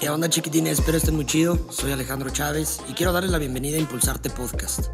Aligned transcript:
¿Qué 0.00 0.08
onda 0.08 0.30
chiquitines? 0.30 0.78
Espero 0.78 0.96
estén 0.96 1.14
muy 1.14 1.26
chido. 1.26 1.58
Soy 1.70 1.92
Alejandro 1.92 2.30
Chávez 2.30 2.80
y 2.88 2.94
quiero 2.94 3.12
darles 3.12 3.30
la 3.32 3.38
bienvenida 3.38 3.76
a 3.76 3.80
Impulsarte 3.80 4.30
Podcast. 4.30 4.86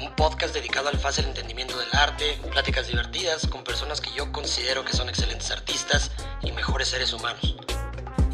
Un 0.00 0.14
podcast 0.14 0.54
dedicado 0.54 0.88
al 0.88 0.96
fácil 0.96 1.24
entendimiento 1.24 1.76
del 1.76 1.88
arte, 1.92 2.38
pláticas 2.52 2.86
divertidas 2.86 3.48
con 3.48 3.64
personas 3.64 4.00
que 4.00 4.10
yo 4.16 4.30
considero 4.30 4.84
que 4.84 4.92
son 4.92 5.08
excelentes 5.08 5.50
artistas 5.50 6.12
y 6.40 6.52
mejores 6.52 6.86
seres 6.86 7.12
humanos. 7.12 7.56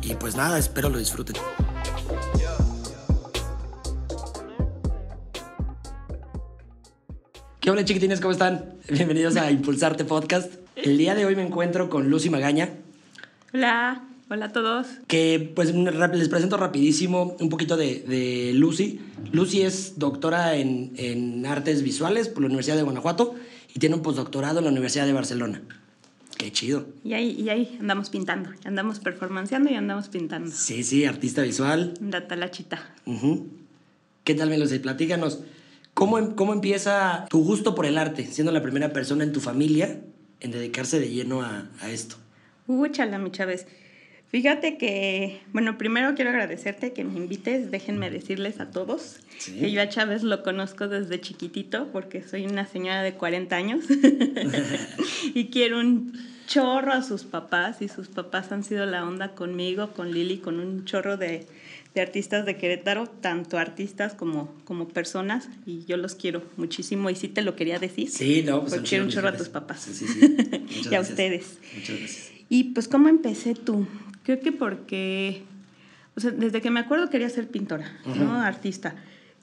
Y 0.03 0.15
pues 0.15 0.37
nada, 0.37 0.59
espero 0.59 0.91
lo 0.91 0.99
disfruten. 0.99 1.37
¿Qué 7.61 7.71
onda 7.71 7.83
chiquitines? 7.83 8.21
¿Cómo 8.21 8.33
están? 8.33 8.79
Bienvenidos 8.91 9.37
a 9.37 9.51
Impulsarte 9.51 10.05
Podcast. 10.05 10.66
El 10.77 10.99
día 10.99 11.15
de 11.15 11.25
hoy 11.25 11.35
me 11.35 11.43
encuentro 11.43 11.89
con 11.89 12.11
Lucy 12.11 12.29
Magaña. 12.29 12.69
Hola. 13.55 14.03
Hola 14.29 14.47
a 14.47 14.53
todos. 14.53 14.87
Que 15.07 15.53
pues 15.55 15.73
les 15.73 16.29
presento 16.29 16.59
rapidísimo 16.59 17.35
un 17.41 17.49
poquito 17.49 17.79
de, 17.79 18.01
de 18.01 18.53
Lucy. 18.55 19.01
Lucy 19.33 19.63
es 19.63 19.99
doctora 19.99 20.57
en, 20.57 20.93
en, 20.97 21.47
artes 21.47 21.83
visuales 21.83 22.29
por 22.29 22.43
la 22.43 22.49
Universidad 22.49 22.77
de 22.77 22.83
Guanajuato 22.83 23.37
y 23.73 23.79
tiene 23.79 23.95
un 23.95 24.03
postdoctorado 24.03 24.59
en 24.59 24.65
la 24.65 24.71
Universidad 24.71 25.07
de 25.07 25.13
Barcelona. 25.15 25.63
Qué 26.37 26.53
chido. 26.53 26.87
Y 27.05 27.15
ahí, 27.15 27.41
y 27.41 27.49
ahí 27.49 27.79
andamos 27.81 28.11
pintando, 28.11 28.51
andamos 28.65 28.99
performanceando 28.99 29.71
y 29.71 29.77
andamos 29.77 30.09
pintando. 30.09 30.51
Sí, 30.51 30.83
sí, 30.85 31.07
artista 31.07 31.41
visual. 31.41 31.95
La 32.01 32.51
chita. 32.51 32.95
¿Qué 34.25 34.35
tal, 34.35 34.61
Lucy? 34.61 34.81
Platícanos. 34.81 35.41
¿Cómo, 35.95 36.19
em, 36.19 36.35
¿Cómo 36.35 36.53
empieza 36.53 37.25
tu 37.31 37.45
gusto 37.45 37.75
por 37.75 37.87
el 37.87 37.97
arte, 37.97 38.27
siendo 38.27 38.53
la 38.53 38.61
primera 38.61 38.93
persona 38.93 39.25
en 39.25 39.33
tu 39.33 39.41
familia 39.41 40.01
en 40.47 40.53
dedicarse 40.53 40.99
de 40.99 41.11
lleno 41.11 41.43
a, 41.43 41.69
a 41.81 41.91
esto? 41.91 42.17
Úchala, 42.67 43.19
mi 43.19 43.31
Chávez. 43.31 43.67
Fíjate 44.29 44.77
que, 44.77 45.41
bueno, 45.53 45.79
primero 45.79 46.15
quiero 46.15 46.31
agradecerte 46.31 46.93
que 46.93 47.05
me 47.05 47.17
invites. 47.17 47.71
Déjenme 47.71 48.11
decirles 48.11 48.59
a 48.59 48.71
todos 48.71 49.19
que 49.45 49.71
yo 49.71 49.81
a 49.81 49.89
Chávez 49.89 50.25
lo 50.25 50.43
conozco 50.43 50.89
desde 50.89 51.21
chiquitito 51.21 51.89
porque 51.93 52.23
soy 52.23 52.45
una 52.45 52.67
señora 52.67 53.03
de 53.03 53.15
40 53.15 53.55
años 53.55 53.85
y 55.35 55.47
quiero 55.47 55.79
un 55.79 56.13
chorro 56.47 56.93
a 56.93 57.03
sus 57.03 57.25
papás 57.25 57.83
y 57.83 57.89
sus 57.89 58.09
papás 58.09 58.51
han 58.51 58.65
sido 58.65 58.85
la 58.85 59.05
onda 59.05 59.35
conmigo, 59.35 59.93
con 59.93 60.13
Lili, 60.13 60.39
con 60.39 60.59
un 60.59 60.85
chorro 60.85 61.17
de, 61.17 61.47
de 61.97 62.03
artistas 62.03 62.45
de 62.45 62.59
Querétaro, 62.59 63.07
tanto 63.07 63.57
artistas 63.57 64.13
como, 64.13 64.55
como 64.65 64.87
personas, 64.87 65.49
y 65.65 65.87
yo 65.87 65.97
los 65.97 66.15
quiero 66.15 66.43
muchísimo, 66.59 67.09
y 67.09 67.17
sí 67.17 67.29
te 67.29 67.41
lo 67.41 67.57
quería 67.57 67.79
decir. 67.79 68.11
Sí, 68.11 68.43
no, 68.43 68.61
pues 68.61 68.75
porque 68.75 68.89
quiero 68.91 69.05
un 69.05 69.11
chorro 69.11 69.29
a 69.29 69.37
tus 69.37 69.49
papás. 69.49 69.81
Sí, 69.81 69.95
sí, 69.95 70.07
sí. 70.07 70.89
y 70.91 70.95
a 70.95 71.01
ustedes. 71.01 71.59
Muchas 71.75 71.99
gracias. 71.99 72.33
Y 72.51 72.65
pues, 72.65 72.87
¿cómo 72.87 73.09
empecé 73.09 73.55
tú? 73.55 73.87
Creo 74.25 74.41
que 74.41 74.53
porque, 74.53 75.43
o 76.17 76.21
sea, 76.21 76.33
desde 76.33 76.61
que 76.61 76.71
me 76.71 76.81
acuerdo 76.81 77.09
quería 77.09 77.31
ser 77.31 77.49
pintora, 77.49 77.91
¿no? 78.05 78.43
Artista. 78.43 78.95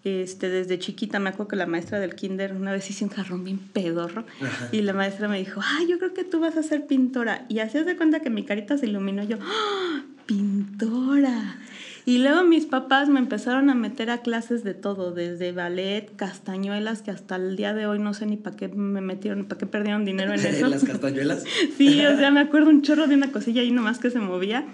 Este, 0.04 0.50
desde 0.50 0.78
chiquita 0.78 1.18
me 1.18 1.30
acuerdo 1.30 1.48
que 1.48 1.56
la 1.56 1.66
maestra 1.66 2.00
del 2.00 2.14
kinder 2.14 2.54
una 2.54 2.74
vez 2.74 2.88
hice 2.90 3.06
un 3.06 3.10
jarrón 3.10 3.46
bien 3.46 3.58
pedorro 3.58 4.26
y 4.74 4.82
la 4.82 4.92
maestra 4.92 5.30
me 5.30 5.40
dijo, 5.40 5.62
ay, 5.64 5.88
yo 5.88 5.98
creo 5.98 6.14
que 6.14 6.26
tú 6.26 6.40
vas 6.40 6.56
a 6.58 6.62
ser 6.62 6.86
pintora. 6.86 7.46
Y 7.50 7.60
así 7.60 7.80
de 7.80 7.96
cuenta 7.98 8.20
que 8.20 8.30
mi 8.30 8.44
carita 8.44 8.78
se 8.78 8.86
iluminó 8.86 9.24
yo, 9.24 9.38
¡Ah! 9.42 10.04
pintora. 10.28 11.58
Y 12.06 12.18
luego 12.18 12.44
mis 12.44 12.66
papás 12.66 13.08
me 13.08 13.20
empezaron 13.20 13.70
a 13.70 13.76
meter 13.76 14.10
a 14.10 14.20
clases 14.20 14.64
de 14.64 14.74
todo, 14.74 15.12
desde 15.12 15.54
ballet, 15.54 16.14
castañuelas, 16.18 17.02
que 17.02 17.12
hasta 17.12 17.38
el 17.38 17.56
día 17.56 17.74
de 17.74 17.88
hoy 17.88 18.00
no 18.00 18.14
sé 18.14 18.26
ni 18.26 18.36
para 18.36 18.58
qué 18.58 18.68
me 18.68 19.00
metieron, 19.00 19.46
para 19.46 19.58
qué 19.58 19.66
perdieron 19.66 20.04
dinero 20.04 20.34
en 20.34 20.46
eso. 20.46 20.68
¿Las 20.68 20.84
castañuelas? 20.84 21.46
sí, 21.78 22.06
o 22.06 22.18
sea, 22.18 22.30
me 22.30 22.42
acuerdo 22.42 22.70
un 22.70 22.82
chorro 22.82 23.08
de 23.08 23.16
una 23.16 23.32
cosilla 23.32 23.62
ahí 23.62 23.72
nomás 23.72 24.00
que 24.00 24.10
se 24.10 24.20
movía. 24.20 24.66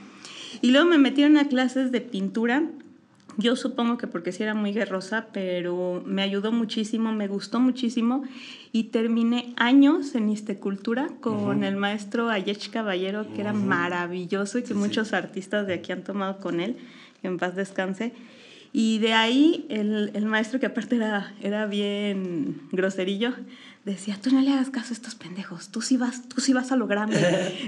Y 0.61 0.71
luego 0.71 0.89
me 0.89 0.97
metieron 0.97 1.37
a 1.37 1.47
clases 1.47 1.91
de 1.91 2.01
pintura. 2.01 2.63
Yo 3.37 3.55
supongo 3.55 3.97
que 3.97 4.07
porque 4.07 4.31
sí 4.31 4.41
era 4.41 4.55
muy 4.55 4.73
guerrosa, 4.73 5.27
pero 5.31 6.03
me 6.05 6.23
ayudó 6.23 6.51
muchísimo, 6.51 7.13
me 7.13 7.27
gustó 7.27 7.59
muchísimo 7.59 8.23
y 8.71 8.85
terminé 8.85 9.53
años 9.55 10.15
en 10.15 10.29
Istecultura 10.29 11.09
con 11.21 11.63
el 11.63 11.75
maestro 11.77 12.29
Ayech 12.29 12.69
Caballero, 12.71 13.27
que 13.33 13.41
era 13.41 13.53
maravilloso 13.53 14.57
y 14.57 14.63
que 14.63 14.73
muchos 14.73 15.13
artistas 15.13 15.67
de 15.67 15.75
aquí 15.75 15.91
han 15.91 16.03
tomado 16.03 16.39
con 16.39 16.59
él 16.59 16.75
que 17.21 17.27
en 17.27 17.37
paz 17.37 17.55
descanse. 17.55 18.13
Y 18.71 18.99
de 18.99 19.13
ahí 19.13 19.65
el, 19.69 20.11
el, 20.13 20.25
maestro, 20.25 20.59
que 20.59 20.67
aparte 20.67 20.95
era, 20.95 21.33
era 21.41 21.65
bien 21.65 22.61
groserillo, 22.71 23.33
decía, 23.83 24.17
tú 24.21 24.31
no 24.31 24.41
le 24.41 24.51
hagas 24.51 24.69
caso 24.69 24.89
a 24.91 24.93
estos 24.93 25.15
pendejos, 25.15 25.69
tú 25.69 25.81
sí 25.81 25.97
vas, 25.97 26.27
tú 26.29 26.41
sí 26.41 26.53
vas 26.53 26.71
a 26.71 26.75
lo 26.75 26.87
grande. 26.87 27.17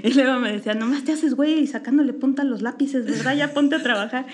y 0.04 0.12
luego 0.14 0.38
me 0.38 0.52
decía, 0.52 0.74
nomás 0.74 1.04
te 1.04 1.12
haces 1.12 1.34
güey 1.34 1.60
y 1.60 1.66
sacándole 1.66 2.12
punta 2.12 2.42
a 2.42 2.44
los 2.44 2.62
lápices, 2.62 3.04
¿verdad? 3.04 3.36
Ya 3.36 3.52
ponte 3.52 3.76
a 3.76 3.82
trabajar. 3.82 4.26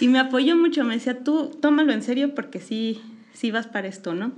Y 0.00 0.08
me 0.08 0.18
apoyó 0.18 0.56
mucho, 0.56 0.82
me 0.84 0.94
decía, 0.94 1.22
tú 1.22 1.56
tómalo 1.60 1.92
en 1.92 2.02
serio 2.02 2.34
porque 2.34 2.60
sí, 2.60 3.00
sí 3.32 3.50
vas 3.50 3.66
para 3.66 3.88
esto, 3.88 4.14
¿no? 4.14 4.32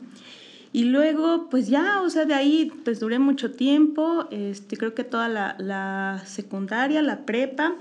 Y 0.74 0.84
luego, 0.84 1.48
pues 1.50 1.68
ya, 1.68 2.00
o 2.00 2.08
sea, 2.08 2.24
de 2.24 2.32
ahí, 2.32 2.72
pues 2.84 2.98
duré 2.98 3.18
mucho 3.18 3.50
tiempo, 3.52 4.26
este, 4.30 4.78
creo 4.78 4.94
que 4.94 5.04
toda 5.04 5.28
la, 5.28 5.54
la 5.58 6.22
secundaria, 6.24 7.02
la 7.02 7.26
prepa, 7.26 7.74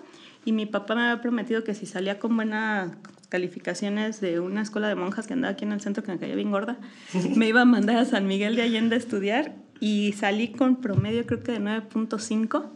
y 0.45 0.51
mi 0.51 0.65
papá 0.65 0.95
me 0.95 1.01
había 1.01 1.21
prometido 1.21 1.63
que 1.63 1.73
si 1.73 1.85
salía 1.85 2.19
con 2.19 2.35
buenas 2.35 2.91
calificaciones 3.29 4.19
de 4.19 4.39
una 4.39 4.61
escuela 4.61 4.87
de 4.87 4.95
monjas 4.95 5.25
que 5.25 5.33
andaba 5.33 5.53
aquí 5.53 5.63
en 5.63 5.71
el 5.71 5.81
centro 5.81 6.03
que 6.03 6.11
me 6.11 6.19
caía 6.19 6.35
bien 6.35 6.51
gorda, 6.51 6.77
me 7.35 7.47
iba 7.47 7.61
a 7.61 7.65
mandar 7.65 7.97
a 7.97 8.05
San 8.05 8.27
Miguel 8.27 8.55
de 8.55 8.63
Allende 8.63 8.95
a 8.95 8.99
estudiar 8.99 9.55
y 9.79 10.13
salí 10.13 10.49
con 10.49 10.81
promedio 10.81 11.25
creo 11.25 11.41
que 11.41 11.53
de 11.53 11.59
9.5 11.59 12.71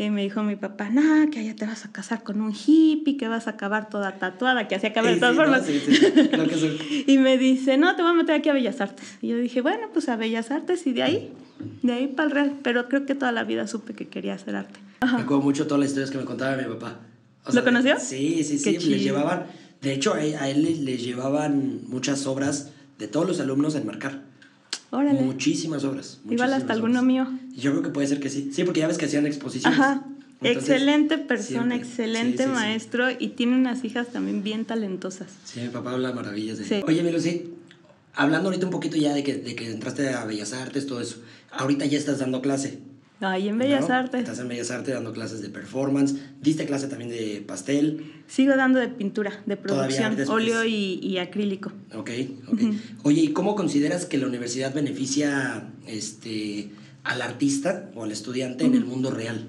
y 0.00 0.10
me 0.10 0.22
dijo 0.22 0.44
mi 0.44 0.54
papá, 0.54 0.90
no, 0.90 1.28
que 1.28 1.40
allá 1.40 1.56
te 1.56 1.66
vas 1.66 1.84
a 1.84 1.90
casar 1.90 2.22
con 2.22 2.40
un 2.40 2.52
hippie, 2.54 3.16
que 3.16 3.26
vas 3.26 3.48
a 3.48 3.50
acabar 3.50 3.90
toda 3.90 4.12
tatuada, 4.12 4.68
que 4.68 4.76
así 4.76 4.86
acaba 4.86 5.10
de 5.10 5.16
todas 5.16 5.34
formas. 5.34 5.68
y 7.06 7.18
me 7.18 7.36
dice, 7.36 7.76
no, 7.78 7.96
te 7.96 8.02
voy 8.02 8.12
a 8.12 8.14
meter 8.14 8.36
aquí 8.36 8.48
a 8.48 8.52
Bellas 8.52 8.80
Artes. 8.80 9.18
Y 9.20 9.28
yo 9.28 9.36
dije, 9.38 9.60
bueno, 9.60 9.88
pues 9.92 10.08
a 10.08 10.14
Bellas 10.14 10.52
Artes 10.52 10.86
y 10.86 10.92
de 10.92 11.02
ahí, 11.02 11.32
de 11.82 11.92
ahí 11.92 12.06
para 12.06 12.28
el 12.28 12.30
Real. 12.30 12.52
Pero 12.62 12.88
creo 12.88 13.06
que 13.06 13.16
toda 13.16 13.32
la 13.32 13.42
vida 13.42 13.66
supe 13.66 13.94
que 13.94 14.06
quería 14.06 14.34
hacer 14.34 14.54
arte. 14.54 14.78
Me 15.00 15.22
acuerdo 15.22 15.40
mucho 15.40 15.66
todas 15.66 15.80
las 15.80 15.88
historias 15.88 16.12
que 16.12 16.18
me 16.18 16.24
contaba 16.24 16.56
mi 16.56 16.62
papá. 16.62 17.00
O 17.48 17.52
sea, 17.52 17.60
¿Lo 17.62 17.64
conoció? 17.64 17.96
Sí, 17.98 18.44
sí, 18.44 18.58
sí. 18.58 18.78
Le 18.78 18.98
llevaban, 19.00 19.46
de 19.82 19.92
hecho, 19.94 20.14
a 20.14 20.22
él, 20.48 20.62
le, 20.62 20.76
le 20.76 20.96
llevaban 20.98 21.80
muchas 21.88 22.26
obras 22.26 22.70
de 22.98 23.08
todos 23.08 23.26
los 23.26 23.40
alumnos 23.40 23.74
a 23.74 23.78
enmarcar. 23.78 24.22
Órale. 24.90 25.20
Muchísimas 25.20 25.84
obras. 25.84 26.20
Muchísimas 26.24 26.32
Igual 26.32 26.52
hasta 26.52 26.64
obras. 26.64 26.76
alguno 26.76 27.02
mío. 27.02 27.26
Yo 27.56 27.72
creo 27.72 27.82
que 27.82 27.90
puede 27.90 28.06
ser 28.06 28.20
que 28.20 28.30
sí. 28.30 28.50
Sí, 28.52 28.64
porque 28.64 28.80
ya 28.80 28.86
ves 28.86 28.98
que 28.98 29.06
hacían 29.06 29.26
exposiciones. 29.26 29.78
Ajá. 29.78 30.04
Entonces, 30.40 30.70
excelente 30.70 31.18
persona, 31.18 31.74
siempre. 31.74 31.76
excelente 31.76 32.36
Sí, 32.38 32.42
sí, 32.44 32.48
sí. 32.48 32.54
maestro 32.54 33.06
y 33.10 33.28
tiene 33.28 33.56
unas 33.56 33.82
hijas 33.84 34.08
también 34.08 34.42
bien 34.44 34.64
talentosas. 34.64 35.28
Sí, 35.44 35.60
mi 35.60 35.68
papá 35.68 35.92
habla 35.92 36.12
maravillas 36.12 36.58
de 36.58 36.64
Sí. 36.64 36.80
Oye, 36.86 37.02
mi 37.02 37.10
Lucy, 37.10 37.50
hablando 38.14 38.48
ahorita 38.48 38.64
un 38.66 38.70
poquito 38.70 38.96
ya 38.96 39.12
de 39.14 39.24
que, 39.24 39.34
de 39.34 39.56
que 39.56 39.68
entraste 39.70 40.10
a 40.10 40.24
Bellas 40.24 40.52
Artes, 40.52 40.86
todo 40.86 41.00
eso. 41.00 41.16
Ahorita 41.50 41.86
ya 41.86 41.98
estás 41.98 42.20
dando 42.20 42.40
clase. 42.40 42.78
Ahí 43.20 43.48
en 43.48 43.58
Bellas 43.58 43.88
¿no? 43.88 43.94
Artes. 43.94 44.20
Estás 44.20 44.38
en 44.38 44.48
Bellas 44.48 44.70
Artes 44.70 44.94
dando 44.94 45.12
clases 45.12 45.42
de 45.42 45.48
performance. 45.48 46.14
Diste 46.40 46.66
clase 46.66 46.86
también 46.86 47.10
de 47.10 47.42
pastel. 47.46 48.12
Sigo 48.28 48.54
dando 48.56 48.78
de 48.78 48.88
pintura, 48.88 49.42
de 49.46 49.56
producción, 49.56 50.14
después. 50.14 50.28
óleo 50.28 50.64
y, 50.64 51.00
y 51.02 51.18
acrílico. 51.18 51.72
Ok, 51.94 52.10
ok. 52.46 52.60
Oye, 53.02 53.22
¿y 53.22 53.32
cómo 53.32 53.56
consideras 53.56 54.06
que 54.06 54.18
la 54.18 54.26
universidad 54.26 54.72
beneficia 54.72 55.68
este, 55.86 56.70
al 57.02 57.22
artista 57.22 57.90
o 57.96 58.04
al 58.04 58.12
estudiante 58.12 58.64
en 58.64 58.74
el 58.74 58.84
mundo 58.84 59.10
real? 59.10 59.48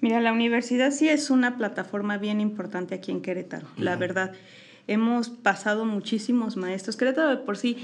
Mira, 0.00 0.20
la 0.20 0.32
universidad 0.32 0.90
sí 0.90 1.08
es 1.08 1.30
una 1.30 1.56
plataforma 1.56 2.18
bien 2.18 2.40
importante 2.40 2.96
aquí 2.96 3.12
en 3.12 3.22
Querétaro, 3.22 3.68
la 3.78 3.94
verdad. 3.94 4.32
Hemos 4.88 5.28
pasado 5.28 5.84
muchísimos 5.84 6.56
maestros. 6.56 6.96
Querétaro 6.96 7.30
de 7.30 7.36
por 7.36 7.56
sí 7.56 7.76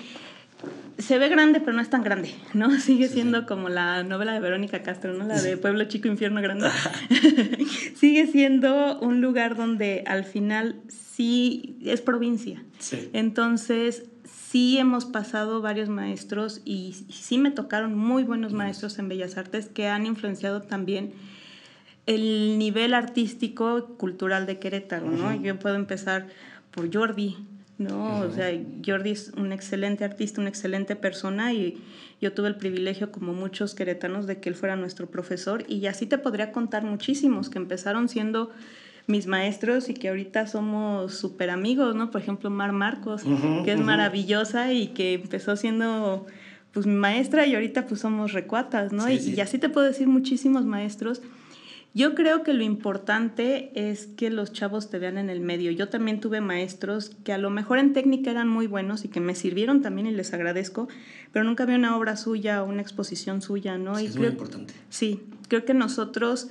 se 0.98 1.18
ve 1.18 1.28
grande, 1.28 1.60
pero 1.60 1.72
no 1.72 1.80
es 1.80 1.90
tan 1.90 2.02
grande, 2.02 2.34
¿no? 2.54 2.70
Sigue 2.80 3.08
siendo 3.08 3.46
como 3.46 3.68
la 3.68 4.02
novela 4.02 4.32
de 4.32 4.40
Verónica 4.40 4.82
Castro, 4.82 5.12
¿no? 5.12 5.26
La 5.26 5.40
de 5.40 5.56
Pueblo 5.56 5.84
Chico, 5.84 6.08
Infierno 6.08 6.42
Grande. 6.42 6.68
Sigue 7.94 8.26
siendo 8.26 8.98
un 9.00 9.20
lugar 9.20 9.56
donde 9.56 10.04
al 10.06 10.24
final 10.24 10.80
sí 10.88 11.78
es 11.84 12.00
provincia. 12.00 12.64
Sí. 12.78 13.10
Entonces, 13.12 14.04
sí 14.24 14.78
hemos 14.78 15.04
pasado 15.04 15.60
varios 15.60 15.88
maestros 15.88 16.62
y, 16.64 16.94
y 17.08 17.12
sí 17.12 17.38
me 17.38 17.50
tocaron 17.50 17.96
muy 17.96 18.24
buenos 18.24 18.52
maestros 18.52 18.98
en 18.98 19.08
Bellas 19.08 19.36
Artes 19.36 19.66
que 19.66 19.88
han 19.88 20.06
influenciado 20.06 20.62
también 20.62 21.12
el 22.06 22.58
nivel 22.58 22.94
artístico 22.94 23.96
cultural 23.98 24.46
de 24.46 24.58
Querétaro, 24.58 25.10
¿no? 25.10 25.34
Yo 25.42 25.58
puedo 25.58 25.76
empezar 25.76 26.28
por 26.70 26.92
Jordi, 26.92 27.36
¿no? 27.78 28.20
O 28.20 28.30
sea, 28.30 28.50
Jordi 28.84 29.10
es 29.10 29.32
un 29.36 29.52
excelente 29.52 30.04
artista, 30.04 30.40
una 30.40 30.50
excelente 30.50 30.96
persona 30.96 31.52
y 31.52 31.78
yo 32.20 32.32
tuve 32.32 32.48
el 32.48 32.56
privilegio, 32.56 33.12
como 33.12 33.32
muchos 33.32 33.74
queretanos, 33.74 34.26
de 34.26 34.40
que 34.40 34.48
él 34.48 34.56
fuera 34.56 34.76
nuestro 34.76 35.06
profesor 35.06 35.64
y 35.68 35.86
así 35.86 36.06
te 36.06 36.18
podría 36.18 36.50
contar 36.50 36.82
muchísimos 36.82 37.48
que 37.48 37.58
empezaron 37.58 38.08
siendo 38.08 38.50
mis 39.06 39.26
maestros 39.26 39.88
y 39.88 39.94
que 39.94 40.08
ahorita 40.08 40.46
somos 40.46 41.14
súper 41.14 41.50
amigos, 41.50 41.94
¿no? 41.94 42.10
Por 42.10 42.20
ejemplo, 42.20 42.50
Mar 42.50 42.72
Marcos, 42.72 43.22
que 43.64 43.72
es 43.72 43.80
maravillosa 43.80 44.72
y 44.72 44.88
que 44.88 45.14
empezó 45.14 45.56
siendo 45.56 46.26
pues 46.72 46.86
mi 46.86 46.94
maestra 46.94 47.46
y 47.46 47.54
ahorita 47.54 47.86
pues 47.86 48.00
somos 48.00 48.32
recuatas, 48.32 48.92
¿no? 48.92 49.06
Sí, 49.06 49.12
y, 49.12 49.18
sí. 49.20 49.34
y 49.36 49.40
así 49.40 49.58
te 49.58 49.70
puedo 49.70 49.86
decir 49.86 50.08
muchísimos 50.08 50.66
maestros. 50.66 51.22
Yo 51.94 52.14
creo 52.14 52.42
que 52.44 52.52
lo 52.52 52.62
importante 52.62 53.72
es 53.74 54.06
que 54.06 54.30
los 54.30 54.52
chavos 54.52 54.88
te 54.90 54.98
vean 54.98 55.18
en 55.18 55.30
el 55.30 55.40
medio. 55.40 55.70
Yo 55.72 55.88
también 55.88 56.20
tuve 56.20 56.40
maestros 56.40 57.10
que 57.24 57.32
a 57.32 57.38
lo 57.38 57.50
mejor 57.50 57.78
en 57.78 57.92
técnica 57.92 58.30
eran 58.30 58.48
muy 58.48 58.66
buenos 58.66 59.04
y 59.04 59.08
que 59.08 59.20
me 59.20 59.34
sirvieron 59.34 59.82
también 59.82 60.06
y 60.06 60.12
les 60.12 60.32
agradezco, 60.32 60.88
pero 61.32 61.44
nunca 61.44 61.64
vi 61.64 61.74
una 61.74 61.96
obra 61.96 62.16
suya 62.16 62.62
o 62.62 62.68
una 62.68 62.82
exposición 62.82 63.42
suya, 63.42 63.78
¿no? 63.78 63.96
Sí, 63.96 64.04
y 64.04 64.06
es 64.06 64.12
creo, 64.12 64.22
muy 64.24 64.30
importante. 64.32 64.74
Sí, 64.90 65.22
creo 65.48 65.64
que 65.64 65.74
nosotros, 65.74 66.48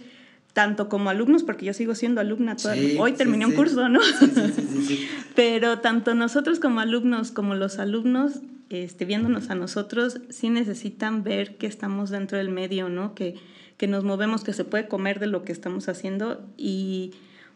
tanto 0.54 0.90
como 0.90 1.10
alumnos, 1.12 1.44
porque 1.44 1.66
yo 1.66 1.74
sigo 1.74 1.94
siendo 1.96 2.20
alumna, 2.20 2.56
toda- 2.58 2.74
Sí, 2.76 2.98
hoy 3.00 3.14
terminé 3.14 3.46
sí. 3.46 3.52
un 3.52 3.56
curso, 3.56 3.88
¿no? 3.90 4.00
Pero 5.36 5.80
tanto 5.80 6.16
nosotros 6.16 6.60
como 6.60 6.80
alumnos, 6.80 7.32
como 7.32 7.56
los 7.56 7.80
alumnos, 7.80 8.42
este, 8.70 9.06
viéndonos 9.06 9.50
a 9.50 9.56
nosotros, 9.56 10.20
sí 10.30 10.50
necesitan 10.50 11.24
ver 11.24 11.58
que 11.58 11.68
estamos 11.68 12.10
dentro 12.10 12.38
del 12.38 12.50
medio, 12.50 12.90
¿no? 12.90 13.14
Que, 13.14 13.36
que 13.78 13.88
nos 13.88 14.04
movemos, 14.04 14.44
que 14.44 14.54
se 14.54 14.64
puede 14.66 14.88
comer 14.88 15.20
de 15.20 15.28
lo 15.28 15.44
que 15.44 15.52
estamos 15.52 15.88
haciendo. 15.88 16.44
Y 16.58 17.12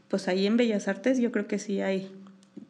pues 0.08 0.28
ahí 0.28 0.46
en 0.46 0.58
Bellas 0.58 0.88
Artes 0.88 1.20
yo 1.20 1.32
creo 1.32 1.48
que 1.48 1.58
sí 1.60 1.82
hay, 1.82 2.12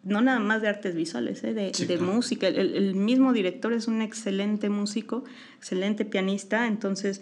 no 0.03 0.21
nada 0.21 0.39
más 0.39 0.61
de 0.61 0.69
artes 0.69 0.95
visuales, 0.95 1.43
¿eh? 1.43 1.53
de, 1.53 1.73
Sí, 1.73 1.85
de 1.85 1.97
claro. 1.97 2.13
música. 2.13 2.47
El, 2.47 2.57
el 2.75 2.95
mismo 2.95 3.33
director 3.33 3.73
es 3.73 3.87
un 3.87 4.01
excelente 4.01 4.69
músico, 4.69 5.23
excelente 5.57 6.05
pianista, 6.05 6.67
entonces, 6.67 7.21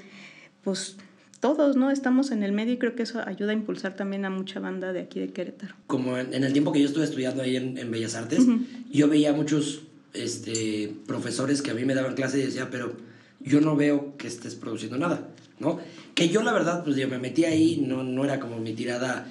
pues 0.63 0.97
todos, 1.39 1.77
¿no? 1.77 1.89
Estamos 1.89 2.31
en 2.31 2.43
el 2.43 2.51
medio 2.51 2.73
y 2.73 2.77
creo 2.77 2.95
que 2.95 3.03
eso 3.03 3.21
ayuda 3.25 3.51
a 3.51 3.53
impulsar 3.53 3.95
también 3.95 4.25
a 4.25 4.29
mucha 4.29 4.59
banda 4.59 4.91
de 4.91 4.99
aquí 4.99 5.21
de 5.21 5.29
Querétaro. 5.29 5.73
Como 5.87 6.17
en, 6.17 6.33
en 6.33 6.43
el 6.43 6.51
tiempo 6.51 6.73
que 6.73 6.81
yo 6.81 6.85
estuve 6.87 7.05
estudiando 7.05 7.41
ahí 7.41 7.55
en, 7.55 7.77
en 7.77 7.89
Bellas 7.89 8.15
Artes, 8.15 8.45
yo 8.91 9.07
veía 9.07 9.31
muchos 9.31 9.83
este, 10.13 10.93
profesores 11.07 11.61
que 11.61 11.71
a 11.71 11.73
mí 11.73 11.85
me 11.85 11.95
daban 11.95 12.13
clase 12.15 12.39
y 12.39 12.41
decía, 12.43 12.67
pero 12.69 12.93
yo 13.39 13.61
no 13.61 13.75
veo 13.75 14.15
que 14.17 14.27
estés 14.27 14.55
produciendo 14.55 14.97
nada, 14.97 15.27
¿no? 15.59 15.79
Que 16.15 16.29
yo 16.29 16.43
la 16.43 16.51
verdad, 16.53 16.83
pues 16.83 16.95
yo 16.97 17.07
me 17.07 17.17
metí 17.19 17.45
ahí, 17.45 17.83
no, 17.85 18.03
no 18.03 18.23
era 18.25 18.39
como 18.39 18.57
mi 18.59 18.73
tirada 18.73 19.25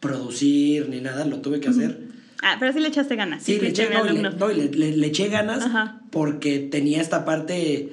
producir 0.00 0.88
ni 0.88 1.00
nada, 1.00 1.24
lo 1.24 1.40
tuve 1.40 1.60
que 1.60 1.68
hacer. 1.68 2.00
Ah, 2.42 2.56
pero 2.58 2.72
sí 2.72 2.80
le 2.80 2.88
echaste 2.88 3.14
ganas. 3.14 3.42
Sí, 3.44 3.52
le 3.54 3.60
fuiste 3.60 3.84
eché, 3.84 3.94
no, 3.94 4.04
le, 4.04 4.20
no, 4.30 4.48
le- 4.48 4.68
le- 4.70 4.96
le 4.96 5.06
eché 5.06 5.28
ganas 5.28 5.64
Ajá. 5.64 6.00
porque 6.10 6.58
tenía 6.58 7.00
esta 7.00 7.24
parte 7.24 7.90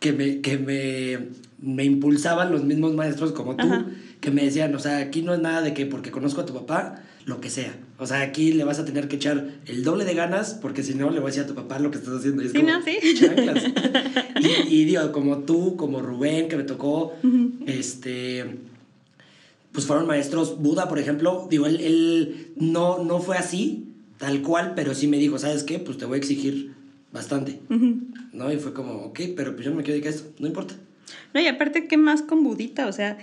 que 0.00 0.12
me, 0.12 0.40
que 0.42 0.58
me, 0.58 1.28
me 1.66 1.84
impulsaban 1.84 2.52
los 2.52 2.62
mismos 2.64 2.94
maestros 2.94 3.32
como 3.32 3.56
tú, 3.56 3.64
Ajá. 3.66 3.86
Que 4.20 4.30
me 4.30 4.44
decían, 4.44 4.74
o 4.74 4.78
sea, 4.78 4.98
aquí 4.98 5.22
no 5.22 5.34
es 5.34 5.40
nada 5.40 5.62
de 5.62 5.74
que 5.74 5.86
porque 5.86 6.10
conozco 6.10 6.40
a 6.40 6.46
tu 6.46 6.54
papá, 6.54 7.02
lo 7.26 7.40
que 7.40 7.50
sea. 7.50 7.74
O 7.98 8.06
sea, 8.06 8.20
aquí 8.20 8.52
le 8.52 8.64
vas 8.64 8.78
a 8.78 8.84
tener 8.84 9.08
que 9.08 9.16
echar 9.16 9.48
el 9.66 9.82
doble 9.84 10.04
de 10.04 10.14
ganas 10.14 10.54
porque 10.54 10.82
si 10.82 10.94
no 10.94 11.10
le 11.10 11.18
voy 11.20 11.28
a 11.28 11.32
decir 11.32 11.42
a 11.42 11.46
tu 11.46 11.54
papá 11.54 11.78
lo 11.78 11.90
que 11.90 11.98
estás 11.98 12.14
haciendo. 12.14 12.42
Y 12.42 12.46
es 12.46 12.52
Sí, 12.52 12.58
como, 12.58 12.70
¿no? 12.70 12.82
Sí. 12.82 12.98
chanclas. 13.14 13.64
y, 14.68 14.74
y 14.80 14.84
digo, 14.84 15.10
como 15.12 15.38
tú, 15.38 15.76
como 15.76 16.00
Rubén, 16.00 16.48
que 16.48 16.56
me 16.56 16.62
tocó, 16.64 17.14
este 17.66 18.44
pues 19.72 19.86
fueron 19.86 20.06
maestros. 20.06 20.58
Buda, 20.58 20.88
por 20.88 20.98
ejemplo, 20.98 21.46
digo, 21.50 21.66
él, 21.66 21.80
él 21.82 22.52
no, 22.56 23.04
no 23.04 23.20
fue 23.20 23.36
así, 23.36 23.88
tal 24.16 24.40
cual, 24.40 24.72
pero 24.74 24.94
sí 24.94 25.06
me 25.06 25.18
dijo, 25.18 25.38
¿sabes 25.38 25.64
qué? 25.64 25.78
Pues 25.78 25.98
te 25.98 26.06
voy 26.06 26.14
a 26.14 26.18
exigir 26.18 26.72
bastante. 27.12 27.60
¿no? 28.32 28.50
Y 28.52 28.56
fue 28.56 28.72
como, 28.72 28.92
ok, 29.04 29.20
pero 29.36 29.52
pues 29.54 29.64
yo 29.66 29.70
no 29.72 29.76
me 29.76 29.82
quiero 29.82 29.94
dedicar 30.00 30.12
a 30.12 30.16
esto, 30.16 30.30
no 30.38 30.46
importa. 30.46 30.74
No, 31.34 31.40
y 31.40 31.46
aparte, 31.46 31.88
¿qué 31.88 31.98
más 31.98 32.22
con 32.22 32.42
Budita? 32.42 32.86
O 32.86 32.92
sea, 32.92 33.18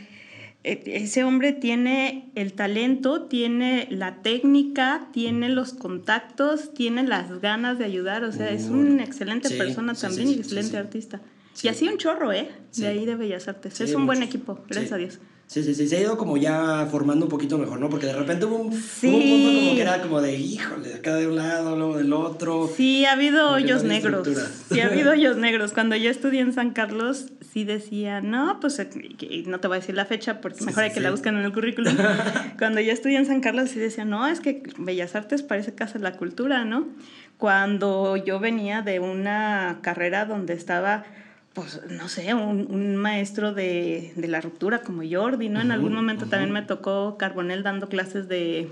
ese 0.63 1.23
hombre 1.25 1.51
tiene 1.51 2.29
el 2.35 2.53
talento, 2.53 3.23
tiene 3.23 3.87
la 3.91 4.21
técnica, 4.21 5.09
tiene 5.11 5.49
los 5.49 5.73
contactos, 5.73 6.73
tiene 6.73 7.03
las 7.03 7.41
ganas 7.41 7.77
de 7.77 7.85
ayudar. 7.85 8.23
O 8.23 8.31
sea, 8.31 8.49
es 8.49 8.65
una 8.69 9.03
excelente 9.03 9.49
Sí, 9.49 9.55
persona 9.57 9.93
sí, 9.93 10.01
también 10.01 10.29
sí, 10.29 10.35
y 10.35 10.39
excelente 10.39 10.77
artista. 10.77 11.21
Y 11.61 11.67
así 11.67 11.87
un 11.87 11.97
chorro, 11.97 12.31
¿eh? 12.31 12.49
De 12.77 12.87
ahí 12.87 13.05
de 13.05 13.15
Bellas 13.15 13.47
Artes. 13.47 13.79
Es 13.81 13.93
un 13.93 14.05
buen 14.05 14.23
equipo, 14.23 14.59
gracias 14.67 14.91
a 14.93 14.97
Dios. 14.97 15.19
Sí, 15.45 15.61
sí, 15.61 15.75
sí, 15.75 15.87
se 15.87 15.97
ha 15.97 16.01
ido 16.01 16.17
como 16.17 16.35
ya 16.37 16.87
formando 16.89 17.25
un 17.25 17.29
poquito 17.29 17.59
mejor, 17.59 17.79
¿no? 17.79 17.87
Porque 17.87 18.07
de 18.07 18.13
repente 18.13 18.45
hubo 18.45 18.55
un, 18.55 18.73
Sí. 18.73 19.07
hubo 19.07 19.17
un 19.17 19.21
punto 19.43 19.59
como 19.59 19.75
que 19.75 19.81
era 19.81 20.01
como 20.01 20.21
de, 20.21 20.35
híjole, 20.35 20.93
acá 20.95 21.15
de 21.15 21.27
un 21.27 21.35
lado, 21.35 21.75
luego 21.75 21.97
del 21.97 22.11
otro. 22.13 22.67
Sí, 22.75 23.05
ha 23.05 23.11
habido 23.11 23.45
Como 23.45 23.57
que 23.57 23.63
hoyos 23.65 23.83
negros. 23.83 24.27
Sí, 24.71 24.79
ha 24.79 24.87
habido 24.87 25.11
hoyos 25.13 25.37
negros. 25.37 25.73
Cuando 25.73 25.95
yo 25.95 26.09
estudié 26.09 26.39
en 26.41 26.53
San 26.53 26.71
Carlos, 26.71 27.27
sí 27.51 27.65
decía, 27.65 28.19
no, 28.21 28.59
pues 28.61 28.79
eh, 28.79 28.89
que- 28.89 29.43
no 29.45 29.59
te 29.59 29.67
voy 29.67 29.77
a 29.77 29.79
decir 29.81 29.93
la 29.93 30.05
fecha 30.05 30.41
porque 30.41 30.59
Sí, 30.59 30.65
mejor 30.65 30.81
sí, 30.81 30.85
hay 30.85 30.89
que 30.89 30.95
sí. 30.99 31.03
la 31.03 31.11
busquen 31.11 31.35
en 31.37 31.43
el 31.45 31.53
currículum. 31.53 31.93
Cuando 32.57 32.81
yo 32.81 32.91
estudié 32.91 33.17
en 33.17 33.27
San 33.27 33.41
Carlos, 33.41 33.69
sí 33.69 33.77
decía, 33.79 34.05
no, 34.05 34.25
es 34.27 34.39
que 34.39 34.63
Bellas 34.79 35.13
Artes 35.13 35.43
parece 35.43 35.75
Casa 35.75 35.99
de 35.99 36.03
la 36.03 36.13
Cultura, 36.13 36.65
¿no? 36.65 36.87
Cuando 37.37 38.15
yo 38.17 38.39
venía 38.39 38.81
de 38.81 38.99
una 38.99 39.79
carrera 39.81 40.25
donde 40.25 40.53
estaba 40.53 41.03
pues 41.53 41.81
no 41.89 42.09
sé, 42.09 42.33
un, 42.33 42.67
un 42.69 42.95
maestro 42.95 43.53
de, 43.53 44.11
de 44.15 44.27
la 44.27 44.41
ruptura 44.41 44.81
como 44.81 45.03
Jordi, 45.09 45.49
¿no? 45.49 45.61
En 45.61 45.71
algún 45.71 45.93
momento 45.93 46.25
también 46.25 46.51
me 46.51 46.63
tocó 46.63 47.17
Carbonell 47.17 47.61
dando 47.61 47.89
clases 47.89 48.27
de, 48.27 48.71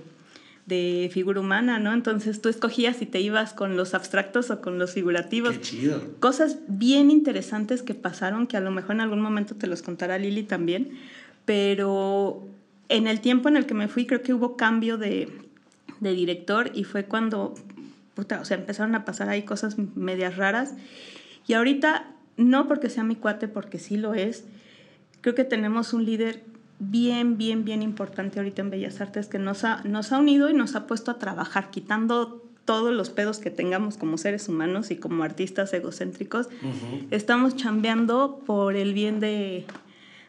de 0.66 1.10
figura 1.14 1.40
humana, 1.40 1.78
¿no? 1.80 1.94
Entonces 1.94 2.42
tú 2.42 2.50
escogías 2.50 2.98
si 2.98 3.06
te 3.06 3.20
ibas 3.20 3.54
con 3.54 3.78
los 3.78 3.94
abstractos 3.94 4.50
o 4.50 4.62
con 4.62 4.80
los 4.80 4.94
figurativos. 4.94 5.58
Qué 5.58 5.62
chido. 5.62 6.02
Cosas 6.20 6.58
bien 6.68 7.12
interesantes 7.12 7.84
que 7.84 7.94
pasaron, 7.94 8.48
que 8.48 8.58
a 8.58 8.62
lo 8.62 8.72
mejor 8.72 8.96
en 8.96 9.02
algún 9.02 9.22
momento 9.22 9.56
te 9.56 9.68
los 9.68 9.84
contará 9.84 10.18
Lili 10.18 10.44
también, 10.44 10.92
pero 11.46 12.48
en 12.90 13.06
el 13.06 13.22
tiempo 13.22 13.48
en 13.48 13.58
el 13.58 13.66
que 13.66 13.74
me 13.74 13.88
fui 13.90 14.08
creo 14.08 14.22
que 14.22 14.34
hubo 14.34 14.58
cambio 14.58 14.98
de, 14.98 15.30
de 16.00 16.14
director 16.14 16.72
y 16.74 16.84
fue 16.84 17.06
cuando, 17.06 17.54
puta, 18.16 18.42
o 18.42 18.46
sea, 18.46 18.58
empezaron 18.58 18.96
a 18.96 19.06
pasar 19.06 19.30
ahí 19.30 19.44
cosas 19.44 19.78
medias 19.78 20.38
raras. 20.38 20.74
Y 21.48 21.54
ahorita, 21.54 22.06
no 22.38 22.68
porque 22.68 22.90
sea 22.90 23.04
mi 23.04 23.16
cuate, 23.16 23.48
porque 23.48 23.80
sí 23.80 23.98
lo 23.98 24.14
es, 24.14 24.46
creo 25.22 25.36
que 25.36 25.44
tenemos 25.44 25.94
un 25.94 26.06
líder 26.06 26.44
bien, 26.80 27.38
bien, 27.38 27.64
bien 27.64 27.84
importante 27.84 28.40
ahorita 28.40 28.62
en 28.62 28.72
Bellas 28.72 29.02
Artes 29.02 29.28
que 29.28 29.38
nos 29.38 29.64
ha, 29.64 29.84
nos 29.84 30.12
ha 30.12 30.20
unido 30.20 30.50
y 30.50 30.54
nos 30.54 30.76
ha 30.76 30.88
puesto 30.88 31.12
a 31.12 31.20
trabajar, 31.20 31.70
quitando 31.70 32.44
todos 32.66 32.94
los 32.94 33.10
pedos 33.10 33.40
que 33.40 33.52
tengamos 33.52 33.98
como 33.98 34.18
seres 34.18 34.48
humanos 34.48 34.92
y 34.92 34.96
como 34.96 35.24
artistas 35.24 35.74
egocéntricos. 35.74 36.48
Estamos 37.10 37.56
chambeando 37.56 38.40
por 38.46 38.76
el 38.76 38.94
bien 38.94 39.20
de, 39.20 39.66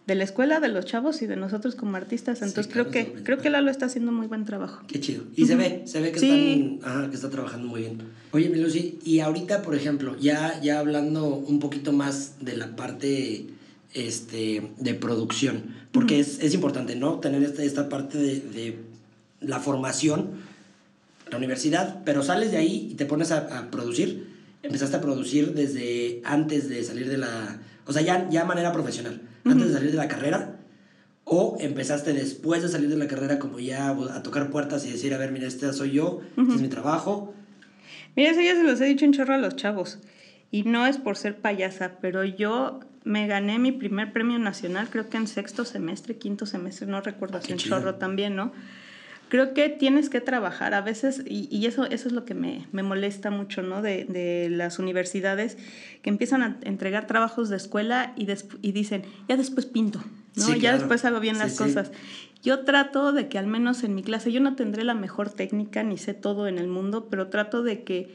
de 0.06 0.14
la 0.16 0.24
escuela, 0.24 0.58
de 0.60 0.68
los 0.68 0.84
chavos 0.84 1.22
y 1.22 1.26
de 1.26 1.36
nosotros 1.36 1.74
como 1.76 1.96
artistas. 1.96 2.38
Sí, 2.38 2.44
Entonces 2.44 2.72
claro, 2.72 2.90
creo 2.90 3.06
que 3.14 3.22
creo 3.22 3.38
que. 3.38 3.50
Lalo 3.50 3.70
está 3.70 3.86
haciendo 3.86 4.10
muy 4.12 4.26
buen 4.26 4.44
trabajo. 4.44 4.82
Qué 4.88 4.98
chido. 5.00 5.24
Y 5.36 5.46
se 5.46 5.54
ve, 5.56 5.82
se 5.86 6.00
ve 6.00 6.10
que, 6.12 6.18
Sí. 6.20 6.78
están, 6.80 6.90
ajá, 6.90 7.10
que 7.10 7.14
está 7.16 7.30
trabajando 7.30 7.68
muy 7.68 7.82
bien. 7.82 7.98
Oye, 8.32 8.48
mi 8.48 8.58
Lucy, 8.58 8.98
y 9.04 9.20
ahorita, 9.20 9.62
por 9.62 9.74
ejemplo, 9.74 10.16
ya, 10.18 10.60
ya 10.60 10.78
hablando 10.78 11.26
un 11.36 11.58
poquito 11.60 11.92
más 11.92 12.36
de 12.40 12.56
la 12.56 12.74
parte 12.74 13.46
este, 13.94 14.70
de 14.78 14.94
producción, 14.94 15.74
porque 15.92 16.18
es, 16.20 16.40
es 16.40 16.54
importante, 16.54 16.96
¿no? 16.96 17.20
Tener 17.20 17.42
esta, 17.42 17.62
esta 17.62 17.88
parte 17.88 18.18
de, 18.18 18.40
de 18.40 18.78
la 19.40 19.60
formación, 19.60 20.30
la 21.30 21.36
universidad, 21.36 22.02
pero 22.04 22.22
sales 22.22 22.50
de 22.50 22.56
ahí 22.58 22.88
y 22.90 22.94
te 22.94 23.06
pones 23.06 23.30
a, 23.32 23.58
a 23.58 23.70
producir. 23.70 24.26
Empezaste 24.62 24.96
a 24.96 25.00
producir 25.00 25.54
desde 25.54 26.20
antes 26.24 26.68
de 26.68 26.84
salir 26.84 27.08
de 27.08 27.18
la... 27.18 27.60
O 27.86 27.92
sea, 27.92 28.02
ya, 28.02 28.28
ya 28.30 28.42
de 28.42 28.46
manera 28.46 28.72
profesional, 28.72 29.20
antes 29.44 29.68
de 29.68 29.74
salir 29.74 29.90
de 29.90 29.96
la 29.96 30.08
carrera. 30.08 30.58
¿O 31.24 31.56
empezaste 31.60 32.12
después 32.12 32.62
de 32.62 32.68
salir 32.68 32.88
de 32.88 32.96
la 32.96 33.06
carrera 33.06 33.38
como 33.38 33.60
ya 33.60 33.90
a 33.90 34.22
tocar 34.22 34.50
puertas 34.50 34.84
y 34.84 34.90
decir, 34.90 35.14
a 35.14 35.18
ver, 35.18 35.30
mira, 35.30 35.46
este 35.46 35.72
soy 35.72 35.92
yo, 35.92 36.20
este 36.36 36.54
es 36.54 36.60
mi 36.60 36.68
trabajo? 36.68 37.32
Mira, 38.16 38.30
eso 38.32 38.40
ya 38.40 38.54
se 38.54 38.64
los 38.64 38.80
he 38.80 38.86
dicho 38.86 39.06
un 39.06 39.12
chorro 39.12 39.34
a 39.34 39.38
los 39.38 39.54
chavos. 39.56 39.98
Y 40.50 40.64
no 40.64 40.86
es 40.86 40.98
por 40.98 41.16
ser 41.16 41.36
payasa, 41.36 41.98
pero 42.00 42.24
yo 42.24 42.80
me 43.04 43.26
gané 43.26 43.58
mi 43.58 43.72
primer 43.72 44.12
premio 44.12 44.38
nacional, 44.38 44.88
creo 44.90 45.08
que 45.08 45.16
en 45.16 45.26
sexto 45.26 45.64
semestre, 45.64 46.16
quinto 46.16 46.44
semestre, 46.44 46.86
no 46.86 47.00
recuerdo 47.00 47.40
Qué 47.40 47.46
si 47.46 47.52
un 47.52 47.58
chorro 47.58 47.94
también, 47.94 48.36
¿no? 48.36 48.52
Creo 49.32 49.54
que 49.54 49.70
tienes 49.70 50.10
que 50.10 50.20
trabajar 50.20 50.74
a 50.74 50.82
veces, 50.82 51.22
y, 51.26 51.48
y 51.50 51.64
eso, 51.64 51.86
eso 51.86 52.06
es 52.08 52.12
lo 52.12 52.26
que 52.26 52.34
me, 52.34 52.66
me 52.70 52.82
molesta 52.82 53.30
mucho, 53.30 53.62
¿no? 53.62 53.80
De, 53.80 54.04
de 54.04 54.50
las 54.50 54.78
universidades 54.78 55.56
que 56.02 56.10
empiezan 56.10 56.42
a 56.42 56.58
entregar 56.60 57.06
trabajos 57.06 57.48
de 57.48 57.56
escuela 57.56 58.12
y, 58.14 58.28
y 58.60 58.72
dicen, 58.72 59.04
ya 59.30 59.38
después 59.38 59.64
pinto, 59.64 60.00
¿no? 60.36 60.42
Sí, 60.44 60.52
ya 60.52 60.58
claro. 60.58 60.78
después 60.80 61.06
hago 61.06 61.18
bien 61.18 61.36
Sí, 61.36 61.40
las 61.40 61.52
sí. 61.52 61.58
cosas. 61.64 61.92
Yo 62.42 62.60
trato 62.66 63.12
de 63.14 63.28
que 63.28 63.38
al 63.38 63.46
menos 63.46 63.84
en 63.84 63.94
mi 63.94 64.02
clase, 64.02 64.32
yo 64.32 64.40
no 64.40 64.54
tendré 64.54 64.84
la 64.84 64.92
mejor 64.92 65.30
técnica 65.30 65.82
ni 65.82 65.96
sé 65.96 66.12
todo 66.12 66.46
en 66.46 66.58
el 66.58 66.68
mundo, 66.68 67.06
pero 67.08 67.28
trato 67.28 67.62
de 67.62 67.84
que 67.84 68.14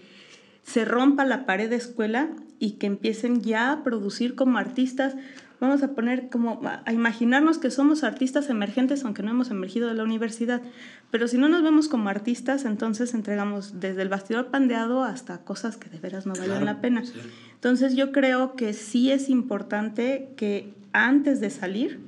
se 0.61 0.85
rompa 0.85 1.25
la 1.25 1.47
pared 1.47 1.67
de 1.67 1.77
escuela 1.77 2.29
y 2.59 2.73
que 2.73 2.85
empiecen 2.85 3.41
ya 3.41 3.71
a 3.71 3.83
producir 3.83 4.35
como 4.35 4.59
artistas. 4.59 5.15
Vamos 5.59 5.81
a 5.81 5.87
poner 5.93 6.29
como 6.29 6.61
a 6.85 6.93
imaginarnos 6.93 7.57
que 7.57 7.71
somos 7.71 8.03
artistas 8.03 8.49
emergentes 8.49 9.03
aunque 9.03 9.23
no 9.23 9.31
hemos 9.31 9.49
emergido 9.49 9.87
de 9.87 9.95
la 9.95 10.03
universidad, 10.03 10.61
pero 11.09 11.27
si 11.27 11.37
no 11.39 11.49
nos 11.49 11.63
vemos 11.63 11.87
como 11.87 12.09
artistas, 12.09 12.63
entonces 12.65 13.13
entregamos 13.15 13.79
desde 13.79 14.03
el 14.03 14.09
bastidor 14.09 14.47
pandeado 14.47 15.03
hasta 15.03 15.39
cosas 15.43 15.75
que 15.77 15.89
de 15.89 15.99
veras 15.99 16.25
no 16.27 16.33
valen 16.33 16.49
Claro, 16.49 16.65
la 16.65 16.79
pena. 16.81 17.03
sí. 17.03 17.13
Entonces 17.55 17.95
yo 17.95 18.11
creo 18.11 18.55
que 18.55 18.73
sí 18.73 19.11
es 19.11 19.29
importante 19.29 20.29
que 20.37 20.73
antes 20.93 21.41
de 21.41 21.49
salir 21.49 21.99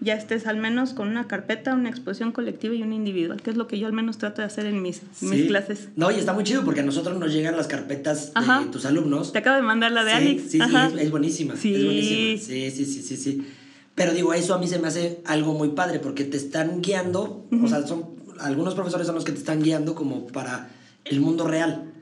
ya 0.00 0.14
estés 0.14 0.46
al 0.46 0.56
menos 0.56 0.94
con 0.94 1.08
una 1.08 1.26
carpeta, 1.26 1.74
una 1.74 1.90
exposición 1.90 2.32
colectiva 2.32 2.74
y 2.74 2.82
una 2.82 2.94
individual, 2.94 3.42
que 3.42 3.50
es 3.50 3.56
lo 3.56 3.66
que 3.66 3.78
yo 3.78 3.86
al 3.86 3.92
menos 3.92 4.18
trato 4.18 4.42
de 4.42 4.46
hacer 4.46 4.66
en 4.66 4.82
mis, 4.82 5.02
mis 5.20 5.46
clases. 5.46 5.88
No, 5.96 6.10
y 6.10 6.14
está 6.14 6.32
muy 6.32 6.44
chido 6.44 6.64
porque 6.64 6.80
a 6.80 6.84
nosotros 6.84 7.18
nos 7.18 7.32
llegan 7.32 7.56
las 7.56 7.66
carpetas 7.66 8.32
Ajá. 8.34 8.60
de 8.60 8.70
tus 8.70 8.86
alumnos. 8.86 9.32
Te 9.32 9.38
acabo 9.38 9.56
de 9.56 9.62
mandar 9.62 9.92
la 9.92 10.04
de 10.04 10.10
sí, 10.10 10.16
Alex. 10.16 10.42
Sí, 10.42 10.48
sí, 10.50 10.60
Ajá. 10.60 10.86
es, 10.88 11.02
es 11.02 11.10
buenísima. 11.10 11.56
Sí. 11.56 11.74
Es 11.74 11.84
buenísima. 11.84 12.38
Sí, 12.38 12.70
sí, 12.70 12.84
sí, 12.86 13.02
sí, 13.02 13.16
sí. 13.16 13.46
Pero 13.94 14.12
digo, 14.12 14.32
eso 14.32 14.54
a 14.54 14.58
mí 14.58 14.66
se 14.66 14.78
me 14.78 14.88
hace 14.88 15.20
algo 15.26 15.52
muy 15.52 15.70
padre 15.70 15.98
porque 15.98 16.24
te 16.24 16.36
están 16.36 16.80
guiando, 16.80 17.46
o 17.62 17.68
sea, 17.68 17.86
son 17.86 18.20
algunos 18.40 18.74
profesores 18.74 19.06
son 19.06 19.14
los 19.14 19.24
que 19.24 19.32
te 19.32 19.38
están 19.38 19.62
guiando 19.62 19.94
como 19.94 20.26
para 20.28 20.70
el 21.04 21.20
mundo 21.20 21.46
real. 21.46 21.92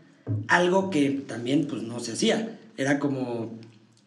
Algo 0.47 0.91
que 0.91 1.11
también 1.11 1.67
pues 1.67 1.83
no 1.83 2.01
se 2.01 2.13
hacía. 2.13 2.59
Era 2.77 2.99
como, 2.99 3.59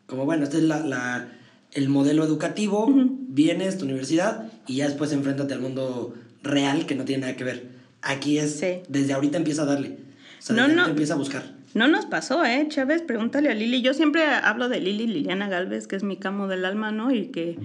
como 0.05 0.25
bueno, 0.25 0.43
este 0.43 0.57
es 0.57 0.63
la, 0.63 1.27
el 1.73 1.89
modelo 1.89 2.23
educativo, 2.23 2.87
vienes 3.27 3.75
a 3.75 3.77
tu 3.77 3.85
universidad 3.85 4.51
y 4.67 4.77
ya 4.77 4.87
después 4.87 5.11
enfréntate 5.11 5.53
al 5.53 5.61
mundo 5.61 6.13
real 6.43 6.85
que 6.85 6.95
no 6.95 7.05
tiene 7.05 7.21
nada 7.21 7.35
que 7.35 7.43
ver. 7.43 7.69
Aquí 8.01 8.37
es, 8.37 8.61
desde 8.89 9.13
ahorita 9.13 9.37
empieza 9.37 9.63
a 9.63 9.65
darle. 9.65 9.97
O 10.39 10.41
sea, 10.41 10.55
no, 10.55 10.67
no. 10.67 10.87
empieza 10.87 11.13
a 11.13 11.17
buscar. 11.17 11.43
No 11.73 11.87
nos 11.87 12.05
pasó, 12.05 12.43
¿eh? 12.43 12.65
Chávez, 12.67 13.01
pregúntale 13.01 13.49
a 13.49 13.53
Lili. 13.53 13.81
Yo 13.81 13.93
siempre 13.93 14.25
hablo 14.25 14.67
de 14.67 14.81
Lili, 14.81 15.07
Liliana 15.07 15.47
Galvez, 15.47 15.87
que 15.87 15.95
es 15.95 16.03
mi 16.03 16.17
camo 16.17 16.47
del 16.47 16.65
alma, 16.65 16.91
¿no? 16.91 17.11
Y 17.11 17.27
que 17.27 17.57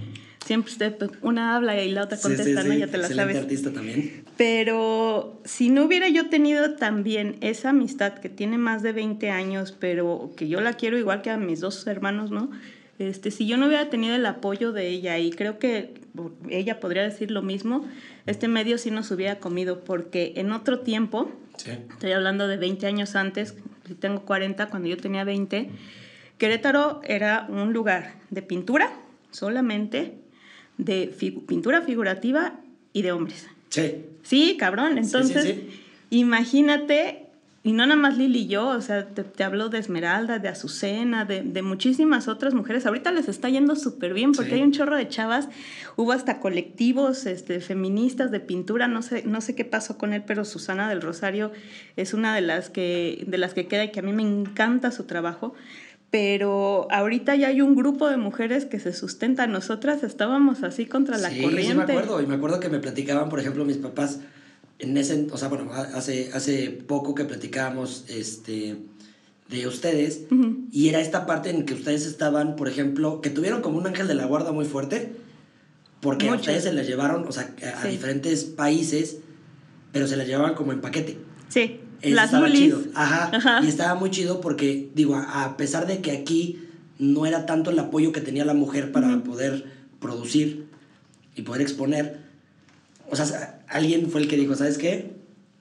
siempre 0.45 0.91
pues, 0.93 1.11
una 1.23 1.57
habla 1.57 1.83
y 1.83 1.91
la 1.91 2.05
otra 2.05 2.19
contesta, 2.19 2.63
¿no? 2.63 2.75
Ya 2.75 2.87
te 2.87 2.99
la 2.99 3.09
sabes. 3.09 3.37
artista 3.37 3.73
también. 3.73 4.25
Pero 4.37 5.41
si 5.45 5.71
no 5.71 5.85
hubiera 5.85 6.09
yo 6.09 6.29
tenido 6.29 6.75
también 6.75 7.37
esa 7.41 7.71
amistad 7.71 8.15
que 8.15 8.29
tiene 8.29 8.59
más 8.59 8.83
de 8.83 8.93
20 8.93 9.31
años, 9.31 9.75
pero 9.79 10.33
que 10.37 10.47
yo 10.47 10.61
la 10.61 10.75
quiero 10.75 10.99
igual 10.99 11.23
que 11.23 11.31
a 11.31 11.37
mis 11.37 11.61
dos 11.61 11.85
hermanos, 11.89 12.31
¿no? 12.31 12.51
Este, 12.99 13.31
si 13.31 13.47
yo 13.47 13.57
no 13.57 13.67
hubiera 13.67 13.91
tenido 13.91 14.15
el 14.15 14.25
apoyo 14.25 14.73
de 14.73 14.89
ella, 14.89 15.19
y 15.19 15.31
creo 15.31 15.59
que 15.59 15.95
ella 16.49 16.81
podría 16.81 17.03
decir 17.03 17.31
lo 17.31 17.43
mismo, 17.43 17.87
este 18.27 18.49
medio 18.49 18.79
sí 18.79 18.91
nos 18.91 19.11
hubiera 19.11 19.39
comido, 19.39 19.85
porque 19.85 20.33
en 20.37 20.53
otro 20.53 20.81
tiempo, 20.81 21.31
estoy 21.57 22.13
hablando 22.13 22.49
de 22.49 22.57
20 22.57 22.87
años 22.87 23.17
antes, 23.17 23.55
tengo 24.01 24.23
40, 24.23 24.67
cuando 24.69 24.89
yo 24.89 24.97
tenía 24.97 25.25
20, 25.25 25.69
Querétaro 26.39 27.01
era 27.05 27.47
un 27.49 27.73
lugar 27.73 28.15
de 28.31 28.43
pintura 28.43 28.93
solamente, 29.31 30.15
de 30.79 31.15
pintura 31.47 31.83
figurativa 31.83 32.61
y 32.93 33.03
de 33.03 33.13
hombres. 33.13 33.47
Sí. 33.71 34.05
Sí, 34.23 34.57
cabrón. 34.59 34.99
Entonces, 34.99 35.59
imagínate 36.11 37.26
y 37.67 37.73
no 37.73 37.85
nada 37.85 38.01
más 38.01 38.17
Lili 38.17 38.43
y 38.43 38.47
yo, 38.47 38.69
o 38.69 38.81
sea, 38.81 39.09
te, 39.09 39.43
hablo 39.43 39.69
de 39.71 39.79
Esmeralda, 39.79 40.39
de 40.39 40.49
Azucena, 40.49 41.25
de, 41.25 41.43
de 41.43 41.63
muchísimas 41.63 42.29
otras 42.29 42.55
mujeres. 42.55 42.87
Ahorita 42.87 43.11
les 43.11 43.27
está 43.27 43.49
yendo 43.49 43.75
súper 43.75 44.15
bien 44.15 44.31
porque 44.31 44.55
hay 44.55 44.63
un 44.63 44.71
chorro 44.71 44.97
de 44.97 45.09
chavas. 45.09 45.49
Hubo 45.97 46.13
hasta 46.13 46.39
colectivos 46.39 47.27
este, 47.27 47.59
feministas 47.59 48.31
de 48.31 48.39
pintura, 48.39 48.87
no 48.87 49.03
sé, 49.03 49.25
no 49.27 49.41
sé 49.41 49.57
qué 49.57 49.65
pasó 49.65 49.99
con 49.99 50.13
él, 50.13 50.23
pero 50.25 50.45
Susana 50.45 50.89
del 50.89 51.03
Rosario 51.03 51.51
es 51.97 52.15
una 52.15 52.37
de 52.37 52.41
las 52.41 52.71
que, 52.71 53.25
de 53.27 53.37
las 53.37 53.53
que 53.53 53.67
queda 53.67 53.83
y 53.83 53.91
que 53.91 53.99
a 53.99 54.05
mí 54.05 54.13
me 54.13 54.23
encanta 54.23 54.93
su 54.93 55.03
trabajo. 55.03 55.53
Pero 56.13 56.87
ahorita 56.93 57.35
ya 57.35 57.49
hay 57.49 57.63
un 57.63 57.75
grupo 57.75 58.09
de 58.09 58.17
mujeres 58.17 58.65
que 58.65 58.79
se 58.79 58.93
sustentan. 58.93 59.51
Nosotras 59.51 60.05
estábamos 60.05 60.63
así 60.63 60.87
contra 60.87 61.19
la 61.19 61.31
corriente. 61.31 61.63
Sí, 61.65 61.75
me 61.75 61.83
acuerdo. 61.83 62.23
Y 62.23 62.27
me 62.27 62.37
acuerdo 62.37 62.61
que 62.61 62.69
me 62.69 62.79
platicaban, 62.79 63.29
por 63.29 63.41
ejemplo, 63.41 63.65
mis 63.65 63.79
papás 63.79 64.21
en 64.79 64.97
ese, 64.97 65.27
o 65.33 65.39
sea, 65.39 65.49
bueno, 65.49 65.71
hace, 65.73 66.31
hace 66.35 66.71
poco 66.71 67.15
que 67.15 67.25
platicábamos 67.25 68.05
este, 68.09 68.77
de 69.49 69.67
ustedes, 69.67 70.23
y 70.73 70.89
era 70.89 71.01
esta 71.01 71.25
parte 71.25 71.51
en 71.51 71.65
que 71.65 71.75
ustedes 71.75 72.07
estaban, 72.07 72.57
por 72.57 72.69
ejemplo, 72.69 73.21
que 73.21 73.31
tuvieron 73.31 73.63
como 73.63 73.79
un 73.79 73.87
ángel 73.87 74.09
de 74.09 74.15
la 74.15 74.27
guarda 74.27 74.53
muy 74.53 74.65
fuerte, 74.65 75.13
porque 76.01 76.29
a 76.29 76.35
ustedes 76.35 76.65
se 76.65 76.73
les 76.73 76.87
llevaron, 76.87 77.27
o 77.27 77.33
sea, 77.33 77.55
a, 77.83 77.87
diferentes 77.87 78.45
países, 78.45 79.19
pero 79.93 80.07
se 80.07 80.17
las 80.17 80.27
llevaban 80.27 80.55
como 80.55 80.73
en 80.73 80.81
paquete. 80.81 81.19
Sí, 81.49 81.81
las 82.03 82.27
estaba 82.27 82.51
chido. 82.53 82.81
Ajá, 82.95 83.61
Y 83.63 83.69
estaba 83.69 83.95
muy 83.95 84.11
chido 84.11 84.41
porque, 84.41 84.91
digo, 84.95 85.17
a, 85.17 85.57
pesar 85.57 85.87
de 85.87 86.01
que 86.03 86.11
aquí 86.11 86.61
no 86.99 87.25
era 87.25 87.47
tanto 87.47 87.71
el 87.71 87.79
apoyo 87.79 88.13
que 88.13 88.21
tenía 88.21 88.45
la 88.45 88.55
mujer 88.55 88.93
para 88.93 89.23
poder 89.23 89.65
producir 90.01 90.67
y 91.35 91.43
poder 91.43 91.63
exponer, 91.63 92.26
o 93.11 93.17
sea, 93.17 93.61
alguien 93.69 94.11
fue 94.11 94.23
el 94.23 94.29
que 94.29 94.37
dijo, 94.37 94.55
¿sabes 94.55 94.79
qué? 94.79 95.13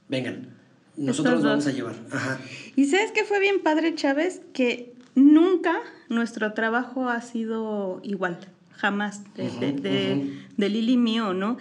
Vengan, 0.07 0.55
nosotros 0.97 1.35
los 1.35 1.43
vamos 1.43 1.67
a 1.67 1.71
llevar. 1.71 1.95
Ajá. 2.11 2.39
Y 2.75 2.85
sabes 2.85 3.11
qué 3.11 3.23
fue 3.23 3.39
bien 3.39 3.61
padre, 3.61 3.95
Chávez, 3.95 4.41
que 4.53 4.93
nunca 5.15 5.79
nuestro 6.09 6.53
trabajo 6.53 7.09
ha 7.09 7.21
sido 7.21 7.99
igual, 8.03 8.37
jamás, 8.71 9.21
de, 9.35 9.71
de, 10.57 10.69
Lili 10.69 10.97
mío, 10.97 11.33
¿no? 11.33 11.57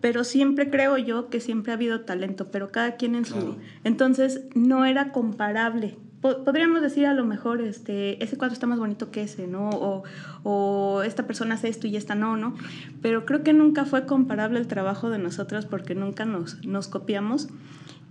Pero 0.00 0.24
siempre 0.24 0.70
creo 0.70 0.96
yo 0.96 1.28
que 1.28 1.40
siempre 1.40 1.72
ha 1.72 1.74
habido 1.74 2.02
talento, 2.02 2.50
pero 2.50 2.70
cada 2.70 2.96
quien 2.96 3.14
en 3.14 3.26
su... 3.26 3.56
Entonces, 3.84 4.42
no 4.54 4.86
era 4.86 5.12
comparable 5.12 5.98
podríamos 6.20 6.82
decir 6.82 7.06
a 7.06 7.14
lo 7.14 7.24
mejor, 7.24 7.62
este, 7.62 8.22
ese 8.22 8.36
cuadro 8.36 8.52
está 8.52 8.66
más 8.66 8.78
bonito 8.78 9.10
que 9.10 9.22
ese, 9.22 9.46
¿no? 9.46 9.70
O, 9.70 10.02
o, 10.42 11.02
esta 11.02 11.26
persona 11.26 11.54
hace 11.54 11.68
esto 11.68 11.86
y 11.86 11.96
esta 11.96 12.14
no, 12.14 12.36
¿no? 12.36 12.54
Pero 13.00 13.24
creo 13.24 13.42
que 13.42 13.52
nunca 13.52 13.84
fue 13.84 14.06
comparable 14.06 14.58
el 14.58 14.66
trabajo 14.66 15.10
de 15.10 15.18
nosotras 15.18 15.66
porque 15.66 15.94
nunca 15.94 16.24
nos, 16.24 16.64
nos 16.64 16.88
copiamos. 16.88 17.48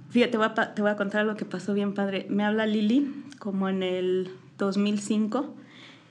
Fíjate, 0.10 0.32
te 0.32 0.38
voy, 0.38 0.48
a, 0.48 0.74
te 0.74 0.82
voy 0.82 0.92
a 0.92 0.96
contar 0.96 1.26
lo 1.26 1.36
que 1.36 1.46
pasó 1.46 1.74
bien 1.74 1.94
padre. 1.94 2.26
Me 2.30 2.44
habla 2.44 2.66
Lili 2.66 3.26
como 3.38 3.70
en 3.70 3.84
el 3.84 4.32
2005 4.58 5.56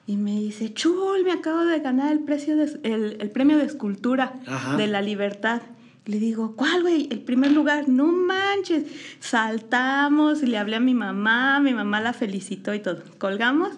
y 0.06 0.16
me 0.16 0.32
dice, 0.32 0.72
Chul, 0.72 1.24
me 1.24 1.32
acabo 1.32 1.64
de 1.64 1.80
ganar 1.80 2.12
el, 2.12 2.20
precio 2.20 2.56
de, 2.56 2.80
el, 2.84 3.18
el 3.20 3.30
premio 3.30 3.58
de 3.58 3.64
escultura 3.64 4.34
de 4.76 4.86
la 4.86 5.02
libertad. 5.02 5.62
Le 6.08 6.18
digo, 6.18 6.56
¿cuál, 6.56 6.80
güey? 6.80 7.06
El 7.10 7.20
primer 7.20 7.52
lugar, 7.52 7.86
no 7.86 8.06
manches. 8.06 8.84
Saltamos, 9.20 10.42
y 10.42 10.46
le 10.46 10.56
hablé 10.56 10.76
a 10.76 10.80
mi 10.80 10.94
mamá, 10.94 11.60
mi 11.60 11.74
mamá 11.74 12.00
la 12.00 12.14
felicitó 12.14 12.72
y 12.72 12.78
todo. 12.78 13.02
Colgamos 13.18 13.72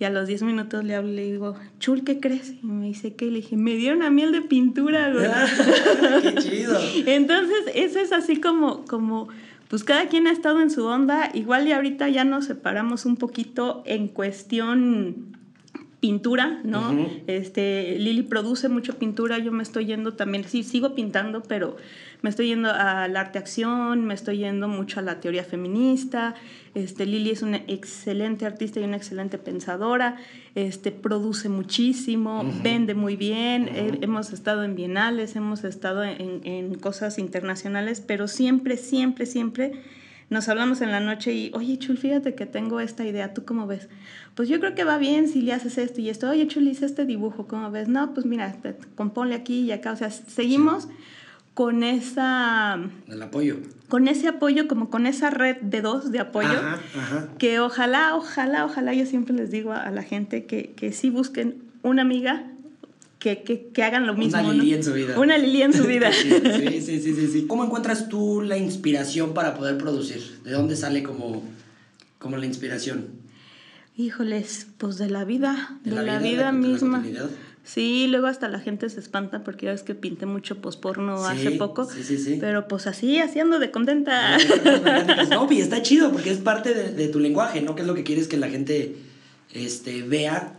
y 0.00 0.04
a 0.04 0.10
los 0.10 0.26
10 0.26 0.42
minutos 0.42 0.82
le 0.82 0.96
hablo 0.96 1.12
y 1.12 1.14
le 1.14 1.30
digo, 1.30 1.54
Chul, 1.78 2.02
¿qué 2.02 2.18
crees? 2.18 2.54
Y 2.60 2.66
me 2.66 2.86
dice, 2.86 3.14
¿qué? 3.14 3.26
Le 3.26 3.36
dije, 3.36 3.56
me 3.56 3.76
dieron 3.76 4.02
a 4.02 4.10
miel 4.10 4.32
de 4.32 4.42
pintura, 4.42 5.12
güey. 5.12 5.28
¡Qué 6.22 6.34
chido! 6.42 6.76
Entonces, 7.06 7.70
eso 7.72 8.00
es 8.00 8.10
así 8.10 8.40
como, 8.40 8.84
como, 8.86 9.28
pues 9.68 9.84
cada 9.84 10.08
quien 10.08 10.26
ha 10.26 10.32
estado 10.32 10.60
en 10.60 10.70
su 10.70 10.84
onda. 10.86 11.30
Igual 11.34 11.68
y 11.68 11.72
ahorita 11.72 12.08
ya 12.08 12.24
nos 12.24 12.46
separamos 12.46 13.06
un 13.06 13.16
poquito 13.16 13.84
en 13.86 14.08
cuestión 14.08 15.35
pintura, 16.06 16.60
¿no? 16.62 16.94
este, 17.26 17.98
Lili 17.98 18.22
produce 18.22 18.68
mucho 18.68 18.96
pintura, 18.96 19.38
yo 19.38 19.50
me 19.50 19.64
estoy 19.64 19.86
yendo 19.86 20.14
también, 20.14 20.44
sí, 20.44 20.62
sigo 20.62 20.94
pintando, 20.94 21.42
pero 21.42 21.76
me 22.22 22.30
estoy 22.30 22.46
yendo 22.46 22.70
al 22.70 23.16
arte 23.16 23.40
acción, 23.40 24.04
me 24.04 24.14
estoy 24.14 24.38
yendo 24.38 24.68
mucho 24.68 25.00
a 25.00 25.02
la 25.02 25.18
teoría 25.18 25.42
feminista. 25.42 26.36
Este, 26.76 27.06
Lili 27.06 27.30
es 27.30 27.42
una 27.42 27.56
excelente 27.66 28.46
artista 28.46 28.78
y 28.78 28.84
una 28.84 28.96
excelente 28.96 29.36
pensadora, 29.36 30.16
este, 30.54 30.92
produce 30.92 31.48
muchísimo, 31.48 32.44
vende 32.62 32.94
muy 32.94 33.16
bien, 33.16 33.68
hemos 34.00 34.32
estado 34.32 34.62
en 34.62 34.76
bienales, 34.76 35.34
hemos 35.34 35.64
estado 35.64 36.04
en, 36.04 36.40
en 36.44 36.74
cosas 36.76 37.18
internacionales, 37.18 38.00
pero 38.00 38.28
siempre, 38.28 38.76
siempre, 38.76 39.26
siempre 39.26 39.72
nos 40.28 40.48
hablamos 40.48 40.80
en 40.80 40.90
la 40.90 40.98
noche 40.98 41.32
y, 41.32 41.50
oye, 41.54 41.78
Chul, 41.78 41.98
fíjate 41.98 42.34
que 42.34 42.46
tengo 42.46 42.80
esta 42.80 43.04
idea, 43.04 43.32
¿tú 43.32 43.44
cómo 43.44 43.66
ves? 43.66 43.88
Pues 44.36 44.50
yo 44.50 44.60
creo 44.60 44.74
que 44.74 44.84
va 44.84 44.98
bien 44.98 45.28
si 45.28 45.40
le 45.40 45.54
haces 45.54 45.78
esto 45.78 46.02
y 46.02 46.10
esto, 46.10 46.28
oye, 46.28 46.46
Chul, 46.46 46.68
hice 46.68 46.84
este 46.84 47.06
dibujo, 47.06 47.46
¿cómo 47.46 47.70
ves? 47.70 47.88
No, 47.88 48.12
pues 48.12 48.26
mira, 48.26 48.54
componle 48.94 49.34
aquí 49.34 49.60
y 49.60 49.72
acá, 49.72 49.92
o 49.92 49.96
sea, 49.96 50.10
seguimos 50.10 50.88
con 51.54 51.82
esa... 51.82 52.78
El 53.08 53.22
apoyo. 53.22 53.56
Con 53.88 54.08
ese 54.08 54.28
apoyo, 54.28 54.68
como 54.68 54.90
con 54.90 55.06
esa 55.06 55.30
red 55.30 55.56
de 55.62 55.80
dos 55.80 56.12
de 56.12 56.18
apoyo, 56.18 56.50
ajá, 56.50 56.80
ajá. 56.98 57.28
que 57.38 57.60
ojalá, 57.60 58.14
ojalá, 58.14 58.66
ojalá, 58.66 58.92
yo 58.92 59.06
siempre 59.06 59.34
les 59.34 59.50
digo 59.50 59.72
a, 59.72 59.90
la 59.90 60.02
gente 60.02 60.44
que, 60.44 60.74
que 60.76 60.92
sí 60.92 61.08
busquen 61.08 61.62
una 61.82 62.02
amiga 62.02 62.44
que, 63.18 63.42
que, 63.42 63.68
que, 63.68 63.82
hagan 63.82 64.06
lo 64.06 64.12
mismo. 64.12 64.38
Una 64.38 64.52
Lili 64.52 64.74
en 64.74 64.84
su 64.84 64.92
vida. 64.92 65.18
Una 65.18 65.38
Lili 65.38 65.62
en 65.62 65.72
su 65.72 65.84
vida. 65.84 66.12
sí, 66.12 66.30
sí, 66.82 67.00
sí, 67.00 67.14
sí, 67.14 67.26
sí, 67.26 67.46
¿Cómo 67.46 67.64
encuentras 67.64 68.10
tú 68.10 68.42
la 68.42 68.58
inspiración 68.58 69.32
para 69.32 69.54
poder 69.54 69.78
producir? 69.78 70.20
¿De 70.44 70.50
dónde 70.50 70.76
sale 70.76 71.02
como, 71.02 71.42
como 72.18 72.36
la 72.36 72.44
inspiración? 72.44 73.15
Híjoles, 73.96 74.66
pues 74.78 74.98
de 74.98 75.08
la 75.08 75.24
vida, 75.24 75.78
de, 75.84 75.90
la, 75.92 76.18
vida, 76.18 76.52
misma. 76.52 77.02
sí, 77.64 78.06
luego 78.08 78.26
hasta 78.26 78.48
la 78.48 78.60
gente 78.60 78.90
se 78.90 79.00
espanta 79.00 79.42
porque 79.42 79.66
ya 79.66 79.72
ves 79.72 79.82
que 79.82 79.94
pinté 79.94 80.26
mucho 80.26 80.60
posporno 80.60 81.24
hace 81.24 81.52
poco. 81.52 81.86
Sí, 81.86 82.02
sí, 82.02 82.18
sí. 82.18 82.36
Pero 82.38 82.68
pues 82.68 82.86
así, 82.86 83.18
haciendo 83.20 83.58
de 83.58 83.70
contenta. 83.70 84.36
No, 85.30 85.50
y 85.50 85.60
está 85.60 85.82
chido 85.82 86.12
porque 86.12 86.30
es 86.30 86.38
parte 86.38 86.74
de, 86.74 86.92
de, 86.92 87.08
tu 87.08 87.20
lenguaje, 87.20 87.62
¿no? 87.62 87.74
Que 87.74 87.82
es 87.82 87.86
lo 87.86 87.94
que 87.94 88.04
quieres 88.04 88.28
que 88.28 88.36
la 88.36 88.48
gente 88.48 88.96
este, 89.52 90.02
vea 90.02 90.56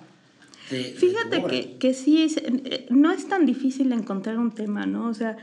Fíjate 0.70 1.44
que, 1.46 1.78
que 1.78 1.94
sí, 1.94 2.28
eh, 2.36 2.88
no 2.90 3.12
es 3.12 3.28
tan 3.28 3.46
difícil 3.46 3.92
encontrar 3.94 4.38
un 4.38 4.52
tema, 4.52 4.86
¿no? 4.86 5.08
O 5.08 5.14
sea, 5.14 5.38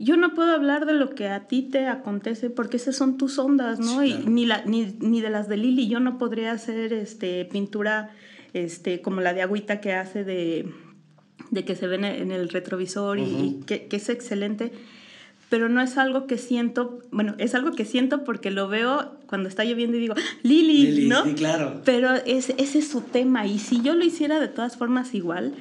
yo 0.00 0.16
no 0.16 0.34
puedo 0.34 0.52
hablar 0.52 0.86
de 0.86 0.94
lo 0.94 1.10
que 1.10 1.28
a 1.28 1.46
ti 1.46 1.62
te 1.62 1.86
acontece 1.86 2.48
porque 2.48 2.78
esas 2.78 2.96
son 2.96 3.18
tus 3.18 3.38
ondas, 3.38 3.78
¿no? 3.78 4.02
Y 4.02 4.14
ni, 4.14 4.46
la, 4.46 4.64
ni, 4.64 4.96
ni, 4.98 5.20
de 5.20 5.28
las 5.28 5.46
de 5.46 5.58
Lili. 5.58 5.88
Yo 5.88 6.00
no 6.00 6.16
podría 6.16 6.52
hacer 6.52 6.94
este, 6.94 7.44
pintura 7.44 8.10
este, 8.54 9.02
como 9.02 9.20
la 9.20 9.34
de 9.34 9.42
Agüita 9.42 9.82
que 9.82 9.92
hace 9.92 10.24
de, 10.24 10.72
de 11.50 11.64
que 11.66 11.76
se 11.76 11.86
ve 11.86 11.96
en 11.96 12.32
el 12.32 12.48
retrovisor 12.48 13.18
y, 13.18 13.60
que, 13.66 13.88
que, 13.88 13.96
es 13.96 14.08
excelente 14.08 14.72
pero 15.50 15.68
no 15.68 15.82
es 15.82 15.98
algo 15.98 16.28
que 16.28 16.38
siento, 16.38 17.00
bueno, 17.10 17.34
es 17.38 17.56
algo 17.56 17.72
que 17.72 17.84
siento 17.84 18.22
porque 18.22 18.52
lo 18.52 18.68
veo 18.68 19.18
cuando 19.26 19.48
está 19.48 19.64
lloviendo 19.64 19.96
y 19.96 20.00
digo, 20.00 20.14
Lili, 20.44 21.08
¿no? 21.08 21.24
Sí, 21.24 21.34
claro. 21.34 21.82
Pero 21.84 22.14
es, 22.14 22.50
ese 22.56 22.78
es 22.78 22.88
su 22.88 23.00
tema 23.00 23.46
y 23.46 23.58
si 23.58 23.82
yo 23.82 23.94
lo 23.94 24.04
hiciera 24.04 24.38
de 24.38 24.46
todas 24.46 24.76
formas 24.76 25.12
igual, 25.12 25.56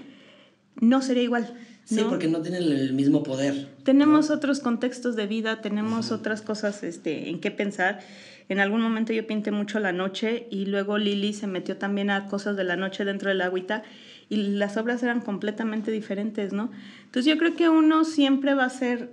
no 0.80 1.02
sería 1.02 1.24
igual. 1.24 1.56
Sí, 1.86 2.06
porque 2.08 2.28
no 2.28 2.42
tienen 2.42 2.64
el 2.64 2.94
mismo 2.94 3.24
poder. 3.24 3.68
Tenemos 3.84 4.30
otros 4.30 4.60
contextos 4.60 5.16
de 5.16 5.26
vida, 5.26 5.62
tenemos 5.62 6.12
otras 6.12 6.42
cosas 6.44 6.84
este, 6.84 7.30
en 7.30 7.40
qué 7.40 7.50
pensar. 7.50 8.00
En 8.48 8.60
algún 8.60 8.82
momento 8.82 9.14
yo 9.14 9.26
pinté 9.26 9.52
mucho 9.52 9.80
la 9.80 9.92
noche 9.92 10.48
y 10.50 10.66
luego 10.66 10.98
Lili 10.98 11.34
se 11.34 11.48
metió 11.48 11.78
también 11.78 12.10
a 12.10 12.26
cosas 12.28 12.58
de 12.58 12.64
la 12.64 12.76
noche 12.76 13.06
dentro 13.06 13.30
del 13.30 13.42
agüita 13.42 13.84
y 14.30 14.38
las 14.38 14.78
obras 14.78 15.02
eran 15.04 15.22
completamente 15.22 15.92
diferentes, 15.92 16.54
¿no? 16.54 16.72
Entonces 17.06 17.26
yo 17.26 17.38
creo 17.38 17.56
que 17.56 17.70
uno 17.70 18.04
siempre 18.06 18.54
va 18.54 18.66
a 18.66 18.70
ser, 18.70 19.12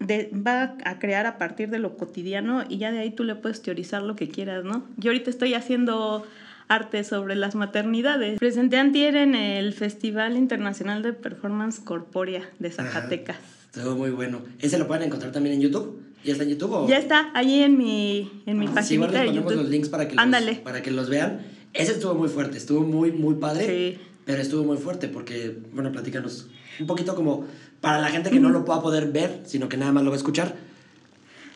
de, 0.00 0.30
va 0.34 0.76
a 0.84 0.98
crear 0.98 1.26
a 1.26 1.38
partir 1.38 1.70
de 1.70 1.78
lo 1.78 1.96
cotidiano 1.96 2.64
y 2.68 2.78
ya 2.78 2.92
de 2.92 3.00
ahí 3.00 3.10
tú 3.10 3.24
le 3.24 3.34
puedes 3.36 3.62
teorizar 3.62 4.02
lo 4.02 4.16
que 4.16 4.28
quieras, 4.28 4.64
¿no? 4.64 4.84
Yo 4.96 5.10
ahorita 5.10 5.30
estoy 5.30 5.54
haciendo 5.54 6.26
arte 6.68 7.04
sobre 7.04 7.36
las 7.36 7.54
maternidades. 7.54 8.38
Presenté 8.38 8.78
antier 8.78 9.16
en 9.16 9.34
el 9.34 9.72
Festival 9.72 10.36
Internacional 10.36 11.02
de 11.02 11.12
Performance 11.12 11.80
Corpórea 11.80 12.48
de 12.58 12.70
Zacatecas. 12.70 13.36
Estuvo 13.74 13.94
muy 13.94 14.10
bueno. 14.10 14.40
¿Ese 14.58 14.78
lo 14.78 14.86
pueden 14.86 15.04
encontrar 15.04 15.32
también 15.32 15.56
en 15.56 15.60
YouTube? 15.62 16.02
¿Ya 16.24 16.32
está 16.32 16.44
en 16.44 16.50
YouTube? 16.50 16.72
O? 16.72 16.88
Ya 16.88 16.98
está, 16.98 17.30
allí 17.34 17.62
en 17.62 17.76
mi, 17.76 18.42
en 18.46 18.58
mi 18.58 18.66
ah, 18.66 18.72
página 18.74 19.06
de 19.06 19.26
ponemos 19.26 19.54
los 19.54 19.68
links 19.68 19.88
para 19.88 20.08
que 20.08 20.16
los, 20.16 20.58
para 20.58 20.82
que 20.82 20.90
los 20.90 21.08
vean. 21.08 21.40
Ese 21.72 21.92
estuvo 21.92 22.14
muy 22.14 22.28
fuerte, 22.28 22.56
estuvo 22.56 22.80
muy, 22.80 23.12
muy 23.12 23.34
padre. 23.34 23.66
Sí. 23.66 24.00
Pero 24.24 24.42
estuvo 24.42 24.64
muy 24.64 24.76
fuerte 24.76 25.06
porque, 25.06 25.56
bueno, 25.72 25.92
platícanos 25.92 26.48
un 26.80 26.86
poquito 26.86 27.14
como 27.14 27.46
para 27.80 28.00
la 28.00 28.08
gente 28.08 28.30
que 28.30 28.40
no 28.40 28.48
lo 28.50 28.64
pueda 28.64 28.82
poder 28.82 29.12
ver, 29.12 29.42
sino 29.44 29.68
que 29.68 29.76
nada 29.76 29.92
más 29.92 30.02
lo 30.02 30.10
va 30.10 30.16
a 30.16 30.18
escuchar, 30.18 30.56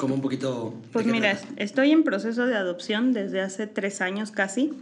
como 0.00 0.14
un 0.14 0.22
poquito... 0.22 0.74
Pues 0.92 1.04
mira, 1.04 1.38
estoy 1.56 1.92
en 1.92 2.04
proceso 2.04 2.46
de 2.46 2.56
adopción 2.56 3.12
desde 3.12 3.42
hace 3.42 3.66
tres 3.66 4.00
años 4.00 4.30
casi 4.30 4.72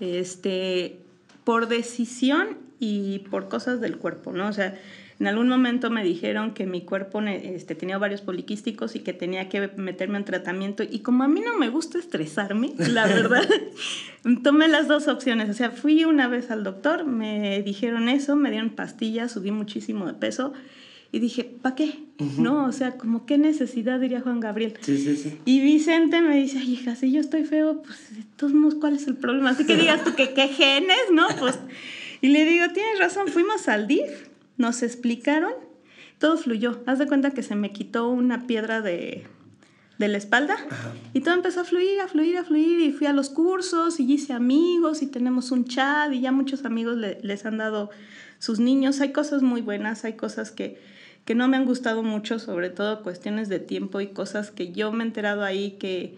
este, 0.00 0.98
por 1.44 1.66
decisión 1.66 2.58
y 2.78 3.20
por 3.30 3.48
cosas 3.48 3.80
del 3.80 3.96
cuerpo, 3.96 4.32
¿no? 4.32 4.48
O 4.48 4.52
sea, 4.52 4.78
en 5.18 5.28
algún 5.28 5.48
momento 5.48 5.88
me 5.88 6.04
dijeron 6.04 6.52
que 6.52 6.66
mi 6.66 6.82
cuerpo 6.82 7.22
este, 7.22 7.74
tenía 7.74 7.96
varios 7.96 8.20
poliquísticos 8.20 8.96
y 8.96 9.00
que 9.00 9.14
tenía 9.14 9.48
que 9.48 9.70
meterme 9.78 10.18
en 10.18 10.26
tratamiento. 10.26 10.82
Y 10.82 10.98
como 10.98 11.24
a 11.24 11.28
mí 11.28 11.40
no 11.40 11.56
me 11.56 11.70
gusta 11.70 11.98
estresarme, 11.98 12.74
la 12.76 13.06
verdad, 13.06 13.48
tomé 14.44 14.68
las 14.68 14.88
dos 14.88 15.08
opciones. 15.08 15.48
O 15.48 15.54
sea, 15.54 15.70
fui 15.70 16.04
una 16.04 16.28
vez 16.28 16.50
al 16.50 16.64
doctor, 16.64 17.06
me 17.06 17.62
dijeron 17.62 18.10
eso, 18.10 18.36
me 18.36 18.50
dieron 18.50 18.68
pastillas, 18.68 19.32
subí 19.32 19.52
muchísimo 19.52 20.04
de 20.04 20.12
peso 20.12 20.52
y 21.16 21.18
dije, 21.18 21.44
¿para 21.44 21.74
qué? 21.74 21.98
¿No? 22.36 22.66
O 22.66 22.72
sea, 22.72 22.98
como 22.98 23.24
qué 23.24 23.38
necesidad, 23.38 23.98
diría 23.98 24.20
Juan 24.20 24.38
Gabriel. 24.38 24.74
Sí, 24.82 24.98
sí, 24.98 25.16
sí. 25.16 25.38
Y 25.46 25.60
Vicente 25.60 26.20
me 26.20 26.36
dice, 26.36 26.58
ay, 26.58 26.74
hija, 26.74 26.94
si 26.94 27.10
yo 27.10 27.20
estoy 27.20 27.44
feo, 27.44 27.80
pues 27.80 28.14
de 28.14 28.22
todos 28.36 28.52
modos, 28.52 28.74
¿cuál 28.74 28.96
es 28.96 29.06
el 29.06 29.16
problema? 29.16 29.50
Así 29.50 29.64
que 29.64 29.76
digas 29.80 30.04
tú 30.04 30.14
que 30.14 30.34
qué 30.34 30.48
genes, 30.48 30.98
¿no? 31.12 31.26
Pues, 31.38 31.58
y 32.20 32.28
le 32.28 32.44
digo, 32.44 32.66
tienes 32.74 32.98
razón, 32.98 33.28
fuimos 33.28 33.66
al 33.66 33.86
DIF, 33.86 34.28
nos 34.58 34.82
explicaron, 34.82 35.52
todo 36.18 36.36
fluyó. 36.36 36.82
Haz 36.84 36.98
de 36.98 37.06
cuenta 37.06 37.30
que 37.30 37.42
se 37.42 37.54
me 37.54 37.72
quitó 37.72 38.10
una 38.10 38.46
piedra 38.46 38.82
de, 38.82 39.24
de 39.96 40.08
la 40.08 40.18
espalda 40.18 40.58
y 41.14 41.20
todo 41.20 41.32
empezó 41.32 41.62
a 41.62 41.64
fluir, 41.64 41.98
a 42.02 42.08
fluir, 42.08 42.36
a 42.36 42.44
fluir 42.44 42.80
y 42.80 42.92
fui 42.92 43.06
a 43.06 43.14
los 43.14 43.30
cursos 43.30 44.00
y 44.00 44.12
hice 44.12 44.34
amigos 44.34 45.00
y 45.00 45.06
tenemos 45.06 45.50
un 45.50 45.64
chat 45.64 46.12
y 46.12 46.20
ya 46.20 46.30
muchos 46.30 46.66
amigos 46.66 46.98
les 46.98 47.46
han 47.46 47.56
dado 47.56 47.88
sus 48.38 48.60
niños. 48.60 49.00
Hay 49.00 49.12
cosas 49.12 49.42
muy 49.42 49.62
buenas, 49.62 50.04
hay 50.04 50.12
cosas 50.12 50.50
que 50.50 50.78
que 51.26 51.34
no 51.34 51.48
me 51.48 51.56
han 51.56 51.66
gustado 51.66 52.02
mucho, 52.04 52.38
sobre 52.38 52.70
todo 52.70 53.02
cuestiones 53.02 53.48
de 53.48 53.58
tiempo 53.58 54.00
y 54.00 54.06
cosas 54.06 54.52
que 54.52 54.72
yo 54.72 54.92
me 54.92 55.02
he 55.02 55.06
enterado 55.08 55.42
ahí 55.42 55.72
que, 55.72 56.16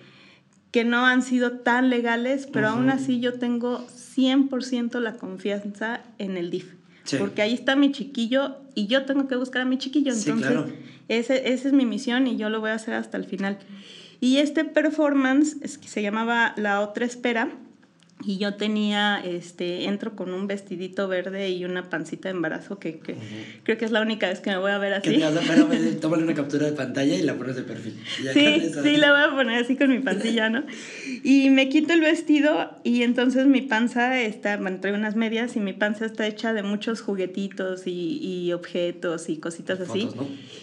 que 0.71 0.85
no 0.85 1.07
han 1.07 1.23
sido 1.23 1.53
tan 1.53 1.89
legales, 1.89 2.47
pero 2.53 2.69
aún 2.69 2.91
así 2.91 3.19
yo 3.19 3.39
tengo 3.39 3.87
100% 3.89 5.01
la 5.01 5.15
confianza 5.15 6.03
en 6.19 6.37
el 6.37 6.51
DIF. 6.51 6.75
Porque 7.19 7.41
ahí 7.41 7.55
está 7.55 7.75
mi 7.75 7.91
chiquillo 7.91 8.57
y 8.75 8.87
yo 8.87 9.07
tengo 9.07 9.29
que 9.29 9.37
buscar 9.37 9.63
a 9.63 9.65
mi 9.65 9.79
chiquillo. 9.79 10.13
Entonces, 10.13 10.75
ese, 11.09 11.55
esa 11.55 11.69
es 11.69 11.73
mi 11.73 11.87
misión 11.87 12.27
y 12.27 12.37
yo 12.37 12.51
lo 12.51 12.61
voy 12.61 12.69
a 12.69 12.75
hacer 12.75 12.93
hasta 12.93 13.17
el 13.17 13.25
final. 13.25 13.59
Y 14.21 14.37
este 14.37 14.67
performance 14.67 15.57
es 15.63 15.79
que 15.79 15.89
se 15.89 16.03
llamaba 16.03 16.53
La 16.59 16.83
Otra 16.83 17.07
Espera 17.07 17.49
y 18.25 18.39
yo 18.39 18.55
tenía, 18.55 19.21
este, 19.25 19.85
entro 19.85 20.17
con 20.17 20.35
un 20.35 20.49
vestidito 20.49 21.07
verde 21.07 21.51
y 21.51 21.65
una 21.65 21.89
pancita 21.89 22.29
de 22.29 22.35
embarazo 22.35 22.79
que, 22.79 22.99
creo 23.63 23.79
que 23.79 23.85
es 23.85 23.93
la 23.93 24.01
única 24.01 24.29
vez 24.29 24.41
que 24.41 24.51
me 24.51 24.59
voy 24.59 24.73
a 24.73 24.79
ver 24.79 24.93
así. 24.95 25.11
Que 25.11 25.93
tómale 26.01 26.25
una 26.25 26.35
captura 26.35 26.67
de 26.67 26.73
pantalla 26.73 27.15
y 27.15 27.23
la 27.23 27.35
pones 27.35 27.55
de 27.55 27.63
perfil. 27.63 27.95
Sí, 28.33 28.73
sí, 28.83 28.97
la 28.97 29.13
voy 29.13 29.21
a 29.21 29.37
poner 29.37 29.63
así 29.63 29.77
con 29.77 29.91
mi 29.91 30.01
pancilla, 30.01 30.51
¿no? 30.51 30.65
Y 31.23 31.51
me 31.51 31.69
quito 31.69 31.93
el 31.93 32.01
vestido 32.01 32.73
y 32.83 33.03
entonces 33.03 33.47
mi 33.47 33.63
panza 33.63 34.21
está, 34.21 34.57
bueno, 34.57 34.81
traigo 34.81 34.99
unas 34.99 35.15
medias 35.15 35.55
y 35.55 35.61
mi 35.61 35.73
panza 35.73 36.05
está 36.05 36.27
hecha 36.27 36.53
de 36.53 36.65
muchos 36.65 37.01
juguetitos 37.01 37.87
y, 37.87 38.19
y 38.21 38.53
objetos 38.53 39.29
y 39.29 39.37
cositas 39.37 39.81
así. 39.81 40.09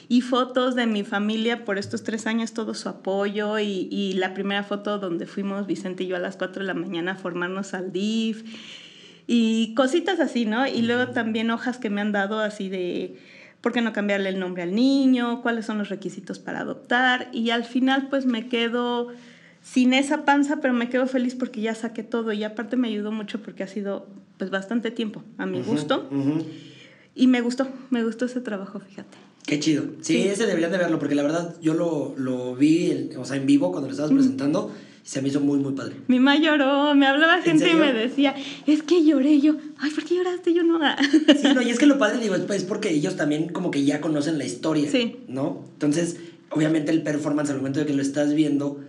Y 0.08 0.22
fotos 0.22 0.76
de 0.76 0.86
mi 0.86 1.04
familia 1.04 1.66
por 1.66 1.78
estos 1.78 2.04
tres 2.04 2.28
años, 2.28 2.54
todo 2.54 2.74
su 2.74 2.90
apoyo 2.90 3.60
y, 3.60 3.88
y 3.92 4.14
la 4.14 4.34
primera 4.34 4.64
foto 4.64 5.00
donde 5.00 5.26
fuimos 5.26 5.68
Vicente 5.68 6.04
y 6.04 6.08
yo 6.08 6.16
a 6.16 6.20
las 6.20 6.38
4 6.38 6.62
de 6.62 6.68
la 6.68 6.74
mañana 6.74 7.14
a 7.14 7.16
formar 7.16 7.52
al 7.74 7.92
DIF 7.92 8.44
y 9.28 9.74
cositas 9.74 10.20
así, 10.20 10.46
¿no? 10.46 10.68
Y 10.68 10.82
luego 10.82 11.12
también 11.12 11.50
hojas 11.52 11.78
que 11.78 11.90
me 11.90 12.02
han 12.02 12.12
dado 12.12 12.40
así 12.40 12.70
de 12.70 13.18
por 13.62 13.74
qué 13.74 13.82
no 13.82 13.94
cambiarle 13.94 14.30
el 14.30 14.40
nombre 14.40 14.62
al 14.64 14.76
niño, 14.76 15.42
cuáles 15.42 15.66
son 15.66 15.80
los 15.80 15.90
requisitos 15.90 16.38
para 16.38 16.60
adoptar 16.60 17.30
y 17.34 17.50
al 17.50 17.64
final 17.64 18.10
pues 18.10 18.28
me 18.28 18.48
quedo 18.48 19.08
sin 19.64 19.94
esa 19.94 20.26
panza, 20.26 20.62
pero 20.62 20.74
me 20.74 20.90
quedo 20.90 21.08
feliz 21.08 21.34
porque 21.34 21.62
ya 21.62 21.74
saqué 21.74 22.04
todo 22.04 22.32
y 22.32 22.44
aparte 22.44 22.78
me 22.78 22.88
ayudó 22.88 23.12
mucho 23.12 23.42
porque 23.42 23.64
ha 23.64 23.68
sido 23.68 24.08
pues 24.38 24.52
bastante 24.52 24.92
tiempo 24.92 25.24
a 25.40 25.48
mi 25.48 25.62
gusto. 25.62 26.08
y 27.16 27.28
me 27.28 27.42
gustó, 27.42 27.68
me 27.90 28.04
gustó 28.04 28.26
ese 28.26 28.42
trabajo, 28.42 28.80
fíjate. 28.80 29.18
Qué 29.46 29.60
chido. 29.60 29.86
Sí, 30.02 30.24
ese 30.24 30.48
deberían 30.48 30.72
de 30.72 30.78
verlo 30.78 30.98
porque 31.00 31.16
la 31.16 31.24
verdad 31.24 31.56
yo 31.62 31.74
lo, 31.74 32.14
lo 32.18 32.56
vi, 32.56 33.12
o 33.18 33.26
sea, 33.26 33.38
en 33.38 33.46
vivo 33.46 33.72
cuando 33.72 33.88
lo 33.88 33.92
estabas 33.92 34.12
presentando 34.12 34.72
se 35.06 35.22
me 35.22 35.30
hizo 35.30 35.40
muy, 35.40 35.60
muy 35.60 35.74
padre. 35.74 35.98
Mi 36.08 36.18
mamá 36.18 36.38
lloró, 36.40 36.96
me 36.96 37.06
hablaba 37.06 37.40
gente 37.44 37.70
y 37.70 37.76
me 37.76 37.94
decía, 37.94 38.34
es 38.66 38.82
que 38.82 39.06
lloré 39.06 39.40
yo. 39.40 39.56
Ay, 39.78 39.92
¿por 39.92 40.04
qué 40.04 40.16
lloraste? 40.16 40.52
Yo 40.52 40.64
no. 40.64 40.80
sí, 41.40 41.48
no, 41.54 41.62
y 41.62 41.70
es 41.70 41.78
que 41.78 41.86
lo 41.86 42.00
padre, 42.00 42.18
digo, 42.18 42.34
es 42.34 42.64
porque 42.64 42.90
ellos 42.90 43.16
también 43.16 43.50
como 43.50 43.70
que 43.70 43.86
ya 43.86 44.02
conocen 44.02 44.40
la 44.40 44.46
historia. 44.46 44.90
Sí. 44.90 45.18
¿No? 45.28 45.64
Entonces, 45.74 46.18
obviamente 46.50 46.92
el 46.92 47.04
performance 47.04 47.52
al 47.52 47.58
momento 47.58 47.80
de 47.80 47.86
que 47.86 47.94
lo 47.94 48.02
estás 48.02 48.34
viendo, 48.34 48.82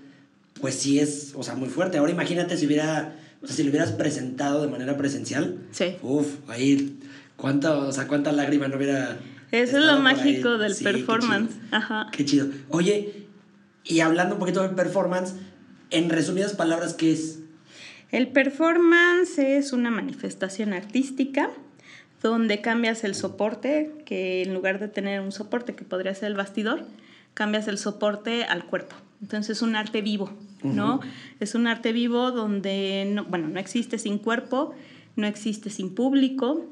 pues 0.59 0.75
sí 0.77 0.99
es, 0.99 1.35
o 1.37 1.43
sea, 1.43 1.55
muy 1.55 1.69
fuerte. 1.69 1.99
Ahora 1.99 2.13
imagínate 2.13 2.57
si 2.57 2.65
hubiera, 2.65 3.15
o 3.43 3.47
sea, 3.47 3.55
si 3.55 3.63
lo 3.63 3.69
hubieras 3.69 3.93
presentado 3.93 4.63
de 4.63 4.69
manera 4.69 4.97
presencial. 4.97 5.59
Sí. 5.71 5.97
Uf, 6.03 6.37
ahí, 6.49 6.99
cuánta, 7.37 7.77
o 7.77 7.93
sea, 7.93 8.09
cuánta 8.09 8.33
lágrima 8.33 8.69
no 8.69 8.79
hubiera. 8.79 9.19
Eso 9.53 9.79
es 9.79 9.85
lo 9.85 9.99
mágico 10.01 10.59
del 10.59 10.75
performance. 10.77 11.55
Ajá. 11.71 12.09
Qué 12.13 12.25
chido. 12.25 12.49
Oye, 12.69 13.27
y 13.85 14.01
hablando 14.01 14.35
un 14.35 14.41
poquito 14.41 14.63
del 14.63 14.75
performance, 14.75 15.35
en 15.91 16.11
resumidas 16.11 16.55
palabras, 16.55 16.95
¿qué 16.95 17.13
es? 17.13 17.41
El 18.11 18.29
performance 18.29 19.39
es 19.39 19.73
una 19.73 19.91
manifestación 19.91 20.73
artística 20.73 21.51
donde 22.23 22.61
cambias 22.61 23.05
el 23.05 23.15
soporte, 23.15 23.93
que 24.05 24.43
en 24.43 24.55
lugar 24.55 24.81
de 24.81 24.89
tener 24.89 25.21
un 25.21 25.33
soporte 25.33 25.75
que 25.75 25.85
podría 25.85 26.15
ser 26.15 26.29
el 26.29 26.37
bastidor, 26.37 26.85
cambias 27.35 27.69
el 27.69 27.79
soporte 27.79 28.45
al 28.45 28.65
cuerpo. 28.65 28.97
Entonces 29.21 29.59
es 29.59 29.63
un 29.63 29.77
arte 29.77 30.03
vivo, 30.03 30.33
¿no? 30.63 31.01
Es 31.41 31.55
un 31.55 31.67
arte 31.67 31.93
vivo 31.93 32.31
donde, 32.33 33.11
no, 33.13 33.25
bueno, 33.25 33.49
no 33.49 33.59
existe 33.59 33.99
sin 33.99 34.19
cuerpo, 34.19 34.75
no 35.15 35.27
existe 35.27 35.71
sin 35.71 35.95
público, 35.95 36.67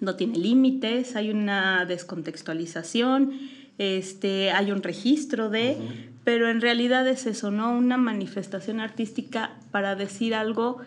no 0.00 0.16
tiene 0.16 0.38
límites, 0.38 1.16
hay 1.16 1.30
una 1.30 1.84
descontextualización, 1.84 3.32
este, 3.78 4.50
hay 4.52 4.70
un 4.70 4.82
registro 4.82 5.50
de, 5.50 5.76
pero 6.24 6.48
en 6.48 6.60
realidad 6.60 7.06
es 7.08 7.26
eso, 7.26 7.50
¿no? 7.50 7.76
Una 7.76 7.96
manifestación 7.96 8.80
artística 8.80 9.56
para 9.70 9.94
decir 9.94 10.34
algo 10.34 10.78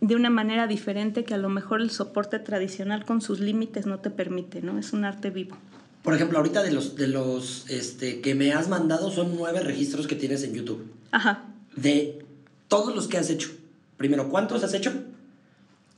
de 0.00 0.16
una 0.16 0.30
manera 0.30 0.66
diferente 0.66 1.24
que 1.24 1.34
a 1.34 1.38
lo 1.38 1.48
mejor 1.48 1.80
el 1.80 1.90
soporte 1.90 2.40
tradicional 2.40 3.04
con 3.04 3.22
sus 3.22 3.38
límites 3.38 3.86
no 3.86 4.00
te 4.00 4.10
permite, 4.10 4.60
¿no? 4.60 4.78
Es 4.78 4.92
un 4.92 5.04
arte 5.04 5.30
vivo. 5.30 5.56
Por 6.02 6.14
ejemplo, 6.14 6.38
ahorita 6.38 6.64
de 6.64 6.72
los, 6.72 6.96
de 6.96 7.06
los 7.06 7.70
este, 7.70 8.20
que 8.20 8.34
me 8.34 8.52
has 8.52 8.68
mandado 8.68 9.12
son 9.12 9.36
nueve 9.36 9.60
registros 9.60 10.08
que 10.08 10.16
tienes 10.16 10.42
en 10.42 10.54
YouTube. 10.54 10.92
Ajá. 11.12 11.44
De 11.76 12.24
todos 12.66 12.94
los 12.94 13.06
que 13.06 13.18
has 13.18 13.30
hecho. 13.30 13.50
Primero, 13.96 14.28
¿cuántos 14.28 14.64
has 14.64 14.74
hecho? 14.74 14.92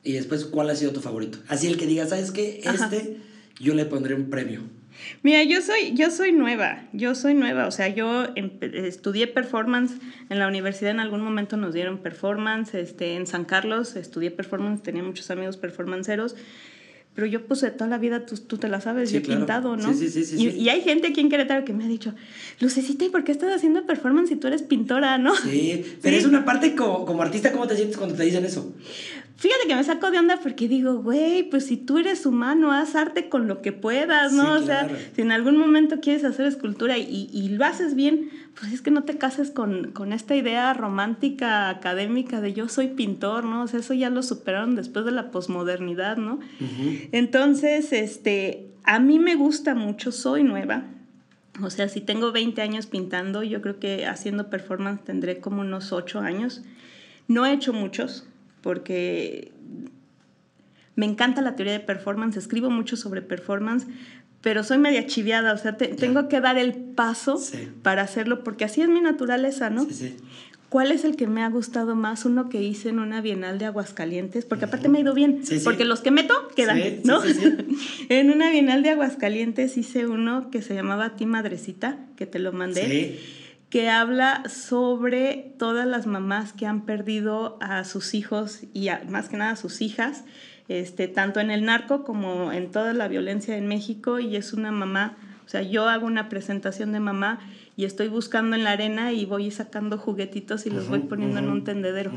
Y 0.04 0.12
después, 0.12 0.44
¿cuál 0.44 0.70
ha 0.70 0.76
sido 0.76 0.92
tu 0.92 1.00
favorito? 1.00 1.38
Así 1.48 1.66
el 1.66 1.78
que 1.78 1.86
diga, 1.86 2.06
¿sabes 2.06 2.30
qué? 2.30 2.60
Este 2.62 3.16
yo 3.58 3.74
le 3.74 3.84
pondré 3.84 4.14
un 4.14 4.30
premio. 4.30 4.62
Mira, 5.22 5.42
yo 5.42 5.60
soy, 5.60 5.92
yo 5.94 6.10
soy 6.10 6.32
nueva, 6.32 6.86
yo 6.92 7.14
soy 7.14 7.34
nueva, 7.34 7.66
o 7.66 7.70
sea, 7.70 7.88
yo 7.88 8.26
estudié 8.34 9.26
performance 9.26 9.94
en 10.30 10.38
la 10.38 10.46
universidad, 10.46 10.92
en 10.92 11.00
algún 11.00 11.20
momento 11.20 11.56
nos 11.56 11.74
dieron 11.74 11.98
performance, 11.98 12.74
este, 12.74 13.16
en 13.16 13.26
San 13.26 13.44
Carlos 13.44 13.96
estudié 13.96 14.30
performance, 14.30 14.82
tenía 14.82 15.02
muchos 15.02 15.30
amigos 15.30 15.56
performanceros, 15.56 16.36
pero 17.14 17.26
yo 17.26 17.46
puse 17.46 17.70
toda 17.70 17.88
la 17.88 17.98
vida, 17.98 18.26
tú, 18.26 18.36
tú 18.36 18.58
te 18.58 18.68
la 18.68 18.80
sabes, 18.80 19.10
yo 19.10 19.18
he 19.18 19.20
pintado, 19.20 19.76
¿no? 19.76 19.92
Sí, 19.94 20.08
sí, 20.08 20.24
sí, 20.24 20.36
y, 20.36 20.48
y, 20.48 20.68
hay 20.68 20.80
gente 20.80 21.08
aquí 21.08 21.20
en 21.20 21.28
Querétaro 21.28 21.64
que 21.64 21.72
me 21.72 21.84
ha 21.84 21.88
dicho, 21.88 22.14
Lucecita, 22.60 23.04
¿y 23.04 23.08
por 23.08 23.24
qué 23.24 23.32
estás 23.32 23.54
haciendo 23.54 23.86
performance 23.86 24.28
si 24.28 24.36
tú 24.36 24.48
eres 24.48 24.62
pintora, 24.62 25.18
no? 25.18 25.34
Sí, 25.36 25.84
pero 26.02 26.16
es 26.16 26.24
una 26.24 26.44
parte 26.44 26.74
como, 26.74 27.04
como 27.04 27.22
artista, 27.22 27.52
¿cómo 27.52 27.66
te 27.66 27.76
sientes 27.76 27.96
cuando 27.96 28.16
te 28.16 28.24
dicen 28.24 28.44
eso? 28.44 28.74
Fíjate 29.36 29.66
que 29.66 29.74
me 29.74 29.82
saco 29.82 30.12
de 30.12 30.18
onda 30.18 30.38
porque 30.40 30.68
digo, 30.68 31.02
güey, 31.02 31.42
pues 31.50 31.66
si 31.66 31.76
tú 31.76 31.98
eres 31.98 32.24
humano, 32.24 32.70
haz 32.70 32.94
arte 32.94 33.28
con 33.28 33.48
lo 33.48 33.62
que 33.62 33.72
puedas, 33.72 34.32
¿no? 34.32 34.52
o 34.52 34.62
sea, 34.62 34.88
si 35.14 35.22
en 35.22 35.32
algún 35.32 35.56
momento 35.56 36.00
quieres 36.00 36.24
hacer 36.24 36.46
escultura 36.46 36.98
y, 36.98 37.28
y, 37.32 37.48
lo 37.48 37.64
haces 37.64 37.96
bien, 37.96 38.30
pues 38.58 38.72
es 38.72 38.80
que 38.80 38.92
no 38.92 39.02
te 39.02 39.18
cases 39.18 39.50
con, 39.50 39.90
con, 39.90 40.12
esta 40.12 40.36
idea 40.36 40.72
romántica, 40.72 41.68
académica 41.68 42.40
de 42.40 42.52
yo 42.52 42.68
soy 42.68 42.88
pintor, 42.88 43.44
¿no? 43.44 43.62
O 43.62 43.66
sea, 43.66 43.80
eso 43.80 43.92
ya 43.92 44.08
lo 44.08 44.22
superaron 44.22 44.76
después 44.76 45.04
de 45.04 45.10
la 45.10 45.32
posmodernidad, 45.32 46.16
¿no? 46.16 46.38
Entonces, 47.10 47.92
este, 47.92 48.70
a 48.84 49.00
mí 49.00 49.18
me 49.18 49.34
gusta 49.34 49.74
mucho, 49.74 50.12
soy 50.12 50.44
nueva. 50.44 50.84
O 51.60 51.70
sea, 51.70 51.88
si 51.88 52.00
tengo 52.00 52.30
20 52.30 52.62
años 52.62 52.86
pintando, 52.86 53.42
yo 53.42 53.60
creo 53.62 53.80
que 53.80 54.06
haciendo 54.06 54.48
performance 54.48 55.02
tendré 55.02 55.40
como 55.40 55.62
unos 55.62 55.92
8 55.92 56.20
años. 56.20 56.62
No 57.26 57.46
he 57.46 57.52
hecho 57.52 57.72
muchos, 57.72 58.26
porque 58.64 59.52
me 60.96 61.04
encanta 61.04 61.42
la 61.42 61.54
teoría 61.54 61.74
de 61.74 61.80
performance, 61.80 62.38
escribo 62.38 62.70
mucho 62.70 62.96
sobre 62.96 63.20
performance, 63.20 63.86
pero 64.40 64.64
soy 64.64 64.78
media 64.78 65.06
chiviada, 65.06 65.52
o 65.52 65.58
sea, 65.58 65.76
tengo 65.76 66.28
que 66.30 66.40
dar 66.40 66.56
el 66.56 66.72
paso 66.72 67.38
para 67.82 68.02
hacerlo, 68.02 68.42
porque 68.42 68.64
así 68.64 68.80
es 68.80 68.88
mi 68.88 69.02
naturaleza, 69.02 69.68
¿no? 69.68 69.84
Sí, 69.84 69.92
sí. 69.92 70.16
¿Cuál 70.70 70.92
es 70.92 71.04
el 71.04 71.14
que 71.14 71.26
me 71.26 71.42
ha 71.42 71.50
gustado 71.50 71.94
más? 71.94 72.24
Uno 72.24 72.48
que 72.48 72.62
hice 72.62 72.88
en 72.88 73.00
una 73.00 73.20
Bienal 73.20 73.58
de 73.58 73.66
Aguascalientes, 73.66 74.46
porque 74.46 74.64
aparte 74.64 74.88
me 74.88 74.96
ha 74.96 75.02
ido 75.02 75.12
bien, 75.12 75.42
porque 75.62 75.84
los 75.84 76.00
que 76.00 76.10
meto 76.10 76.34
quedan, 76.56 76.80
¿no? 77.04 77.20
en 78.08 78.30
una 78.30 78.50
Bienal 78.50 78.82
de 78.82 78.90
Aguascalientes 78.90 79.76
hice 79.76 80.06
uno 80.06 80.50
que 80.50 80.62
se 80.62 80.74
llamaba 80.74 81.16
Ti 81.16 81.26
Madrecita, 81.26 81.98
que 82.16 82.24
te 82.24 82.38
lo 82.38 82.52
mandé 82.52 83.20
que 83.74 83.90
habla 83.90 84.44
sobre 84.48 85.52
todas 85.58 85.84
las 85.84 86.06
mamás 86.06 86.52
que 86.52 86.64
han 86.64 86.86
perdido 86.86 87.58
a 87.60 87.82
sus 87.82 88.14
hijos 88.14 88.60
y 88.72 88.88
más 89.08 89.28
que 89.28 89.36
nada 89.36 89.50
a 89.50 89.56
sus 89.56 89.80
hijas, 89.80 90.22
este, 90.68 91.08
tanto 91.08 91.40
en 91.40 91.50
el 91.50 91.64
narco 91.64 92.04
como 92.04 92.52
en 92.52 92.70
toda 92.70 92.92
la 92.92 93.08
violencia 93.08 93.56
en 93.56 93.66
México 93.66 94.20
y 94.20 94.36
es 94.36 94.52
una 94.52 94.70
mamá, 94.70 95.16
o 95.44 95.48
sea, 95.48 95.62
yo 95.62 95.88
hago 95.88 96.06
una 96.06 96.28
presentación 96.28 96.92
de 96.92 97.00
mamá 97.00 97.40
y 97.76 97.84
estoy 97.84 98.06
buscando 98.06 98.54
en 98.54 98.62
la 98.62 98.70
arena 98.70 99.10
y 99.10 99.24
voy 99.24 99.50
sacando 99.50 99.98
juguetitos 99.98 100.66
y 100.66 100.70
los 100.70 100.86
voy 100.86 101.00
poniendo 101.00 101.40
en 101.40 101.48
un 101.48 101.64
tendedero. 101.64 102.12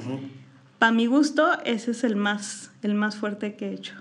Para 0.78 0.92
mi 0.92 1.08
gusto, 1.08 1.58
ese 1.66 1.90
es 1.90 2.04
el 2.04 2.18
más, 2.18 2.70
el 2.84 2.94
más 2.94 3.16
fuerte 3.16 3.56
que 3.56 3.70
he 3.70 3.74
hecho. 3.74 3.96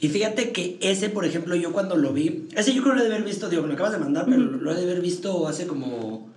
Y 0.00 0.08
fíjate 0.08 0.50
que 0.50 0.78
ese, 0.80 1.10
por 1.10 1.26
ejemplo, 1.26 1.56
yo 1.56 1.72
cuando 1.72 1.96
lo 1.96 2.14
vi, 2.14 2.48
ese 2.56 2.72
yo 2.72 2.80
creo 2.80 2.94
que 2.94 3.00
lo 3.00 3.04
he 3.04 3.08
de 3.10 3.14
haber 3.16 3.26
visto, 3.26 3.50
digo, 3.50 3.60
me 3.60 3.68
lo 3.68 3.74
acabas 3.74 3.92
de 3.92 3.98
mandar, 3.98 4.24
pero 4.24 4.38
lo 4.40 4.72
he 4.72 4.74
de 4.76 4.84
haber 4.84 5.02
visto 5.02 5.46
hace 5.46 5.66
como 5.66 6.34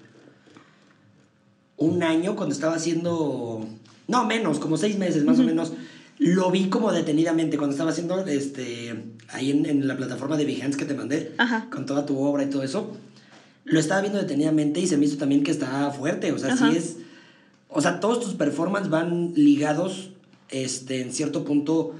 un 1.79 2.03
año 2.03 2.35
cuando 2.35 2.53
estaba 2.53 2.75
haciendo, 2.75 3.65
no 4.07 4.25
menos, 4.25 4.59
como 4.59 4.77
seis 4.77 4.97
meses 4.97 5.23
más 5.23 5.39
o 5.39 5.43
menos, 5.43 5.73
lo 6.19 6.51
vi 6.51 6.69
como 6.69 6.91
detenidamente 6.91 7.57
cuando 7.57 7.73
estaba 7.73 7.91
haciendo 7.91 8.25
este, 8.27 8.93
ahí 9.29 9.51
en, 9.51 9.87
la 9.87 9.95
plataforma 9.95 10.37
de 10.37 10.45
Behance 10.45 10.77
que 10.77 10.85
te 10.85 10.93
mandé, 10.93 11.31
con 11.71 11.85
toda 11.85 12.05
tu 12.05 12.19
obra 12.19 12.43
y 12.43 12.49
todo 12.49 12.63
eso. 12.63 12.91
Lo 13.63 13.79
estaba 13.79 14.01
viendo 14.01 14.19
detenidamente 14.19 14.79
y 14.79 14.87
se 14.87 14.97
me 14.97 15.05
hizo 15.05 15.17
también 15.17 15.43
que 15.43 15.51
estaba 15.51 15.91
fuerte, 15.91 16.31
o 16.31 16.37
sea, 16.37 16.55
sí 16.55 16.75
es, 16.75 16.97
o 17.69 17.81
sea, 17.81 17.99
todos 17.99 18.19
tus 18.19 18.33
performances 18.33 18.89
van 18.89 19.33
ligados, 19.35 20.11
este, 20.49 21.01
en 21.01 21.13
cierto 21.13 21.45
punto, 21.45 21.95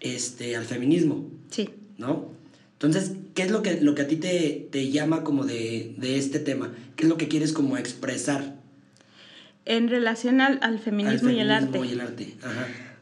este, 0.00 0.56
al 0.56 0.64
feminismo. 0.64 1.26
Sí. 1.50 1.70
¿No? 1.96 2.32
Entonces, 2.72 3.12
¿qué 3.34 3.42
es 3.42 3.50
lo 3.50 3.62
que, 3.62 3.80
lo 3.80 3.94
que 3.94 4.02
a 4.02 4.08
ti 4.08 4.16
te, 4.16 4.68
te 4.70 4.90
llama 4.90 5.22
como 5.22 5.44
de, 5.44 5.94
de, 5.96 6.18
este 6.18 6.40
tema? 6.40 6.74
¿Qué 6.96 7.04
es 7.04 7.08
lo 7.08 7.16
que 7.16 7.28
quieres 7.28 7.52
como 7.52 7.76
expresar? 7.78 8.61
En 9.64 9.88
relación 9.88 10.40
al, 10.40 10.78
feminismo, 10.80 11.30
y 11.30 11.38
el 11.38 11.50
arte. 11.50 11.80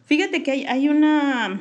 Fíjate 0.04 0.42
que 0.42 0.50
hay, 0.50 0.64
hay 0.64 0.88
una, 0.88 1.60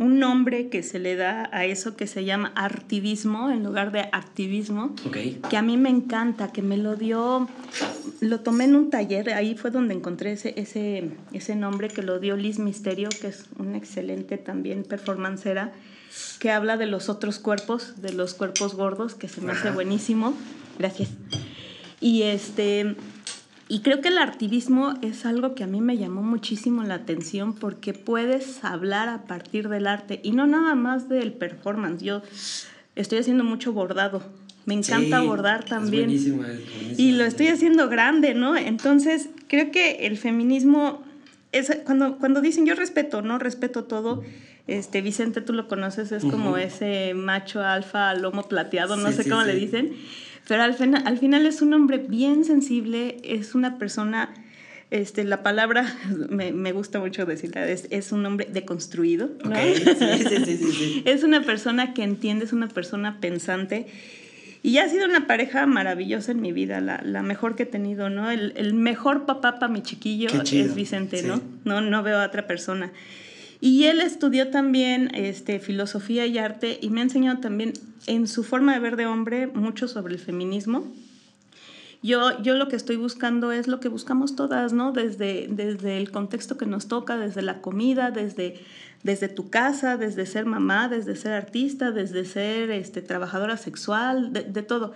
un 0.00 0.18
nombre 0.18 0.70
que 0.70 0.82
se 0.82 0.98
le 0.98 1.14
da 1.14 1.50
a 1.52 1.66
eso 1.66 1.94
que 1.94 2.06
se 2.06 2.24
llama 2.24 2.52
artivismo 2.54 3.50
en 3.50 3.62
lugar 3.62 3.92
de 3.92 4.00
activismo, 4.12 4.94
que 5.50 5.56
a 5.58 5.60
mí 5.60 5.76
me 5.76 5.90
encanta, 5.90 6.52
que 6.52 6.62
me 6.62 6.78
lo 6.78 6.96
dio, 6.96 7.48
lo 8.20 8.40
tomé 8.40 8.64
en 8.64 8.76
un 8.76 8.88
taller, 8.88 9.28
ahí 9.34 9.54
fue 9.56 9.70
donde 9.70 9.92
encontré 9.92 10.32
ese, 10.32 10.54
ese, 10.56 11.10
ese 11.34 11.54
nombre 11.54 11.88
que 11.88 12.02
lo 12.02 12.18
dio 12.18 12.38
Liz 12.38 12.58
Misterio, 12.58 13.10
que 13.10 13.26
es 13.26 13.44
una 13.58 13.76
excelente 13.76 14.38
también 14.38 14.84
performancera, 14.84 15.72
que 16.38 16.50
habla 16.50 16.78
de 16.78 16.86
los 16.86 17.10
otros 17.10 17.38
cuerpos, 17.38 18.00
de 18.00 18.14
los 18.14 18.32
cuerpos 18.32 18.74
gordos, 18.74 19.14
que 19.14 19.28
se 19.28 19.42
me 19.42 19.52
hace 19.52 19.70
buenísimo. 19.70 20.32
Gracias. 20.78 21.10
Y 22.00 22.22
este 22.22 22.96
y 23.70 23.82
creo 23.82 24.00
que 24.00 24.08
el 24.08 24.18
activismo 24.18 24.94
es 25.00 25.24
algo 25.24 25.54
que 25.54 25.62
a 25.62 25.68
mí 25.68 25.80
me 25.80 25.96
llamó 25.96 26.22
muchísimo 26.22 26.82
la 26.82 26.94
atención 26.94 27.54
porque 27.54 27.94
puedes 27.94 28.64
hablar 28.64 29.08
a 29.08 29.22
partir 29.22 29.68
del 29.68 29.86
arte 29.86 30.18
y 30.24 30.32
no 30.32 30.48
nada 30.48 30.74
más 30.74 31.08
del 31.08 31.32
performance. 31.32 32.02
Yo 32.02 32.20
estoy 32.96 33.18
haciendo 33.18 33.44
mucho 33.44 33.72
bordado. 33.72 34.24
Me 34.66 34.74
encanta 34.74 35.20
bordar 35.20 35.64
también. 35.64 36.10
Es 36.10 36.34
buenísimo, 36.34 36.96
Y 36.98 37.12
lo 37.12 37.24
estoy 37.24 37.46
haciendo 37.46 37.88
grande, 37.88 38.34
¿no? 38.34 38.56
Entonces, 38.56 39.28
creo 39.46 39.70
que 39.70 40.04
el 40.04 40.18
feminismo 40.18 41.04
es 41.52 41.70
cuando 41.84 42.18
cuando 42.18 42.40
dicen 42.40 42.66
yo 42.66 42.74
respeto, 42.74 43.22
no 43.22 43.38
respeto 43.38 43.84
todo. 43.84 44.24
Este 44.66 45.00
Vicente 45.00 45.42
tú 45.42 45.52
lo 45.52 45.68
conoces, 45.68 46.10
es 46.10 46.24
como 46.24 46.56
ese 46.56 47.14
macho 47.14 47.62
alfa 47.62 48.14
lomo 48.14 48.48
plateado, 48.48 48.96
no 48.96 49.12
sé 49.12 49.28
cómo 49.28 49.42
le 49.42 49.54
dicen 49.54 49.94
pero 50.50 50.64
al, 50.64 50.74
final, 50.74 51.04
al 51.06 51.16
final 51.16 51.46
es 51.46 51.62
un 51.62 51.72
hombre 51.74 51.98
bien 51.98 52.44
sensible, 52.44 53.18
es 53.22 53.54
una 53.54 53.78
persona, 53.78 54.34
este, 54.90 55.22
la 55.22 55.44
palabra 55.44 55.86
me, 56.28 56.50
me 56.50 56.72
gusta 56.72 56.98
mucho 56.98 57.24
decirla, 57.24 57.68
es, 57.68 57.86
es, 57.90 58.10
un 58.10 58.26
hombre 58.26 58.48
deconstruido. 58.52 59.30
¿no? 59.44 59.54
Sí, 59.54 60.24
sí, 60.28 60.56
sí, 60.56 61.02
es 61.04 61.22
una 61.22 61.42
persona 61.42 61.94
que 61.94 62.02
entiende, 62.02 62.46
es 62.46 62.52
una 62.52 62.66
persona 62.66 63.20
pensante. 63.20 63.86
Y 64.64 64.78
ha 64.78 64.88
sido 64.88 65.04
una 65.04 65.28
pareja 65.28 65.66
maravillosa 65.66 66.32
en 66.32 66.40
mi 66.40 66.50
vida, 66.50 66.80
la, 66.80 67.00
la 67.04 67.22
mejor 67.22 67.54
que 67.54 67.62
he 67.62 67.66
tenido, 67.66 68.10
¿no? 68.10 68.28
El, 68.28 68.52
el 68.56 68.74
mejor 68.74 69.26
papá 69.26 69.60
para 69.60 69.72
mi 69.72 69.82
chiquillo 69.82 70.30
es 70.42 70.74
Vicente, 70.74 71.22
¿no? 71.22 71.40
¿no? 71.64 71.80
No 71.80 72.02
veo 72.02 72.18
a 72.18 72.26
otra 72.26 72.48
persona. 72.48 72.90
Y 73.60 73.84
él 73.84 74.00
estudió 74.00 74.48
también 74.48 75.12
este, 75.14 75.60
filosofía 75.60 76.26
y 76.26 76.38
arte 76.38 76.80
y 76.82 76.90
me 76.90 77.02
ha 77.02 77.04
enseñado 77.04 77.38
también 77.38 77.74
en 78.10 78.26
su 78.26 78.42
forma 78.42 78.74
de 78.74 78.80
ver 78.80 78.96
de 78.96 79.06
hombre 79.06 79.46
mucho 79.46 79.86
sobre 79.86 80.14
el 80.14 80.18
feminismo. 80.18 80.84
Yo, 82.02 82.42
yo 82.42 82.56
lo 82.56 82.66
que 82.66 82.74
estoy 82.74 82.96
buscando 82.96 83.52
es 83.52 83.68
lo 83.68 83.78
que 83.78 83.88
buscamos 83.88 84.34
todas, 84.34 84.72
¿no? 84.72 84.90
Desde, 84.90 85.46
desde 85.48 85.96
el 85.96 86.10
contexto 86.10 86.56
que 86.56 86.66
nos 86.66 86.88
toca, 86.88 87.16
desde 87.16 87.42
la 87.42 87.60
comida, 87.60 88.10
desde, 88.10 88.60
desde 89.04 89.28
tu 89.28 89.48
casa, 89.48 89.96
desde 89.96 90.26
ser 90.26 90.44
mamá, 90.44 90.88
desde 90.88 91.14
ser 91.14 91.34
artista, 91.34 91.92
desde 91.92 92.24
ser 92.24 92.70
este, 92.70 93.00
trabajadora 93.00 93.56
sexual, 93.56 94.32
de, 94.32 94.42
de 94.42 94.62
todo. 94.62 94.92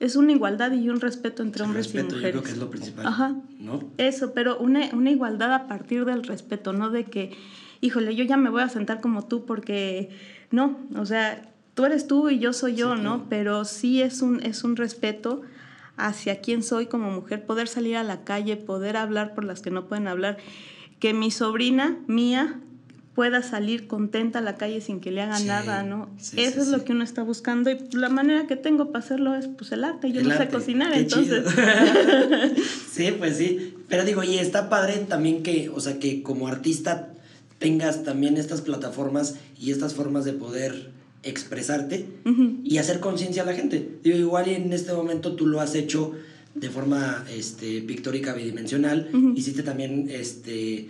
Es 0.00 0.16
una 0.16 0.32
igualdad 0.32 0.72
y 0.72 0.88
un 0.88 1.00
respeto 1.00 1.42
entre 1.42 1.64
hombres 1.64 1.94
y 1.94 1.98
mujeres. 2.02 2.22
Yo 2.22 2.30
creo 2.30 2.42
que 2.42 2.50
es 2.50 2.58
lo 2.58 2.70
principal. 2.70 3.06
Ajá. 3.06 3.36
¿no? 3.58 3.90
Eso, 3.98 4.32
pero 4.32 4.56
una, 4.58 4.88
una 4.94 5.10
igualdad 5.10 5.52
a 5.52 5.66
partir 5.66 6.06
del 6.06 6.22
respeto, 6.22 6.72
no 6.72 6.88
de 6.88 7.04
que 7.04 7.36
híjole, 7.82 8.16
yo 8.16 8.24
ya 8.24 8.38
me 8.38 8.48
voy 8.48 8.62
a 8.62 8.70
sentar 8.70 9.02
como 9.02 9.26
tú 9.26 9.44
porque 9.44 10.08
no, 10.50 10.78
o 10.96 11.04
sea, 11.04 11.50
tú 11.74 11.84
eres 11.84 12.06
tú 12.06 12.30
y 12.30 12.38
yo 12.38 12.52
soy 12.52 12.74
yo, 12.74 12.96
¿no? 12.96 13.26
Pero 13.28 13.64
sí 13.64 14.00
es 14.00 14.22
un, 14.22 14.42
es 14.42 14.64
un 14.64 14.76
respeto 14.76 15.42
hacia 15.96 16.40
quién 16.40 16.62
soy 16.62 16.86
como 16.86 17.10
mujer, 17.10 17.44
poder 17.44 17.68
salir 17.68 17.96
a 17.96 18.02
la 18.02 18.24
calle, 18.24 18.56
poder 18.56 18.96
hablar 18.96 19.34
por 19.34 19.44
las 19.44 19.60
que 19.60 19.70
no 19.70 19.86
pueden 19.86 20.08
hablar, 20.08 20.38
que 20.98 21.14
mi 21.14 21.30
sobrina 21.30 21.98
mía 22.06 22.60
pueda 23.14 23.42
salir 23.42 23.86
contenta 23.86 24.40
a 24.40 24.42
la 24.42 24.56
calle 24.56 24.80
sin 24.80 25.00
que 25.00 25.12
le 25.12 25.22
hagan 25.22 25.46
nada, 25.46 25.84
¿no? 25.84 26.10
Eso 26.36 26.60
es 26.60 26.68
lo 26.68 26.84
que 26.84 26.92
uno 26.92 27.04
está 27.04 27.22
buscando 27.22 27.70
y 27.70 27.78
la 27.92 28.08
manera 28.08 28.48
que 28.48 28.56
tengo 28.56 28.90
para 28.90 29.04
hacerlo 29.04 29.36
es 29.36 29.46
pues 29.46 29.70
el 29.70 29.84
arte, 29.84 30.10
yo 30.10 30.22
no 30.22 30.36
sé 30.36 30.48
cocinar, 30.48 30.92
entonces. 30.94 31.44
sí, 32.92 33.14
pues 33.16 33.36
sí, 33.36 33.76
pero 33.88 34.04
digo, 34.04 34.24
y 34.24 34.38
está 34.38 34.68
padre 34.68 34.94
también 35.08 35.44
que, 35.44 35.68
o 35.68 35.78
sea, 35.78 36.00
que 36.00 36.24
como 36.24 36.48
artista 36.48 37.12
tengas 37.60 38.02
también 38.02 38.36
estas 38.36 38.62
plataformas 38.62 39.36
y 39.56 39.70
estas 39.70 39.94
formas 39.94 40.24
de 40.24 40.32
poder 40.32 40.90
expresarte 41.24 42.06
y 42.62 42.78
hacer 42.78 43.00
conciencia 43.00 43.42
a 43.42 43.46
la 43.46 43.54
gente. 43.54 43.98
Digo, 44.02 44.16
igual 44.16 44.48
en 44.48 44.72
este 44.72 44.92
momento 44.92 45.34
tú 45.34 45.46
lo 45.46 45.60
has 45.60 45.74
hecho 45.74 46.14
de 46.54 46.70
forma 46.70 47.24
este, 47.30 47.82
pictórica 47.82 48.32
bidimensional. 48.32 49.10
Hiciste 49.34 49.62
también, 49.62 50.08
este, 50.10 50.88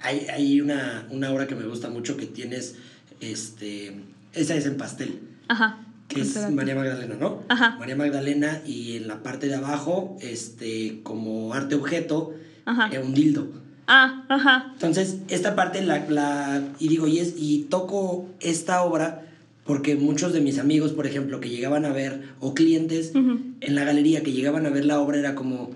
hay, 0.00 0.26
hay 0.32 0.60
una, 0.60 1.06
una, 1.10 1.30
obra 1.32 1.46
que 1.46 1.54
me 1.54 1.66
gusta 1.66 1.88
mucho 1.88 2.16
que 2.16 2.26
tienes, 2.26 2.76
este, 3.20 3.94
esa 4.32 4.54
es 4.54 4.66
en 4.66 4.76
pastel. 4.76 5.20
Ajá. 5.48 5.80
Que 6.08 6.20
es 6.20 6.50
María 6.50 6.74
Magdalena, 6.74 7.16
¿no? 7.18 7.42
Ajá. 7.48 7.76
María 7.78 7.96
Magdalena 7.96 8.60
y 8.66 8.96
en 8.96 9.08
la 9.08 9.22
parte 9.22 9.46
de 9.48 9.54
abajo, 9.54 10.16
este, 10.20 11.00
como 11.02 11.54
arte 11.54 11.76
objeto, 11.76 12.34
Ajá. 12.64 12.90
un 13.00 13.14
dildo. 13.14 13.48
Ah, 13.86 14.24
ajá. 14.28 14.70
Entonces, 14.72 15.18
esta 15.28 15.54
parte 15.54 15.82
la, 15.82 16.06
la 16.08 16.62
y 16.78 16.88
digo, 16.88 17.06
y, 17.06 17.18
es, 17.18 17.34
y 17.36 17.66
toco 17.70 18.28
esta 18.40 18.82
obra 18.82 19.22
porque 19.64 19.96
muchos 19.96 20.32
de 20.32 20.40
mis 20.40 20.58
amigos, 20.58 20.92
por 20.92 21.06
ejemplo, 21.06 21.40
que 21.40 21.48
llegaban 21.48 21.84
a 21.84 21.92
ver, 21.92 22.22
o 22.40 22.54
clientes 22.54 23.12
en 23.14 23.74
la 23.74 23.84
galería 23.84 24.22
que 24.22 24.32
llegaban 24.32 24.66
a 24.66 24.70
ver 24.70 24.84
la 24.84 25.00
obra, 25.00 25.18
era 25.18 25.34
como, 25.34 25.70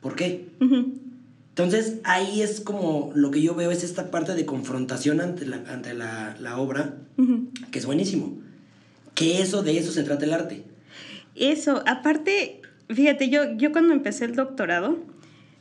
¿por 0.00 0.14
qué? 0.14 0.46
Entonces 1.50 1.98
ahí 2.04 2.40
es 2.40 2.60
como 2.60 3.12
lo 3.14 3.30
que 3.30 3.42
yo 3.42 3.54
veo 3.54 3.70
es 3.70 3.84
esta 3.84 4.10
parte 4.10 4.34
de 4.34 4.46
confrontación 4.46 5.20
ante 5.20 5.46
la, 5.46 5.56
ante 5.68 5.94
la, 5.94 6.36
la 6.40 6.58
obra, 6.58 6.94
que 7.70 7.78
es 7.78 7.86
buenísimo. 7.86 8.38
Que 9.14 9.40
eso, 9.42 9.62
de 9.62 9.78
eso 9.78 9.92
se 9.92 10.02
trata 10.02 10.24
el 10.24 10.32
arte. 10.32 10.64
Eso, 11.34 11.82
aparte, 11.86 12.60
fíjate, 12.88 13.28
yo, 13.28 13.56
yo 13.56 13.72
cuando 13.72 13.92
empecé 13.92 14.24
el 14.24 14.36
doctorado, 14.36 14.98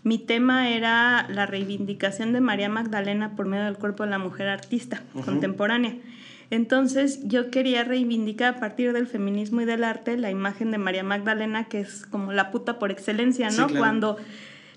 mi 0.04 0.17
tema 0.17 0.69
era 0.69 1.28
la 1.30 1.46
reivindicación 1.46 2.34
de 2.34 2.41
María 2.41 2.69
Magdalena 2.69 3.36
por 3.36 3.48
medio 3.48 3.65
del 3.65 3.78
cuerpo 3.78 4.04
de 4.04 4.10
la 4.10 4.19
mujer 4.19 4.50
artista 4.50 5.02
contemporánea. 5.26 5.96
Entonces 6.49 7.19
yo 7.23 7.49
quería 7.49 7.84
reivindicar 7.84 8.56
a 8.56 8.60
partir 8.60 8.93
del 8.93 9.08
feminismo 9.08 9.62
y 9.62 9.65
del 9.65 9.84
arte 9.84 10.17
la 10.17 10.32
imagen 10.32 10.71
de 10.71 10.77
María 10.77 11.03
Magdalena, 11.03 11.65
que 11.65 11.79
es 11.79 12.06
como 12.06 12.32
la 12.32 12.51
puta 12.51 12.79
por 12.79 12.91
excelencia, 12.91 13.49
¿no? 13.49 13.67
Cuando 13.69 14.17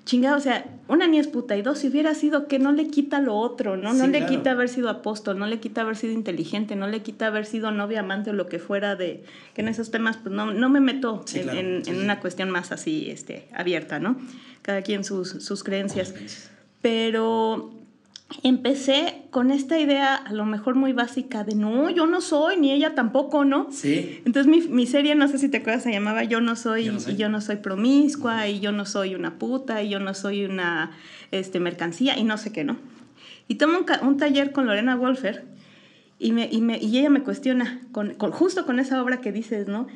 chingada, 0.07 0.37
o 0.37 0.41
sea, 0.41 0.65
una 0.87 1.09
ni 1.09 1.19
es 1.19 1.27
puta 1.27 1.57
y 1.57 1.63
dos, 1.63 1.81
si 1.81 1.89
hubiera 1.89 2.15
sido 2.15 2.47
que 2.47 2.61
no 2.61 2.71
le 2.71 2.87
quita 2.87 3.21
lo 3.21 3.35
otro, 3.35 3.77
¿no? 3.77 3.93
No 3.93 4.07
le 4.07 4.25
quita 4.25 4.53
haber 4.53 4.69
sido 4.69 4.89
apóstol, 4.89 5.37
no 5.37 5.47
le 5.47 5.59
quita 5.59 5.81
haber 5.81 5.97
sido 5.97 6.13
inteligente, 6.13 6.77
no 6.77 6.87
le 6.87 7.03
quita 7.03 7.27
haber 7.27 7.45
sido 7.45 7.73
novia, 7.73 8.01
amante 8.01 8.31
o 8.31 8.33
lo 8.33 8.47
que 8.47 8.61
fuera 8.61 8.95
de, 8.95 9.25
que 9.53 9.63
en 9.63 9.69
esos 9.69 9.91
temas, 9.91 10.17
pues 10.17 10.33
no, 10.33 10.55
no 10.55 10.69
me 10.71 10.81
meto 10.81 11.25
en, 11.35 11.83
en, 11.85 12.01
una 12.01 12.21
cuestión 12.21 12.51
más 12.51 12.71
así, 12.71 13.11
este, 13.11 13.49
abierta, 13.53 13.99
¿no? 13.99 14.17
Cada 14.63 14.83
quien 14.83 15.03
sus, 15.03 15.29
sus 15.29 15.65
creencias. 15.65 16.15
Pero 16.81 17.73
empecé 18.43 19.23
con 19.31 19.51
esta 19.51 19.79
idea 19.79 20.15
a 20.15 20.33
lo 20.33 20.47
mejor 20.47 20.75
muy 20.75 20.93
básica 20.93 21.45
de 21.45 21.55
no, 21.55 21.91
yo 21.91 22.07
no 22.07 22.21
soy, 22.21 22.57
ni 22.57 22.73
ella 22.73 22.95
tampoco, 22.95 23.45
¿no? 23.45 23.69
Sí. 23.71 24.21
Entonces 24.25 24.51
mi, 24.51 24.63
mi 24.63 24.87
serie, 24.87 25.15
no 25.15 25.29
sé 25.29 25.39
si 25.39 25.49
te 25.49 25.59
acuerdas, 25.59 25.85
se 25.85 25.93
llamaba 25.93 26.25
Yo 26.25 26.41
no 26.41 26.57
soy, 26.57 26.91
y 27.07 27.17
yo 27.17 27.29
no 27.29 27.41
soy 27.41 27.57
promiscua, 27.57 28.49
y 28.49 28.61
yo 28.61 28.73
no 28.73 28.85
soy 28.85 29.15
una 29.15 29.39
puta, 29.39 29.83
y 29.83 29.91
yo 29.91 30.01
no 30.01 30.13
soy 30.15 30.45
una 30.45 30.91
este, 31.31 31.61
mercancía, 31.61 32.19
y 32.19 32.25
no 32.25 32.37
sé 32.37 32.53
qué, 32.53 32.65
¿no? 32.65 32.77
Y 33.49 33.57
tomo 33.57 33.79
un, 33.79 33.87
un 34.07 34.17
taller 34.17 34.51
con 34.51 34.67
Lorena 34.67 34.97
Wolfer, 34.97 35.45
y, 36.19 36.33
me, 36.33 36.49
y, 36.51 36.61
me, 36.63 36.79
y 36.79 36.99
ella 36.99 37.11
me 37.11 37.23
cuestiona, 37.23 37.81
con, 37.93 38.15
con, 38.15 38.33
justo 38.33 38.67
con 38.67 38.81
esa 38.81 39.01
obra 39.03 39.21
que 39.21 39.31
dices, 39.31 39.69
¿no? 39.69 39.87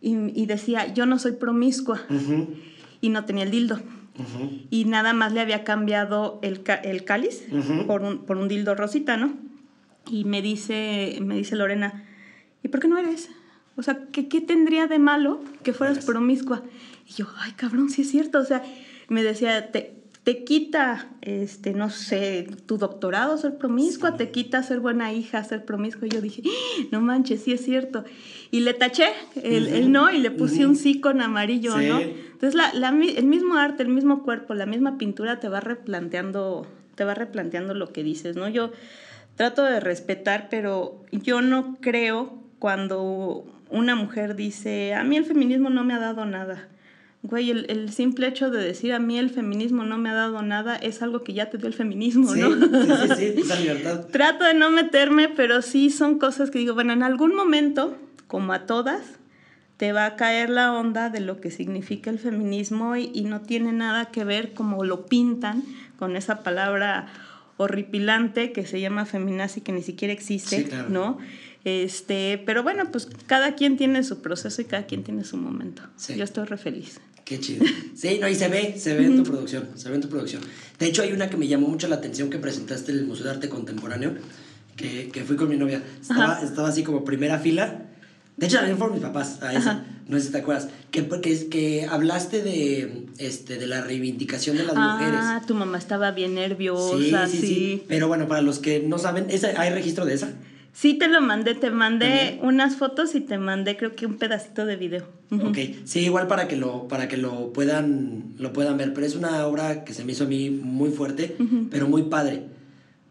Y, 0.00 0.16
y 0.40 0.46
decía, 0.46 0.92
yo 0.94 1.04
no 1.04 1.18
soy 1.18 1.32
promiscua, 1.32 2.00
y 3.02 3.10
no 3.10 3.24
tenía 3.26 3.44
el 3.44 3.50
dildo 3.50 3.80
y 4.70 4.84
nada 4.84 5.12
más 5.12 5.32
le 5.32 5.40
había 5.40 5.64
cambiado 5.64 6.38
el, 6.42 6.62
el 6.84 7.04
cáliz 7.04 7.44
por, 7.86 8.02
un, 8.02 8.24
por 8.24 8.36
un 8.36 8.48
dildo 8.48 8.74
rosita, 8.74 9.16
¿no? 9.16 9.34
Y 10.10 10.24
me 10.24 10.42
dice, 10.42 11.18
me 11.20 11.34
dice 11.34 11.56
Lorena, 11.56 12.04
¿y 12.62 12.68
por 12.68 12.80
qué 12.80 12.88
no 12.88 12.98
eres? 12.98 13.28
O 13.76 13.82
sea, 13.82 13.98
¿qué, 14.12 14.28
qué 14.28 14.40
tendría 14.40 14.86
de 14.86 14.98
malo 14.98 15.40
que 15.62 15.72
fueras 15.72 16.04
promiscua? 16.04 16.62
Y 17.06 17.12
yo, 17.12 17.26
ay, 17.38 17.52
cabrón, 17.52 17.90
sí 17.90 18.02
es 18.02 18.10
cierto. 18.10 18.38
O 18.38 18.44
sea, 18.44 18.62
me 19.08 19.22
decía, 19.22 19.70
te, 19.70 19.95
te 20.26 20.42
quita, 20.42 21.06
este, 21.20 21.72
no 21.72 21.88
sé, 21.88 22.48
tu 22.66 22.78
doctorado 22.78 23.38
ser 23.38 23.58
promiscua, 23.58 24.16
te 24.16 24.32
quita 24.32 24.60
ser 24.64 24.80
buena 24.80 25.12
hija, 25.12 25.44
ser 25.44 25.64
promiscua. 25.64 26.08
Y 26.08 26.10
yo 26.10 26.20
dije, 26.20 26.42
¡Ah! 26.44 26.86
no 26.90 27.00
manches, 27.00 27.44
sí 27.44 27.52
es 27.52 27.64
cierto. 27.64 28.02
Y 28.50 28.58
le 28.58 28.74
taché 28.74 29.06
el, 29.40 29.92
no 29.92 30.10
y 30.10 30.18
le 30.18 30.32
puse 30.32 30.66
un 30.66 30.74
sí 30.74 31.00
con 31.00 31.20
amarillo, 31.20 31.80
¿no? 31.80 32.00
Entonces, 32.00 32.56
la, 32.56 32.74
la, 32.74 32.88
el 32.88 33.26
mismo 33.26 33.54
arte, 33.54 33.84
el 33.84 33.88
mismo 33.88 34.24
cuerpo, 34.24 34.54
la 34.54 34.66
misma 34.66 34.98
pintura 34.98 35.38
te 35.38 35.48
va 35.48 35.60
replanteando, 35.60 36.66
te 36.96 37.04
va 37.04 37.14
replanteando 37.14 37.74
lo 37.74 37.92
que 37.92 38.02
dices, 38.02 38.34
¿no? 38.34 38.48
Yo 38.48 38.72
trato 39.36 39.62
de 39.62 39.78
respetar, 39.78 40.48
pero 40.50 41.04
yo 41.12 41.40
no 41.40 41.78
creo 41.80 42.42
cuando 42.58 43.44
una 43.70 43.94
mujer 43.94 44.34
dice, 44.34 44.92
a 44.92 45.04
mí 45.04 45.16
el 45.16 45.24
feminismo 45.24 45.70
no 45.70 45.84
me 45.84 45.94
ha 45.94 46.00
dado 46.00 46.26
nada 46.26 46.66
güey, 47.22 47.50
el, 47.50 47.66
el, 47.68 47.92
simple 47.92 48.28
hecho 48.28 48.50
de 48.50 48.62
decir 48.62 48.92
a 48.92 48.98
mí 48.98 49.18
el 49.18 49.30
feminismo 49.30 49.84
no 49.84 49.98
me 49.98 50.10
ha 50.10 50.14
dado 50.14 50.42
nada 50.42 50.76
es 50.76 51.02
algo 51.02 51.22
que 51.22 51.32
ya 51.32 51.50
te 51.50 51.58
dio 51.58 51.66
el 51.66 51.74
feminismo, 51.74 52.34
¿no? 52.34 52.52
Sí, 52.52 53.14
sí, 53.16 53.32
sí, 53.34 53.40
esa 53.40 53.56
libertad. 53.60 54.06
Trato 54.06 54.44
de 54.44 54.54
no 54.54 54.70
meterme, 54.70 55.28
pero 55.28 55.62
sí 55.62 55.90
son 55.90 56.18
cosas 56.18 56.50
que 56.50 56.58
digo, 56.58 56.74
bueno, 56.74 56.92
en 56.92 57.02
algún 57.02 57.34
momento, 57.34 57.96
como 58.26 58.52
a 58.52 58.66
todas, 58.66 59.02
te 59.76 59.92
va 59.92 60.06
a 60.06 60.16
caer 60.16 60.50
la 60.50 60.72
onda 60.72 61.10
de 61.10 61.20
lo 61.20 61.40
que 61.40 61.50
significa 61.50 62.10
el 62.10 62.18
feminismo 62.18 62.96
y, 62.96 63.10
y 63.12 63.24
no 63.24 63.42
tiene 63.42 63.72
nada 63.72 64.06
que 64.06 64.24
ver 64.24 64.54
como 64.54 64.84
lo 64.84 65.06
pintan 65.06 65.64
con 65.98 66.16
esa 66.16 66.42
palabra 66.42 67.08
horripilante 67.56 68.52
que 68.52 68.66
se 68.66 68.80
llama 68.80 69.06
feminazi 69.06 69.60
que 69.60 69.72
ni 69.72 69.82
siquiera 69.82 70.12
existe, 70.12 70.58
sí, 70.58 70.64
claro. 70.64 70.88
¿no? 70.90 71.18
Este, 71.66 72.40
pero 72.46 72.62
bueno, 72.62 72.92
pues 72.92 73.08
cada 73.26 73.56
quien 73.56 73.76
tiene 73.76 74.04
su 74.04 74.22
proceso 74.22 74.62
y 74.62 74.66
cada 74.66 74.86
quien 74.86 75.02
tiene 75.02 75.24
su 75.24 75.36
momento. 75.36 75.82
Sí. 75.96 76.14
Yo 76.14 76.22
estoy 76.22 76.44
re 76.44 76.56
feliz. 76.56 77.00
Qué 77.24 77.40
chido. 77.40 77.66
Sí, 77.96 78.18
no, 78.20 78.28
y 78.28 78.36
se 78.36 78.46
ve, 78.46 78.76
se 78.78 78.94
ve 78.94 79.06
en 79.06 79.16
tu 79.16 79.24
producción, 79.24 79.70
se 79.74 79.88
ve 79.88 79.96
en 79.96 80.00
tu 80.00 80.08
producción. 80.08 80.42
De 80.78 80.86
hecho, 80.86 81.02
hay 81.02 81.12
una 81.12 81.28
que 81.28 81.36
me 81.36 81.48
llamó 81.48 81.66
mucho 81.66 81.88
la 81.88 81.96
atención 81.96 82.30
que 82.30 82.38
presentaste 82.38 82.92
en 82.92 82.98
el 82.98 83.06
Museo 83.06 83.24
de 83.24 83.30
Arte 83.32 83.48
Contemporáneo, 83.48 84.14
que, 84.76 85.08
que 85.08 85.24
fui 85.24 85.34
con 85.34 85.48
mi 85.48 85.56
novia. 85.56 85.82
Estaba, 86.00 86.40
estaba 86.40 86.68
así 86.68 86.84
como 86.84 87.04
primera 87.04 87.40
fila. 87.40 87.82
De 88.36 88.46
hecho, 88.46 88.58
también 88.58 88.78
fueron 88.78 88.94
mis 88.94 89.04
papás 89.04 89.42
a 89.42 89.52
esa. 89.52 89.70
Ajá. 89.72 89.86
No 90.06 90.18
sé 90.18 90.26
si 90.26 90.30
te 90.30 90.38
acuerdas. 90.38 90.68
Que, 90.92 91.08
que, 91.08 91.48
que 91.48 91.86
hablaste 91.90 92.44
de, 92.44 93.06
este, 93.18 93.58
de 93.58 93.66
la 93.66 93.80
reivindicación 93.80 94.56
de 94.56 94.62
las 94.62 94.76
ah, 94.76 94.92
mujeres. 94.92 95.20
Ah, 95.20 95.42
tu 95.44 95.54
mamá 95.54 95.78
estaba 95.78 96.12
bien 96.12 96.36
nerviosa. 96.36 97.26
Sí, 97.26 97.38
sí, 97.38 97.40
sí, 97.40 97.54
sí. 97.54 97.82
Pero 97.88 98.06
bueno, 98.06 98.28
para 98.28 98.40
los 98.40 98.60
que 98.60 98.78
no 98.78 98.98
saben, 98.98 99.26
¿esa, 99.30 99.60
¿hay 99.60 99.70
registro 99.70 100.04
de 100.04 100.14
esa? 100.14 100.32
Sí, 100.76 100.92
te 100.92 101.08
lo 101.08 101.22
mandé, 101.22 101.54
te 101.54 101.70
mandé 101.70 102.38
unas 102.42 102.76
fotos 102.76 103.14
y 103.14 103.22
te 103.22 103.38
mandé 103.38 103.78
creo 103.78 103.96
que 103.96 104.04
un 104.04 104.18
pedacito 104.18 104.66
de 104.66 104.76
video. 104.76 105.08
Uh 105.30 105.36
-huh. 105.36 105.48
Ok, 105.48 105.86
sí, 105.86 106.00
igual 106.00 106.26
para 106.26 106.48
que 106.48 106.56
lo, 106.56 106.86
para 106.86 107.08
que 107.08 107.16
lo 107.16 107.50
puedan, 107.54 108.34
lo 108.36 108.52
puedan 108.52 108.76
ver, 108.76 108.92
pero 108.92 109.06
es 109.06 109.14
una 109.14 109.46
obra 109.46 109.84
que 109.84 109.94
se 109.94 110.04
me 110.04 110.12
hizo 110.12 110.24
a 110.24 110.26
mí 110.26 110.50
muy 110.50 110.90
fuerte, 110.90 111.34
uh 111.38 111.42
-huh. 111.42 111.68
pero 111.70 111.88
muy 111.88 112.02
padre, 112.02 112.42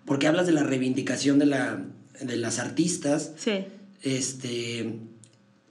porque 0.05 0.27
hablas 0.27 0.45
de 0.45 0.51
la 0.51 0.61
reivindicación 0.61 1.39
de, 1.39 1.47
la, 1.47 1.81
de 2.21 2.37
las 2.37 2.59
artistas. 2.59 3.31
Sí. 3.35 3.65
Este, 4.03 4.99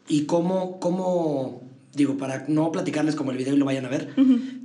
y 0.09 0.23
cómo, 0.23 0.81
cómo, 0.81 1.63
digo, 1.95 2.19
para 2.19 2.45
no 2.49 2.73
platicarles 2.73 3.15
como 3.15 3.31
el 3.31 3.37
video 3.37 3.55
y 3.55 3.59
lo 3.59 3.67
vayan 3.67 3.87
a 3.87 3.89
ver, 3.89 4.09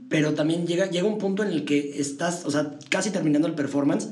pero 0.09 0.33
también 0.33 0.65
llega, 0.65 0.89
llega 0.89 1.07
un 1.07 1.19
punto 1.19 1.43
en 1.43 1.49
el 1.49 1.63
que 1.63 2.01
estás, 2.01 2.43
o 2.45 2.49
sea, 2.49 2.71
casi 2.89 3.11
terminando 3.11 3.47
el 3.47 3.53
performance, 3.53 4.09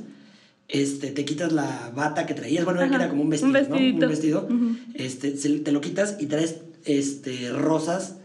este, 0.69 1.11
te 1.11 1.23
quitas 1.25 1.51
la 1.53 1.91
bata 1.95 2.25
que 2.25 2.33
traías, 2.33 2.65
bueno, 2.65 2.81
Ajá, 2.81 2.95
era 2.95 3.09
como 3.09 3.23
un 3.23 3.29
vestido, 3.29 3.57
un 3.57 3.69
¿no? 3.69 3.77
Un 3.77 3.99
vestido, 4.11 4.47
uh 4.49 4.53
-huh. 4.53 4.77
este, 4.95 5.31
te 5.31 5.71
lo 5.71 5.79
quitas 5.81 6.17
y 6.19 6.25
traes 6.25 6.57
este, 6.85 7.49
rosas 7.51 8.15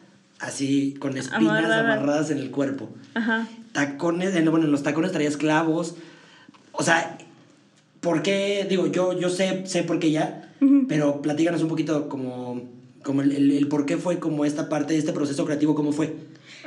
así 0.40 0.94
con 0.98 1.16
espinas 1.16 1.40
Amarrada. 1.64 1.81
amarradas 1.94 2.31
en 2.31 2.38
el 2.38 2.50
cuerpo. 2.50 2.88
Ajá. 3.14 3.46
Tacones, 3.72 4.33
bueno, 4.50 4.66
en 4.66 4.72
los 4.72 4.83
tacones 4.83 5.12
traías 5.12 5.37
clavos. 5.37 5.94
O 6.72 6.83
sea, 6.83 7.16
¿por 8.00 8.22
qué? 8.22 8.66
Digo, 8.68 8.87
yo, 8.88 9.18
yo 9.18 9.28
sé, 9.31 9.62
sé 9.66 9.85
por 9.85 9.98
qué 10.00 10.11
ya, 10.11 10.50
uh 10.61 10.64
-huh. 10.64 10.87
pero 10.88 11.22
platícanos 11.22 11.62
un 11.62 11.68
poquito 11.68 12.09
como, 12.09 12.62
como 13.05 13.22
el, 13.22 13.33
el, 13.33 13.50
el, 13.52 13.68
por 13.68 13.87
qué 13.87 13.96
fue 13.98 14.18
como 14.18 14.44
esta 14.44 14.68
parte 14.68 14.94
de 14.94 14.98
este 14.98 15.12
proceso 15.12 15.44
creativo, 15.44 15.74
cómo 15.76 15.92
fue. 15.92 16.12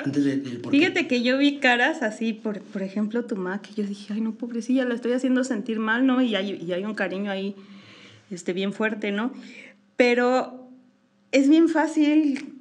Antes 0.04 0.24
de, 0.24 0.38
del 0.38 0.62
Fíjate 0.70 1.08
que 1.08 1.22
yo 1.22 1.38
vi 1.38 1.60
caras 1.60 2.02
así, 2.02 2.34
por, 2.34 2.62
por 2.62 2.82
ejemplo, 2.82 3.26
tu 3.26 3.36
mamá, 3.36 3.62
que 3.62 3.74
yo 3.74 3.88
dije, 3.88 4.14
ay, 4.14 4.22
no, 4.22 4.34
pobrecilla, 4.34 4.86
la 4.86 4.96
estoy 4.96 5.14
haciendo 5.14 5.44
sentir 5.44 5.80
mal, 5.80 6.06
¿no? 6.06 6.22
Y 6.22 6.36
hay, 6.36 6.62
y 6.62 6.74
hay 6.74 6.84
un 6.84 6.96
cariño 6.96 7.32
ahí 7.32 7.56
este, 8.30 8.54
bien 8.54 8.74
fuerte, 8.74 9.12
¿no? 9.12 9.32
Pero 9.96 10.70
es 11.32 11.50
bien 11.50 11.70
fácil 11.70 12.54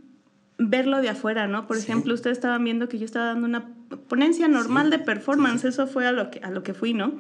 verlo 0.59 1.01
de 1.01 1.09
afuera, 1.09 1.49
¿no? 1.49 1.67
Por 1.67 1.77
sí. 1.77 1.85
ejemplo, 1.85 2.15
ustedes 2.15 2.39
estaban 2.39 2.63
viendo 2.63 2.89
que 2.89 2.99
yo 2.99 3.05
estaba 3.05 3.27
dando 3.27 3.47
una 3.47 3.69
ponencia 4.09 4.49
normal 4.49 4.87
sí. 4.87 4.93
de 4.93 4.99
performance, 5.01 5.63
sí. 5.63 5.69
eso 5.69 5.87
fue 5.87 6.07
a 6.07 6.13
lo, 6.13 6.31
que, 6.31 6.41
a 6.41 6.51
lo 6.51 6.63
que 6.63 6.75
fui, 6.75 6.95
¿no? 6.95 7.15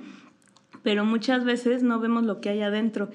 Pero 0.83 1.05
muchas 1.05 1.45
veces 1.45 1.83
no 1.83 1.99
vemos 1.99 2.25
lo 2.25 2.41
que 2.41 2.51
hay 2.51 2.61
adentro. 2.61 3.11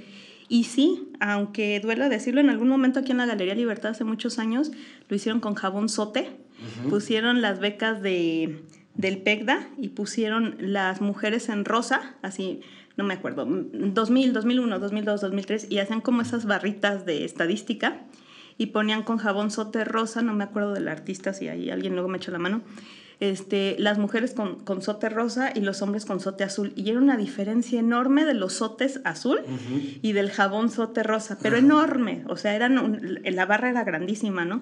Y 0.50 0.64
sí, 0.64 1.12
aunque 1.20 1.80
duela 1.80 2.10
decirlo, 2.10 2.42
en 2.42 2.50
algún 2.50 2.68
momento 2.68 3.00
aquí 3.00 3.12
en 3.12 3.18
la 3.18 3.28
Galería 3.28 3.54
Libertad 3.54 3.92
hace 3.92 4.04
muchos 4.04 4.40
años 4.40 4.72
lo 5.08 5.16
hicieron 5.16 5.40
con 5.40 5.54
jabón 5.54 5.90
sote 5.90 6.28
Uh 6.60 6.88
-huh. 6.88 6.90
Pusieron 6.90 7.42
las 7.42 7.60
becas 7.60 8.02
de, 8.02 8.64
del 8.96 9.18
PECDA 9.20 9.68
y 9.78 9.90
pusieron 9.90 10.56
las 10.60 11.02
mujeres 11.02 11.50
en 11.50 11.66
rosa, 11.66 12.16
así, 12.22 12.62
no 12.98 13.04
me 13.06 13.14
acuerdo, 13.14 13.46
2000, 13.46 14.34
2001, 14.34 14.80
2002, 14.80 15.22
2003, 15.22 15.68
y 15.70 15.80
hacían 15.80 16.02
como 16.02 16.22
esas 16.22 16.46
barritas 16.46 17.06
de 17.06 17.24
estadística 17.24 18.02
y 18.58 18.68
ponían 18.68 19.04
con 19.04 19.18
jabón 19.18 19.52
sote 19.52 19.86
rosa, 19.86 20.22
no 20.22 20.34
me 20.34 20.44
acuerdo 20.44 20.74
del 20.74 20.90
artista, 20.90 21.34
si 21.34 21.48
ahí 21.48 21.70
alguien 21.70 21.94
luego 21.94 22.10
me 22.10 22.18
echó 22.18 22.32
la 22.32 22.40
mano, 22.40 22.62
este, 23.22 23.78
las 23.80 23.98
mujeres 23.98 24.34
con, 24.34 24.60
con, 24.66 24.82
sote 24.82 25.08
rosa 25.08 25.52
y 25.56 25.62
los 25.62 25.82
hombres 25.82 26.06
con 26.06 26.20
sote 26.20 26.44
azul. 26.44 26.74
Y 26.76 26.90
era 26.90 27.00
una 27.00 27.16
diferencia 27.16 27.80
enorme 27.80 28.26
de 28.26 28.34
los 28.34 28.54
sotes 28.54 29.00
azul 29.06 29.40
uh 29.46 29.50
-huh. 29.50 30.00
y 30.02 30.12
del 30.12 30.30
jabón 30.30 30.70
sote 30.70 31.04
rosa, 31.04 31.38
pero 31.42 31.56
uh 31.56 31.60
-huh. 31.60 31.66
enorme, 31.66 32.24
o 32.28 32.36
sea, 32.36 32.54
eran 32.54 32.78
un, 32.80 33.20
la 33.24 33.46
barra 33.46 33.70
era 33.70 33.86
grandísima, 33.86 34.44
¿no? 34.44 34.62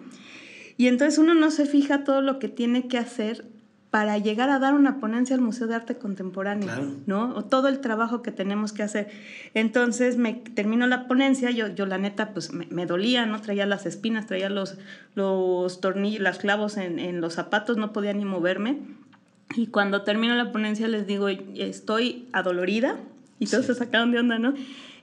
Y 0.78 0.88
entonces 0.88 1.18
uno 1.18 1.34
no 1.34 1.52
se 1.52 1.66
fija 1.66 2.04
todo 2.04 2.22
lo 2.22 2.40
que 2.40 2.48
tiene 2.48 2.88
que 2.88 2.98
hacer 2.98 3.46
para 3.90 4.18
llegar 4.18 4.50
a 4.50 4.60
dar 4.60 4.74
una 4.74 5.00
ponencia 5.00 5.36
al 5.36 5.42
Museo 5.42 5.66
de 5.66 5.76
Arte 5.76 5.98
Contemporáneo, 5.98 6.68
claro. 6.68 6.92
¿no? 7.06 7.34
O 7.36 7.46
todo 7.46 7.68
el 7.68 7.80
trabajo 7.80 8.22
que 8.22 8.32
tenemos 8.32 8.74
que 8.74 8.84
hacer. 8.84 9.10
Entonces 9.54 10.18
me 10.18 10.34
terminó 10.34 10.88
la 10.88 11.08
ponencia, 11.08 11.52
yo, 11.52 11.70
yo 11.70 11.86
la 11.86 11.98
neta 11.98 12.34
pues 12.34 12.52
me, 12.52 12.68
me 12.70 12.86
dolía, 12.86 13.26
¿no? 13.26 13.42
Traía 13.42 13.66
las 13.66 13.86
espinas, 13.86 14.28
traía 14.28 14.50
los, 14.50 14.78
los 15.16 15.80
tornillos, 15.80 16.22
los 16.22 16.38
clavos 16.38 16.78
en, 16.78 17.00
en 17.00 17.22
los 17.22 17.34
zapatos, 17.34 17.78
no 17.78 17.94
podía 17.94 18.13
ni 18.13 18.26
moverme. 18.26 18.80
Y 19.56 19.68
cuando 19.68 20.04
termino 20.04 20.36
la 20.36 20.52
ponencia 20.52 20.88
les 20.90 21.08
digo, 21.08 21.30
estoy 21.30 22.28
adolorida, 22.34 22.98
y 23.40 23.48
todos 23.48 23.68
se 23.68 23.76
sacaron 23.76 24.12
de 24.12 24.20
onda, 24.20 24.38
¿no? 24.38 24.54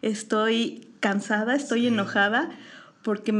Estoy 0.02 0.88
cansada, 1.00 1.54
estoy 1.54 1.86
enojada 1.86 2.50
porque 3.04 3.32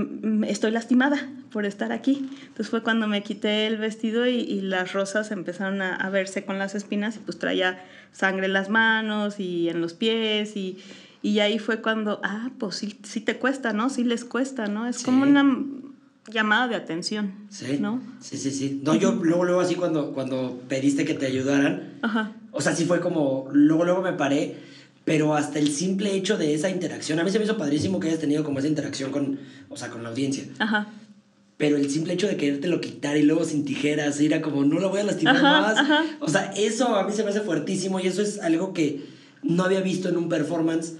estoy 0.47 0.71
lastimada 0.71 1.27
por 1.51 1.65
estar 1.65 1.91
aquí. 1.91 2.29
Entonces 2.43 2.69
fue 2.69 2.83
cuando 2.83 3.09
me 3.09 3.23
quité 3.23 3.67
el 3.67 3.79
vestido 3.79 4.27
y, 4.27 4.61
las 4.61 4.93
rosas 4.93 5.31
empezaron 5.31 5.81
a, 5.81 6.09
verse 6.11 6.45
con 6.45 6.59
las 6.59 6.75
espinas 6.75 7.17
y 7.17 7.19
pues 7.21 7.39
traía 7.39 7.83
sangre 8.13 8.47
en 8.47 8.53
las 8.53 8.69
manos 8.69 9.41
y 9.41 9.71
en 9.71 9.81
los 9.81 9.95
pies 9.95 10.55
y, 10.57 10.79
y 11.23 11.41
ahí 11.41 11.59
fue 11.59 11.81
cuando, 11.81 12.21
ah, 12.23 12.51
pues 12.59 12.77
sí, 12.77 12.99
sí 13.03 13.21
te 13.23 13.39
cuesta, 13.39 13.73
¿no? 13.73 13.89
Sí 13.89 14.05
les 14.05 14.27
cuesta, 14.27 14.67
¿no? 14.67 14.87
Es 14.87 15.03
como 15.03 15.23
una 15.23 15.43
llamada 16.31 16.69
de 16.69 16.77
atención, 16.77 17.33
sí, 17.49 17.79
¿no? 17.81 18.03
Sí, 18.21 18.37
sí, 18.37 18.51
sí. 18.51 18.83
No, 18.85 18.95
yo 18.95 19.13
luego, 19.13 19.45
luego 19.45 19.61
así 19.61 19.77
cuando, 19.77 20.13
cuando 20.13 20.61
pediste 20.69 21.07
que 21.07 21.15
te 21.15 21.27
ayudaran, 21.27 21.95
Ajá. 22.03 22.33
o 22.53 22.61
sea, 22.61 22.77
sí 22.77 22.85
fue 22.85 23.01
como, 23.01 23.49
luego, 23.53 23.85
luego 23.85 24.03
me 24.03 24.13
paré 24.13 24.57
pero 25.05 25.35
hasta 25.35 25.59
el 25.59 25.71
simple 25.71 26.15
hecho 26.15 26.39
de 26.39 26.55
esa 26.55 26.71
interacción, 26.71 27.19
a 27.19 27.25
mí 27.25 27.31
se 27.31 27.39
me 27.39 27.45
hizo 27.45 27.59
padrísimo 27.59 28.01
que 28.01 28.09
hayas 28.09 28.21
tenido 28.21 28.43
como 28.43 28.59
esa 28.59 28.69
interacción 28.69 29.13
con, 29.13 29.39
o 29.69 29.77
sea, 29.77 29.91
con 29.91 30.03
la 30.03 30.09
audiencia. 30.09 30.45
Ajá. 30.59 30.89
Pero 31.57 31.77
el 31.77 31.89
simple 31.91 32.15
hecho 32.15 32.27
de 32.27 32.37
quererte 32.37 32.69
lo 32.69 32.81
quitar 32.81 33.17
y 33.17 33.23
luego 33.23 33.45
sin 33.45 33.65
tijeras, 33.65 34.21
ir 34.21 34.35
a 34.35 34.43
como, 34.43 34.65
no 34.65 34.81
lo 34.81 34.91
voy 34.91 35.01
a 35.01 35.05
lastimar 35.05 35.41
más. 35.41 35.77
O 36.21 36.29
sea, 36.29 36.53
eso 36.57 36.97
a 36.97 37.07
mí 37.07 37.13
se 37.13 37.23
me 37.23 37.31
hace 37.31 37.43
fuertísimo 37.43 38.01
y 38.01 38.09
eso 38.09 38.23
es 38.23 38.41
algo 38.41 38.73
que 38.73 39.05
no 39.43 39.63
había 39.63 39.81
visto 39.81 40.09
en 40.09 40.17
un 40.17 40.29
performance 40.29 40.95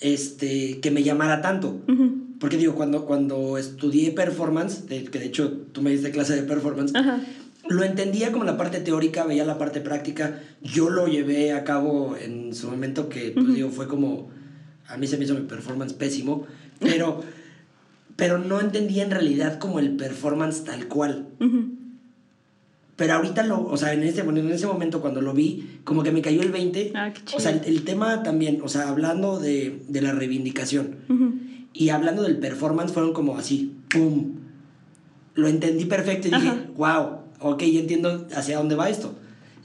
este, 0.00 0.80
que 0.80 0.90
me 0.90 1.02
llamara 1.02 1.42
tanto. 1.42 1.80
Porque 2.40 2.56
digo, 2.56 2.74
cuando, 2.74 3.04
cuando 3.04 3.58
estudié 3.58 4.12
performance, 4.12 4.84
que 4.88 5.18
de 5.18 5.26
hecho 5.26 5.52
tú 5.72 5.82
me 5.82 5.90
diste 5.90 6.10
clase 6.10 6.34
de 6.34 6.42
performance, 6.42 6.92
lo 7.68 7.84
entendía 7.84 8.32
como 8.32 8.44
la 8.44 8.56
parte 8.56 8.80
teórica, 8.80 9.24
veía 9.24 9.44
la 9.44 9.58
parte 9.58 9.80
práctica. 9.80 10.40
Yo 10.62 10.90
lo 10.90 11.06
llevé 11.06 11.52
a 11.52 11.64
cabo 11.64 12.16
en 12.16 12.54
su 12.54 12.70
momento 12.70 13.08
que, 13.08 13.32
pues, 13.32 13.54
digo, 13.54 13.70
fue 13.70 13.88
como... 13.88 14.30
A 14.88 14.96
mí 14.96 15.06
se 15.06 15.16
me 15.16 15.24
hizo 15.24 15.34
mi 15.34 15.42
performance 15.42 15.94
pésimo, 15.94 16.46
pero, 16.80 17.22
pero 18.16 18.38
no 18.38 18.60
entendía 18.60 19.04
en 19.04 19.10
realidad 19.10 19.58
como 19.58 19.78
el 19.78 19.96
performance 19.96 20.64
tal 20.64 20.86
cual. 20.86 21.28
Pero 22.96 23.14
ahorita, 23.14 23.44
lo, 23.44 23.64
o 23.64 23.76
sea, 23.76 23.94
en 23.94 24.02
ese, 24.02 24.20
en 24.20 24.50
ese 24.50 24.66
momento 24.66 25.00
cuando 25.00 25.22
lo 25.22 25.32
vi, 25.32 25.80
como 25.84 26.02
que 26.02 26.12
me 26.12 26.20
cayó 26.20 26.42
el 26.42 26.52
20. 26.52 26.92
Ah, 26.94 27.12
o 27.34 27.40
sea, 27.40 27.52
el, 27.52 27.84
tema 27.84 28.22
también, 28.22 28.60
o 28.62 28.68
sea, 28.68 28.88
hablando 28.88 29.38
de, 29.38 29.82
de 29.88 30.02
la 30.02 30.12
reivindicación 30.12 30.96
y 31.72 31.88
hablando 31.88 32.22
del 32.22 32.38
performance, 32.38 32.92
fueron 32.92 33.14
como 33.14 33.38
así, 33.38 33.76
¡pum! 33.88 34.34
Lo 35.34 35.48
entendí 35.48 35.86
perfecto 35.86 36.28
y 36.28 36.32
dije, 36.32 36.52
wow, 36.76 37.21
ok, 37.42 37.62
ya 37.62 37.80
entiendo 37.80 38.26
hacia 38.34 38.58
dónde 38.58 38.74
va 38.74 38.88
esto. 38.88 39.14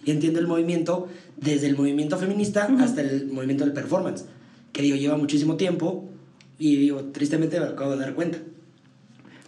Y 0.05 0.11
entiendo 0.11 0.39
el 0.39 0.47
movimiento 0.47 1.07
desde 1.35 1.67
el 1.67 1.77
movimiento 1.77 2.17
feminista 2.17 2.67
hasta 2.79 3.01
el 3.01 3.27
movimiento 3.27 3.63
del 3.63 3.73
performance, 3.73 4.25
que 4.73 4.81
digo, 4.81 4.95
lleva 4.95 5.17
muchísimo 5.17 5.55
tiempo 5.55 6.09
y 6.57 6.75
digo, 6.77 7.03
tristemente 7.11 7.59
me 7.59 7.67
acabo 7.67 7.91
de 7.91 7.97
dar 7.97 8.13
cuenta. 8.15 8.39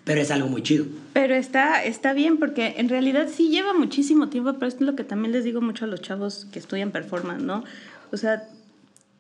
Pero 0.03 0.21
es 0.21 0.31
algo 0.31 0.47
muy 0.47 0.63
chido. 0.63 0.85
Pero 1.13 1.35
está, 1.35 1.83
está 1.83 2.13
bien 2.13 2.37
porque 2.37 2.75
en 2.77 2.89
realidad 2.89 3.27
sí 3.33 3.49
lleva 3.49 3.73
muchísimo 3.73 4.29
tiempo, 4.29 4.53
pero 4.53 4.67
es 4.67 4.81
lo 4.81 4.95
que 4.95 5.03
también 5.03 5.31
les 5.31 5.43
digo 5.43 5.61
mucho 5.61 5.85
a 5.85 5.87
los 5.87 6.01
chavos 6.01 6.47
que 6.51 6.59
estudian 6.59 6.91
performance, 6.91 7.43
¿no? 7.43 7.63
O 8.11 8.17
sea, 8.17 8.47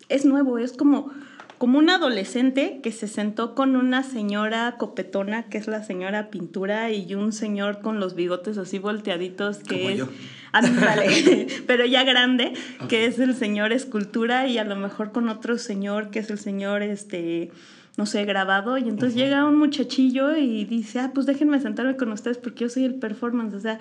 es 0.07 0.25
nuevo, 0.25 0.57
es 0.57 0.73
como 0.73 1.11
como 1.59 1.77
un 1.77 1.89
adolescente 1.89 2.79
que 2.81 2.91
se 2.93 3.07
sentó 3.07 3.53
con 3.53 3.75
una 3.75 4.01
señora 4.01 4.77
copetona, 4.79 5.43
que 5.49 5.57
es 5.57 5.67
la 5.67 5.83
señora 5.83 6.29
pintura, 6.29 6.91
y 6.91 7.13
un 7.13 7.33
señor 7.33 7.81
con 7.81 7.99
los 7.99 8.15
bigotes 8.15 8.57
así 8.57 8.79
volteaditos, 8.79 9.59
que 9.59 9.93
es... 9.93 10.03
pero 11.67 11.85
ya 11.85 12.03
grande, 12.03 12.53
que 12.87 13.05
es 13.05 13.19
el 13.19 13.35
señor 13.35 13.73
escultura, 13.73 14.47
y 14.47 14.57
a 14.57 14.63
lo 14.63 14.77
mejor 14.77 15.11
con 15.11 15.27
otro 15.27 15.57
señor, 15.57 16.09
que 16.09 16.19
es 16.19 16.29
el 16.31 16.39
señor, 16.39 16.81
este 16.81 17.51
no 17.97 18.05
sé, 18.05 18.23
grabado, 18.23 18.77
y 18.77 18.87
entonces 18.87 19.13
llega 19.13 19.43
un 19.43 19.57
muchachillo 19.57 20.37
y 20.37 20.63
dice, 20.63 20.99
ah, 21.01 21.11
pues 21.13 21.25
déjenme 21.25 21.59
sentarme 21.59 21.97
con 21.97 22.09
ustedes 22.13 22.37
porque 22.37 22.61
yo 22.61 22.69
soy 22.69 22.85
el 22.85 22.95
performance, 22.95 23.53
o 23.53 23.59
sea, 23.59 23.77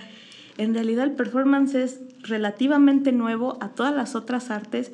en 0.57 0.75
realidad 0.75 1.05
el 1.05 1.13
performance 1.13 1.77
es 1.77 2.01
relativamente 2.23 3.13
nuevo 3.13 3.59
a 3.61 3.69
todas 3.69 3.95
las 3.95 4.17
otras 4.17 4.51
artes, 4.51 4.91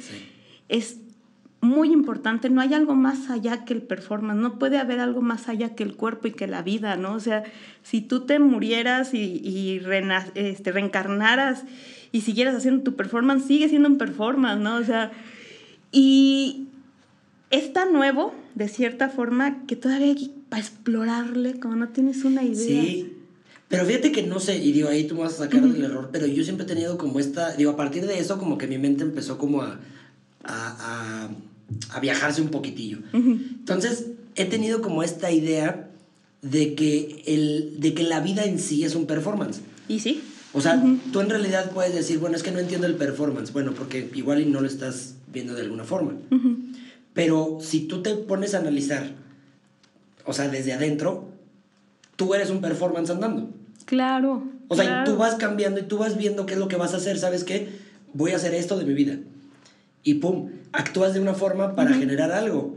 es 0.69 0.99
muy 1.65 1.93
importante, 1.93 2.51
no 2.51 2.61
hay 2.61 2.75
algo 2.75 2.95
más 2.95 3.31
allá 3.31 3.65
que 3.65 3.75
el 3.75 3.83
performance, 3.83 4.41
no 4.41 4.59
puede 4.59 4.79
haber 4.79 5.01
algo 5.01 5.23
más 5.23 5.49
allá 5.49 5.75
que 5.75 5.83
el 5.83 5.97
cuerpo 5.97 6.29
y 6.29 6.33
que 6.33 6.47
la 6.47 6.63
vida, 6.63 6.97
¿no? 6.97 7.15
O 7.15 7.21
sea, 7.21 7.45
si 7.83 8.01
tú 8.01 8.21
te 8.21 8.39
murieras 8.39 9.15
y, 9.15 9.41
y 9.43 9.81
este, 10.35 10.73
reencarnaras 10.73 11.65
y 12.13 12.21
siguieras 12.21 12.55
haciendo 12.55 12.83
tu 12.83 12.95
performance, 12.95 13.47
sigue 13.47 13.69
siendo 13.69 13.89
un 13.89 13.99
performance, 13.99 14.61
¿no? 14.61 14.77
O 14.77 14.85
sea, 14.85 15.13
y 15.91 16.69
es 17.51 17.73
tan 17.73 17.93
nuevo, 17.93 18.35
de 18.55 18.69
cierta 18.69 19.09
forma, 19.09 19.67
que 19.67 19.77
todavía 19.77 20.09
hay 20.09 20.15
que 20.15 20.31
para 20.49 20.63
explorarle, 20.63 21.59
como 21.59 21.77
no 21.77 21.89
tienes 21.89 22.25
una 22.25 22.45
idea. 22.45 22.83
Sí. 22.83 23.17
Pero 23.69 23.87
fíjate 23.87 24.13
que 24.13 24.23
no 24.23 24.39
sé, 24.39 24.59
y 24.59 24.73
digo, 24.73 24.89
ahí 24.89 25.05
tú 25.05 25.17
vas 25.17 25.35
a 25.35 25.45
sacar 25.45 25.65
el 25.65 25.83
error, 25.83 26.11
pero 26.13 26.27
yo 26.27 26.45
siempre 26.45 26.65
he 26.65 26.69
tenido 26.69 26.97
como 26.99 27.19
esta, 27.19 27.57
digo, 27.57 27.73
a 27.73 27.77
partir 27.77 28.07
de 28.07 28.19
eso, 28.19 28.39
como 28.39 28.59
que 28.59 28.67
mi 28.67 28.79
mente 28.79 29.03
empezó 29.03 29.39
como 29.39 29.63
a, 29.63 29.81
a 30.45 31.25
a 31.25 31.31
viajarse 32.01 32.43
un 32.43 32.49
poquitillo. 32.49 32.99
Entonces, 33.13 34.07
he 34.35 34.45
tenido 34.45 34.83
como 34.83 35.03
esta 35.03 35.31
idea 35.31 35.91
de 36.43 36.75
que, 36.75 37.23
el, 37.27 37.81
de 37.81 37.95
que 37.95 38.03
la 38.03 38.21
vida 38.21 38.45
en 38.45 38.59
sí 38.59 38.85
es 38.85 38.95
un 38.95 39.07
performance. 39.07 39.61
¿Y 39.89 40.01
sí? 40.01 40.23
O 40.53 40.61
sea, 40.61 40.83
tú 41.13 41.21
en 41.21 41.31
realidad 41.31 41.73
puedes 41.73 41.95
decir, 41.95 42.19
bueno, 42.19 42.37
es 42.37 42.43
que 42.43 42.53
no 42.53 42.61
entiendo 42.61 42.87
el 42.87 42.95
performance. 42.95 43.53
Bueno, 43.53 43.73
porque 43.73 44.09
igual 44.15 44.41
y 44.41 44.47
no 44.47 44.61
lo 44.61 44.69
estás 44.69 45.17
viendo 45.33 45.55
de 45.55 45.63
alguna 45.63 45.85
forma. 45.85 46.13
Pero 47.13 47.59
si 47.61 47.81
tú 47.81 48.03
te 48.03 48.15
pones 48.15 48.55
a 48.55 48.59
analizar, 48.59 49.13
o 50.25 50.33
sea, 50.33 50.49
desde 50.49 50.73
adentro, 50.73 51.29
tú 52.17 52.35
eres 52.35 52.51
un 52.51 52.61
performance 52.61 53.11
andando. 53.11 53.51
Claro. 53.85 54.45
O 54.69 54.77
sea, 54.77 55.05
tú 55.05 55.17
vas 55.17 55.35
cambiando 55.35 55.81
y 55.81 55.85
tú 55.85 55.99
vas 55.99 56.17
viendo 56.17 56.47
qué 56.47 56.55
es 56.55 56.61
lo 56.61 56.69
que 56.69 56.77
vas 56.77 56.95
a 56.95 56.99
hacer. 56.99 57.19
¿Sabes 57.19 57.43
qué? 57.45 57.69
Voy 58.13 58.31
a 58.31 58.37
hacer 58.37 58.55
esto 58.55 58.79
de 58.79 58.85
mi 58.85 58.95
vida. 58.95 59.19
Y 60.03 60.15
pum, 60.15 60.51
actúas 60.75 61.15
de 61.15 61.21
una 61.21 61.35
forma 61.35 61.75
para 61.75 61.95
generar 61.95 62.33
algo. 62.33 62.77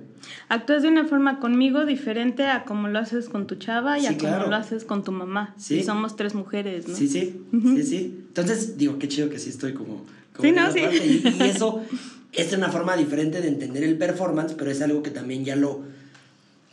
Actúas 0.50 0.82
de 0.82 0.88
una 0.88 1.06
forma 1.06 1.40
conmigo 1.40 1.86
diferente 1.86 2.46
a 2.48 2.64
como 2.64 2.88
lo 2.88 3.00
haces 3.00 3.30
con 3.30 3.48
tu 3.48 3.56
chava 3.56 4.00
y 4.00 4.06
a 4.06 4.18
como 4.18 4.46
lo 4.46 4.56
haces 4.56 4.86
con 4.86 5.04
tu 5.04 5.12
mamá. 5.12 5.54
Sí. 5.58 5.84
somos 5.84 6.16
tres 6.16 6.36
mujeres, 6.36 6.88
¿no? 6.88 6.96
Sí, 6.96 7.08
sí, 7.08 7.42
sí, 7.52 7.84
sí. 7.84 8.24
Entonces, 8.28 8.78
digo, 8.78 8.98
qué 8.98 9.08
chido 9.08 9.30
que 9.30 9.40
sí 9.40 9.50
estoy 9.50 9.74
como... 9.74 10.06
sí, 10.42 10.52
no, 10.52 10.72
sí. 10.72 10.80
Y, 10.80 11.44
eso 11.44 11.82
es 12.34 12.54
una 12.54 12.70
forma 12.70 12.96
diferente 12.96 13.42
de 13.42 13.48
entender 13.48 13.84
el 13.84 13.98
performance, 13.98 14.54
pero 14.54 14.72
es 14.72 14.82
algo 14.82 15.04
que 15.04 15.12
también 15.12 15.44
ya 15.44 15.56
lo... 15.56 15.82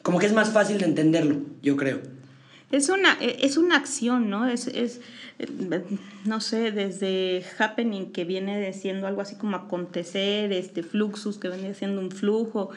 Como 0.03 0.19
que 0.19 0.27
es 0.27 0.35
más 0.35 0.51
fácil 0.51 0.79
de 0.79 0.85
entenderlo, 0.85 1.39
yo 1.63 1.77
creo. 1.77 2.01
Es 2.71 2.89
una, 2.89 3.17
e, 3.21 3.39
es 3.43 3.57
una 3.57 3.77
acción, 3.77 4.31
¿no? 4.31 4.47
Es, 4.49 4.67
es, 4.67 5.01
no 6.25 6.41
sé, 6.41 6.71
desde 6.73 7.45
happening, 7.59 8.13
que 8.13 8.25
viene 8.25 8.73
siendo 8.73 9.07
algo 9.07 9.21
así 9.21 9.37
como 9.37 9.57
acontecer, 9.57 10.53
este 10.53 10.83
fluxus, 10.83 11.39
que 11.39 11.49
viene 11.49 11.75
siendo 11.75 12.01
un 12.01 12.11
flujo, 12.11 12.71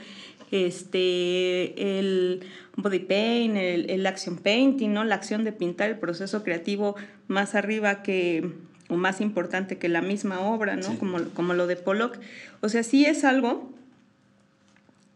este, 0.52 2.00
el 2.00 2.42
body 2.76 3.00
paint, 3.00 3.58
el, 3.58 3.90
el 3.90 4.06
action 4.06 4.38
painting, 4.38 4.94
¿no? 4.94 5.04
La 5.04 5.16
acción 5.16 5.44
de 5.44 5.52
pintar 5.52 5.90
el 5.90 5.98
proceso 5.98 6.44
creativo 6.44 6.96
más 7.28 7.56
arriba 7.56 8.04
que 8.04 8.52
o 8.90 8.96
más 8.96 9.22
importante 9.22 9.78
que 9.78 9.90
la 9.90 10.02
misma 10.02 10.40
obra, 10.40 10.76
¿no? 10.76 10.98
Como, 10.98 11.22
como 11.34 11.54
lo 11.54 11.68
de 11.68 11.76
Pollock. 11.76 12.18
O 12.62 12.70
sea, 12.70 12.84
sí 12.84 13.06
es 13.06 13.24
algo 13.24 13.70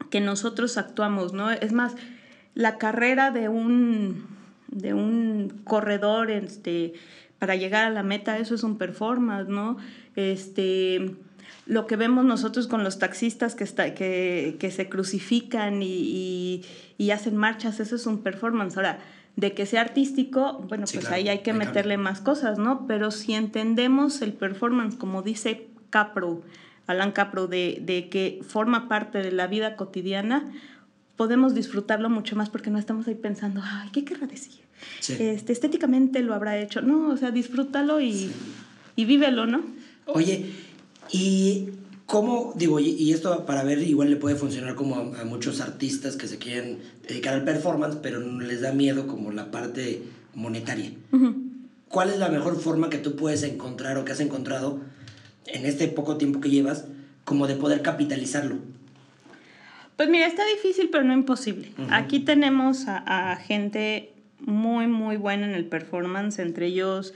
que 0.09 0.19
nosotros 0.19 0.77
actuamos, 0.77 1.33
¿no? 1.33 1.51
Es 1.51 1.71
más, 1.71 1.95
la 2.53 2.77
carrera 2.77 3.31
de 3.31 3.47
un, 3.47 4.27
de 4.71 4.93
un 4.93 5.61
corredor 5.63 6.31
este, 6.31 6.93
para 7.39 7.55
llegar 7.55 7.85
a 7.85 7.89
la 7.89 8.03
meta, 8.03 8.37
eso 8.37 8.55
es 8.55 8.63
un 8.63 8.77
performance, 8.77 9.47
¿no? 9.47 9.77
Este, 10.15 11.15
lo 11.65 11.87
que 11.87 11.95
vemos 11.95 12.25
nosotros 12.25 12.67
con 12.67 12.83
los 12.83 12.99
taxistas 12.99 13.55
que, 13.55 13.63
está, 13.63 13.93
que, 13.93 14.57
que 14.59 14.71
se 14.71 14.89
crucifican 14.89 15.81
y, 15.83 16.63
y, 16.97 17.11
hacen 17.11 17.35
marchas, 17.37 17.79
eso 17.79 17.95
es 17.95 18.05
un 18.05 18.23
performance. 18.23 18.77
Ahora, 18.77 18.99
de 19.35 19.53
que 19.53 19.65
sea 19.65 19.81
artístico, 19.81 20.63
bueno, 20.67 20.85
pues 20.91 21.09
ahí 21.11 21.29
hay 21.29 21.39
que 21.39 21.53
meterle 21.53 21.97
más 21.97 22.19
cosas, 22.19 22.57
¿no? 22.57 22.85
Pero 22.87 23.11
si 23.11 23.33
entendemos 23.33 24.21
el 24.21 24.33
performance, 24.33 24.95
como 24.95 25.21
dice 25.21 25.67
Capro, 25.89 26.41
Alan 26.87 27.11
Capro, 27.11 27.47
de, 27.47 27.81
de 27.81 28.09
que 28.09 28.41
forma 28.45 28.89
parte 28.89 29.19
de 29.19 29.31
la 29.31 29.47
vida 29.47 29.75
cotidiana, 29.75 30.51
podemos 31.21 31.53
disfrutarlo 31.53 32.09
mucho 32.09 32.35
más 32.35 32.49
porque 32.49 32.71
no 32.71 32.79
estamos 32.79 33.07
ahí 33.07 33.13
pensando, 33.13 33.61
ay, 33.63 33.89
¿qué 33.93 34.03
querrá 34.03 34.25
decir? 34.25 34.63
Este, 35.07 35.53
estéticamente 35.53 36.23
lo 36.23 36.33
habrá 36.33 36.59
hecho. 36.59 36.81
No, 36.81 37.09
o 37.09 37.15
sea, 37.15 37.29
disfrútalo 37.29 38.01
y, 38.01 38.31
y 38.95 39.05
vívelo, 39.05 39.45
¿no? 39.45 39.61
Oye, 40.07 40.47
y 41.11 41.67
cómo, 42.07 42.53
digo, 42.55 42.79
y 42.79 43.13
esto 43.13 43.45
para 43.45 43.63
ver 43.63 43.83
igual 43.83 44.09
le 44.09 44.15
puede 44.15 44.35
funcionar 44.35 44.73
como 44.73 44.95
a, 44.95 45.23
muchos 45.23 45.61
artistas 45.61 46.15
que 46.15 46.27
se 46.27 46.39
quieren 46.39 46.79
dedicar 47.07 47.35
al 47.35 47.43
performance, 47.43 47.99
pero 48.01 48.19
les 48.39 48.61
da 48.61 48.73
miedo 48.73 49.05
como 49.05 49.31
la 49.31 49.51
parte 49.51 50.01
monetaria. 50.33 50.91
¿cuál 51.87 52.09
es 52.09 52.17
la 52.17 52.29
mejor 52.29 52.59
forma 52.59 52.89
que 52.89 52.97
tú 52.97 53.15
puedes 53.15 53.43
encontrar 53.43 53.99
o 53.99 54.05
que 54.05 54.13
has 54.13 54.21
encontrado 54.21 54.79
en 55.45 55.67
este 55.67 55.87
poco 55.87 56.17
tiempo 56.17 56.41
que 56.41 56.49
llevas 56.49 56.85
como 57.25 57.45
de 57.45 57.57
poder 57.57 57.83
capitalizarlo? 57.83 58.55
Pues 60.01 60.09
mira, 60.09 60.25
está 60.25 60.43
difícil, 60.47 60.89
pero 60.89 61.03
no 61.03 61.13
imposible. 61.13 61.73
Aquí 61.91 62.21
tenemos 62.21 62.85
a, 62.87 63.35
gente 63.35 64.11
muy, 64.39 64.87
muy 64.87 65.15
buena 65.15 65.45
en 65.45 65.53
el 65.53 65.65
performance, 65.65 66.39
entre 66.39 66.65
ellos, 66.65 67.13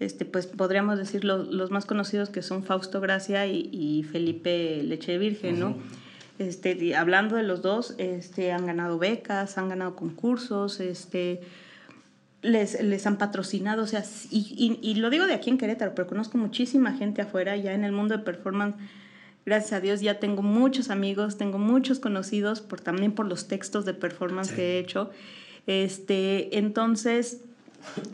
este, 0.00 0.26
pues 0.26 0.46
podríamos 0.46 0.98
decir 0.98 1.24
los 1.24 1.70
más 1.70 1.86
conocidos 1.86 2.28
que 2.28 2.42
son 2.42 2.62
Fausto 2.62 3.00
Gracia 3.00 3.46
y, 3.46 4.04
Felipe 4.12 4.82
Leche 4.82 5.16
Virgen, 5.16 5.58
¿no? 5.58 5.78
Este, 6.38 6.94
hablando 6.94 7.36
de 7.36 7.42
los 7.42 7.62
dos, 7.62 7.94
este, 7.96 8.52
han 8.52 8.66
ganado 8.66 8.98
becas, 8.98 9.56
han 9.56 9.70
ganado 9.70 9.96
concursos, 9.96 10.80
este, 10.80 11.40
les, 12.42 12.82
les 12.82 13.06
han 13.06 13.16
patrocinado, 13.16 13.84
o 13.84 13.86
sea, 13.86 14.04
y, 14.30 14.78
y, 14.82 14.94
lo 14.96 15.08
digo 15.08 15.26
de 15.26 15.32
aquí 15.32 15.48
en 15.48 15.56
Querétaro, 15.56 15.94
pero 15.94 16.06
conozco 16.06 16.36
muchísima 16.36 16.92
gente 16.92 17.22
afuera, 17.22 17.56
ya 17.56 17.72
en 17.72 17.82
el 17.82 17.92
mundo 17.92 18.18
de 18.18 18.22
performance, 18.22 18.76
gracias 19.46 19.72
a 19.72 19.80
Dios 19.80 20.00
ya 20.02 20.18
tengo 20.18 20.42
muchos 20.42 20.90
amigos, 20.90 21.38
tengo 21.38 21.58
muchos 21.58 22.00
conocidos, 22.00 22.60
por, 22.60 22.80
también 22.80 23.12
por 23.12 23.26
los 23.26 23.48
textos 23.48 23.84
de 23.84 23.94
performance 23.94 24.52
que 24.52 24.76
he 24.76 24.78
hecho. 24.78 25.10
Este, 25.66 26.58
entonces, 26.58 27.40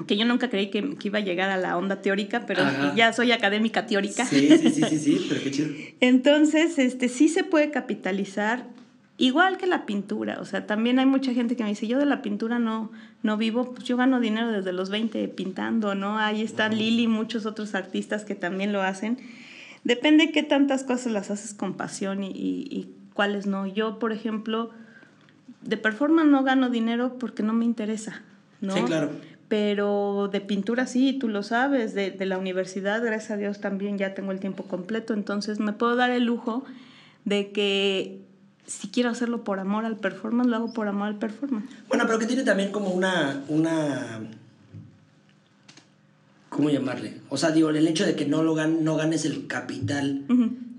que 0.07 0.16
yo 0.16 0.24
nunca 0.24 0.49
creí 0.49 0.70
que, 0.70 0.97
que, 0.97 1.09
iba 1.09 1.18
a 1.18 1.22
llegar 1.22 1.51
a 1.51 1.57
la 1.57 1.76
onda 1.76 2.03
teórica, 2.03 2.45
pero 2.47 2.62
ya 2.95 3.12
soy 3.12 3.33
académica 3.33 3.87
teórica. 3.87 4.24
Sí, 4.26 4.49
sí, 4.59 4.70
sí, 4.70 4.83
sí, 4.89 4.99
sí, 4.99 5.26
pero 5.28 5.43
qué 5.43 5.51
chido. 5.51 5.68
Entonces, 6.01 6.78
este, 6.78 7.09
sí 7.09 7.28
se 7.28 7.43
puede 7.43 7.70
capitalizar 7.70 8.64
Igual 9.18 9.59
que 9.59 9.68
la 9.68 9.85
pintura, 9.87 10.39
o 10.41 10.45
sea, 10.45 10.66
también 10.66 10.99
hay 10.99 11.07
mucha 11.07 11.33
gente 11.33 11.55
que 11.55 11.62
me 11.62 11.68
dice, 11.68 11.87
yo 11.87 11.99
de 11.99 12.07
la 12.07 12.22
pintura 12.22 12.59
no, 12.59 12.91
no 13.22 13.37
vivo, 13.37 13.72
pues 13.72 13.85
yo 13.85 13.97
gano 13.97 14.18
dinero 14.18 14.51
desde 14.51 14.72
los 14.72 14.91
20 14.91 15.28
pintando, 15.28 15.95
¿no? 15.95 16.18
Ahí 16.18 16.43
está 16.43 16.68
Lili 16.68 17.05
y 17.05 17.09
muchos 17.09 17.47
otros 17.47 17.76
artistas 17.76 18.24
que 18.24 18.35
también 18.35 18.72
lo 18.72 18.83
hacen. 18.83 19.18
Depende 19.85 20.30
qué 20.30 20.43
tantas 20.43 20.85
cosas 20.85 21.12
las 21.12 21.30
haces 21.30 21.55
con 21.55 21.74
pasión 21.74 22.22
y, 22.22 22.30
y, 22.30 22.95
cuáles 23.14 23.47
no. 23.47 23.66
Yo, 23.66 23.99
por 23.99 24.12
ejemplo, 24.12 24.70
de 25.62 25.76
performance 25.76 26.28
no 26.28 26.45
gano 26.45 26.70
dinero 26.70 27.18
porque 27.18 27.43
no 27.43 27.53
me 27.53 27.64
interesa, 27.64 28.22
¿no? 28.61 28.74
Sí, 28.74 28.83
claro. 28.85 29.11
Pero 29.49 30.30
de 30.33 30.41
pintura 30.41 30.87
sí, 30.87 31.12
tú 31.12 31.28
lo 31.28 31.43
sabes, 31.43 31.95
de, 31.95 32.11
de 32.11 32.26
la 32.26 32.39
universidad, 32.39 33.05
gracias 33.05 33.33
a 33.33 33.37
Dios 33.37 33.61
también 33.61 33.99
ya 33.99 34.14
tengo 34.14 34.33
el 34.33 34.41
tiempo 34.41 34.64
completo, 34.64 35.12
entonces 35.12 35.61
me 35.61 35.72
puedo 35.72 35.95
dar 35.95 36.11
el 36.11 36.24
lujo 36.24 36.64
de 37.24 37.53
que 37.53 38.22
si 38.66 38.89
quiero 38.89 39.11
hacerlo 39.11 39.45
por 39.45 39.59
amor 39.59 39.85
al 39.85 39.97
performance, 39.97 40.49
lo 40.49 40.57
hago 40.57 40.72
por 40.72 40.89
amor 40.89 41.09
al 41.09 41.16
performance. 41.16 41.68
Bueno, 41.89 42.05
pero 42.07 42.18
que 42.18 42.26
tiene 42.26 42.45
también 42.45 42.72
como 42.72 42.91
una, 42.91 43.43
una 43.49 44.20
¿cómo 46.53 46.70
llamarle? 46.70 47.14
O 47.30 47.36
sea, 47.36 47.50
digo, 47.50 47.70
el 47.70 47.88
hecho 47.88 48.05
de 48.05 48.14
que 48.14 48.26
no, 48.26 48.42
lo 48.42 48.55
gan 48.55 48.84
no 48.84 48.96
ganes 48.96 49.24
el 49.24 49.46
capital 49.46 50.24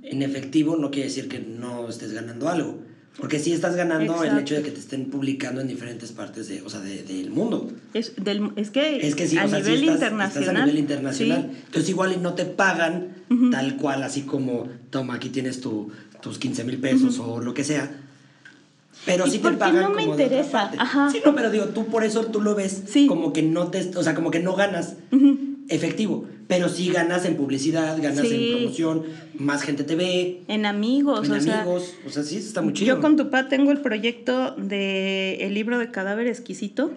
en 0.04 0.22
efectivo 0.22 0.78
no 0.78 0.92
quiere 0.92 1.10
decir 1.10 1.28
que 1.28 1.40
no 1.40 1.90
estés 1.90 2.14
ganando 2.14 2.48
algo. 2.48 2.80
Porque 3.18 3.38
sí 3.38 3.54
estás 3.54 3.76
ganando 3.76 4.24
el 4.24 4.40
hecho 4.40 4.56
de 4.56 4.64
que 4.64 4.72
te 4.72 4.80
estén 4.80 5.06
publicando 5.06 5.62
en 5.62 5.68
diferentes 5.68 6.12
partes 6.12 6.48
de, 6.48 6.64
o 6.64 6.70
sea, 6.70 6.80
de, 6.80 7.04
del 7.04 7.30
mundo. 7.30 7.72
Es, 7.94 8.14
del, 8.16 8.52
es 8.56 8.72
que, 8.72 9.08
es 9.08 9.14
que 9.14 9.28
sí, 9.28 9.38
a, 9.38 9.46
nivel 9.46 9.84
internacional, 9.84 10.56
a 10.56 10.66
nivel 10.66 10.80
internacional. 10.80 11.52
Entonces 11.66 11.90
igual 11.90 12.14
y 12.14 12.18
no 12.18 12.34
te 12.34 12.46
pagan 12.46 13.10
tal 13.52 13.78
cual, 13.78 14.02
así 14.04 14.24
como, 14.24 14.68
toma, 14.90 15.16
aquí 15.16 15.30
tienes 15.30 15.62
tu, 15.62 15.92
tus 16.22 16.40
15 16.40 16.64
mil 16.64 16.80
pesos 16.80 17.20
o 17.20 17.40
lo 17.40 17.54
que 17.54 17.64
sea. 17.64 17.92
Pero 19.06 19.28
sí 19.28 19.40
te 19.40 19.52
pagan 19.52 19.84
no 19.84 19.90
me 19.92 20.04
interesa. 20.04 20.72
Sí, 21.12 21.22
no, 21.24 21.36
pero 21.36 21.52
digo, 21.52 21.66
tú 21.66 21.86
por 21.88 22.04
eso 22.04 22.26
tú 22.28 22.42
lo 22.42 22.56
ves 22.56 22.84
como 23.08 23.32
que 23.32 23.44
no 23.44 23.68
te, 23.68 23.92
o 23.96 24.04
sea, 24.04 24.16
como 24.16 24.32
que 24.32 24.40
no 24.40 24.56
ganas 24.56 24.96
efectivo. 25.70 26.26
Pero 26.48 26.68
sí 26.70 26.90
ganas 26.90 27.26
en 27.26 27.36
publicidad, 27.36 27.98
ganas 28.02 28.26
en 28.26 28.58
promoción, 28.58 29.04
más 29.36 29.64
gente 29.64 29.84
te 29.84 29.96
ve. 29.96 30.42
En 30.48 30.66
amigos, 30.66 31.28
en 31.28 31.50
amigos. 31.50 31.96
o 32.06 32.10
sea, 32.10 32.24
sí, 32.24 32.38
está 32.38 32.62
muy 32.62 32.74
chido. 32.74 32.96
Yo 32.96 33.02
con 33.02 33.16
tu 33.16 33.30
papá 33.30 33.48
tengo 33.48 33.72
el 33.72 33.80
proyecto 33.80 34.52
de 34.58 35.38
el 35.42 35.54
libro 35.54 35.80
de 35.80 35.90
cadáver 35.90 36.28
exquisito. 36.28 36.92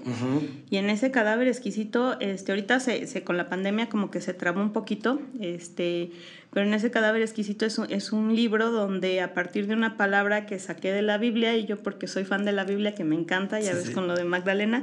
Y 0.69 0.77
en 0.77 0.91
ese 0.91 1.11
cadáver 1.11 1.49
exquisito, 1.49 2.19
este, 2.21 2.53
ahorita 2.53 2.81
se, 2.81 3.07
se, 3.07 3.23
con 3.23 3.37
la 3.37 3.49
pandemia 3.49 3.89
como 3.89 4.11
que 4.11 4.21
se 4.21 4.35
trabó 4.35 4.61
un 4.61 4.73
poquito. 4.73 5.21
Este, 5.41 6.11
pero 6.53 6.67
en 6.67 6.75
ese 6.75 6.91
cadáver 6.91 7.23
exquisito 7.23 7.67
es 7.67 7.79
un, 7.79 7.91
es 7.91 8.13
un 8.13 8.35
libro 8.35 8.73
donde 8.73 9.21
a 9.21 9.33
partir 9.33 9.69
de 9.69 9.75
una 9.75 9.97
palabra 9.97 10.47
que 10.47 10.59
saqué 10.59 10.91
de 10.91 11.03
la 11.03 11.19
Biblia, 11.19 11.57
y 11.57 11.67
yo 11.67 11.77
porque 11.77 12.09
soy 12.09 12.25
fan 12.25 12.45
de 12.45 12.53
la 12.53 12.65
Biblia, 12.65 12.95
que 12.95 13.05
me 13.05 13.15
encanta, 13.15 13.61
ya 13.61 13.75
ves 13.75 13.91
con 13.91 14.09
lo 14.09 14.17
de 14.17 14.25
Magdalena, 14.25 14.83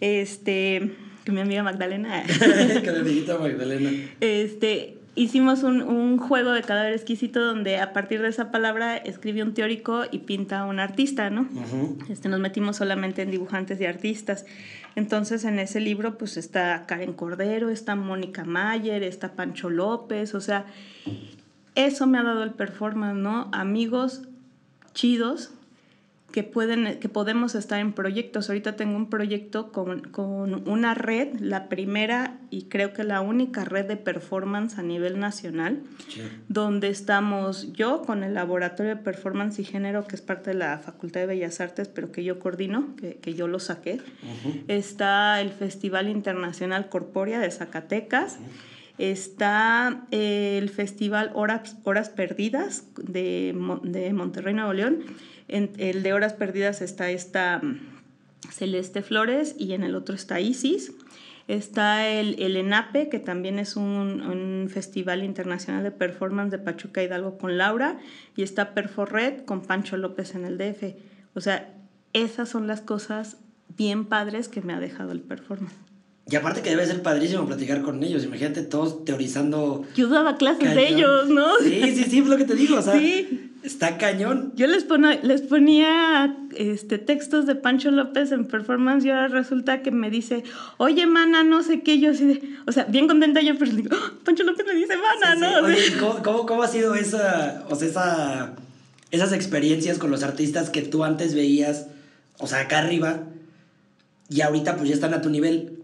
este 0.00 0.92
que 1.24 1.32
mi 1.32 1.40
amiga 1.40 1.62
Magdalena. 1.62 2.22
que 2.82 2.90
mi 2.92 2.98
amiguita 2.98 3.38
Magdalena. 3.38 3.90
Este, 4.20 4.98
hicimos 5.14 5.62
un, 5.62 5.82
un, 5.82 6.18
juego 6.18 6.52
de 6.52 6.62
cadáver 6.62 6.92
exquisito 6.92 7.44
donde 7.44 7.78
a 7.78 7.92
partir 7.92 8.22
de 8.22 8.28
esa 8.28 8.50
palabra 8.50 8.96
escribe 8.96 9.42
un 9.42 9.54
teórico 9.54 10.04
y 10.10 10.20
pinta 10.20 10.64
un 10.64 10.80
artista, 10.80 11.30
¿no? 11.30 11.48
este, 12.08 12.28
nos 12.28 12.40
metimos 12.40 12.76
solamente 12.76 13.22
en 13.22 13.30
dibujantes 13.30 13.80
y 13.80 13.86
artistas. 13.86 14.46
Entonces 14.96 15.44
en 15.44 15.58
ese 15.58 15.80
libro 15.80 16.16
pues 16.16 16.36
está 16.36 16.84
Karen 16.86 17.12
Cordero, 17.12 17.70
está 17.70 17.96
Mónica 17.96 18.44
Mayer, 18.44 19.02
está 19.02 19.32
Pancho 19.32 19.70
López, 19.70 20.34
o 20.34 20.40
sea, 20.40 20.66
eso 21.74 22.06
me 22.06 22.18
ha 22.18 22.22
dado 22.22 22.42
el 22.42 22.52
performance, 22.52 23.16
¿no? 23.16 23.48
Amigos 23.52 24.22
chidos 24.94 25.52
que, 26.32 26.42
pueden, 26.42 26.98
que 27.00 27.08
podemos 27.08 27.54
estar 27.54 27.80
en 27.80 27.92
proyectos. 27.92 28.48
Ahorita 28.48 28.76
tengo 28.76 28.96
un 28.96 29.08
proyecto 29.08 29.72
con, 29.72 30.00
con, 30.00 30.68
una 30.68 30.94
red, 30.94 31.38
la 31.40 31.68
primera 31.68 32.38
y 32.50 32.64
creo 32.64 32.92
que 32.92 33.04
la 33.04 33.20
única 33.20 33.64
red 33.64 33.86
de 33.86 33.96
performance 33.96 34.78
a 34.78 34.82
nivel 34.82 35.18
nacional, 35.18 35.82
donde 36.48 36.88
estamos 36.88 37.72
yo 37.72 38.02
con 38.02 38.24
el 38.24 38.34
Laboratorio 38.34 38.96
de 38.96 39.02
Performance 39.02 39.58
y 39.60 39.64
Género, 39.64 40.06
que 40.06 40.16
es 40.16 40.22
parte 40.22 40.50
de 40.50 40.56
la 40.56 40.78
Facultad 40.78 41.20
de 41.20 41.26
Bellas 41.26 41.60
Artes, 41.60 41.88
pero 41.88 42.12
que 42.12 42.24
yo 42.24 42.38
coordino, 42.38 42.94
que, 42.96 43.16
que 43.16 43.34
yo 43.34 43.48
lo 43.48 43.58
saqué. 43.58 44.00
Está 44.68 45.40
el 45.40 45.50
Festival 45.50 46.08
Internacional 46.08 46.88
Corpórea 46.88 47.40
de 47.40 47.50
Zacatecas. 47.50 48.38
Está 49.00 50.06
el 50.10 50.68
Festival 50.68 51.30
Horas, 51.34 51.76
Horas 51.84 52.10
Perdidas 52.10 52.84
de, 52.96 53.56
de 53.82 54.12
Monterrey, 54.12 54.54
Nuevo 54.54 54.72
León 54.72 55.04
en 55.50 55.72
el 55.78 56.04
de 56.04 56.12
Horas 56.12 56.34
Perdidas 56.34 56.80
está 56.80 57.10
esta 57.10 57.58
mm, 57.58 57.80
Celeste 58.50 59.02
Flores 59.02 59.56
y 59.58 59.72
en 59.72 59.82
el 59.82 59.96
otro 59.96 60.14
está 60.14 60.40
Isis. 60.40 60.92
Está 61.48 62.06
el, 62.08 62.40
el 62.40 62.56
ENAPE, 62.56 63.08
que 63.08 63.18
también 63.18 63.58
es 63.58 63.74
un, 63.74 64.68
festival 64.72 65.24
internacional 65.24 65.82
de 65.82 65.90
performance 65.90 66.52
de 66.52 66.58
Pachuca 66.58 67.02
Hidalgo 67.02 67.36
con 67.36 67.58
Laura. 67.58 67.98
Y 68.36 68.42
está 68.42 68.72
Perforred 68.72 69.44
con 69.44 69.62
Pancho 69.62 69.96
López 69.96 70.36
en 70.36 70.44
el 70.44 70.56
DF. 70.56 70.94
O 71.34 71.40
sea, 71.40 71.74
esas 72.12 72.48
son 72.48 72.68
las 72.68 72.80
cosas 72.80 73.36
bien 73.76 74.04
padres 74.04 74.48
que 74.48 74.60
me 74.60 74.72
ha 74.72 74.78
dejado 74.78 75.10
el 75.10 75.20
performance. 75.20 75.74
Y 76.30 76.36
aparte 76.36 76.62
que 76.62 76.70
debe 76.70 76.86
ser 76.86 77.02
padrísimo 77.02 77.46
platicar 77.46 77.82
con 77.82 78.02
ellos. 78.02 78.24
Imagínate 78.24 78.62
todos 78.62 79.04
teorizando. 79.04 79.84
Yo 79.96 80.08
daba 80.08 80.36
clases 80.36 80.74
de 80.74 80.88
ellos, 80.88 81.28
¿no? 81.28 81.58
Sí, 81.58 81.82
sí, 81.94 82.04
sí, 82.04 82.18
es 82.18 82.26
lo 82.26 82.36
que 82.36 82.44
te 82.44 82.54
digo. 82.54 82.78
O 82.78 82.82
sea, 82.82 82.92
sí. 82.98 83.50
Está 83.62 83.98
cañón. 83.98 84.52
Yo 84.56 84.66
les, 84.66 84.84
ponía, 84.84 85.20
les 85.22 85.42
ponía 85.42 86.34
este, 86.56 86.96
textos 86.96 87.46
de 87.46 87.54
Pancho 87.56 87.90
López 87.90 88.32
en 88.32 88.46
performance 88.46 89.04
y 89.04 89.10
ahora 89.10 89.28
resulta 89.28 89.82
que 89.82 89.90
me 89.90 90.08
dice, 90.08 90.44
oye, 90.78 91.06
mana, 91.06 91.44
no 91.44 91.62
sé 91.62 91.82
qué. 91.82 92.00
Yo 92.00 92.12
así 92.12 92.24
de, 92.24 92.42
o 92.66 92.72
sea, 92.72 92.84
bien 92.84 93.06
contenta 93.06 93.42
yo, 93.42 93.58
pero 93.58 93.70
digo, 93.70 93.94
oh, 93.94 94.24
Pancho 94.24 94.44
López 94.44 94.64
me 94.66 94.74
dice, 94.74 94.94
mana, 94.96 95.34
¿no? 95.34 95.66
Oye, 95.66 95.94
¿cómo, 96.22 96.46
cómo, 96.46 96.62
ha 96.62 96.68
sido 96.68 96.94
esa, 96.94 97.66
o 97.68 97.74
sea, 97.74 97.88
esa, 97.88 98.52
esas 99.10 99.32
experiencias 99.34 99.98
con 99.98 100.10
los 100.10 100.22
artistas 100.22 100.70
que 100.70 100.80
tú 100.80 101.04
antes 101.04 101.34
veías, 101.34 101.88
o 102.38 102.46
sea, 102.46 102.60
acá 102.60 102.78
arriba, 102.78 103.24
y 104.30 104.40
ahorita 104.40 104.76
pues 104.76 104.88
ya 104.88 104.94
están 104.94 105.12
a 105.12 105.20
tu 105.20 105.28
nivel? 105.28 105.79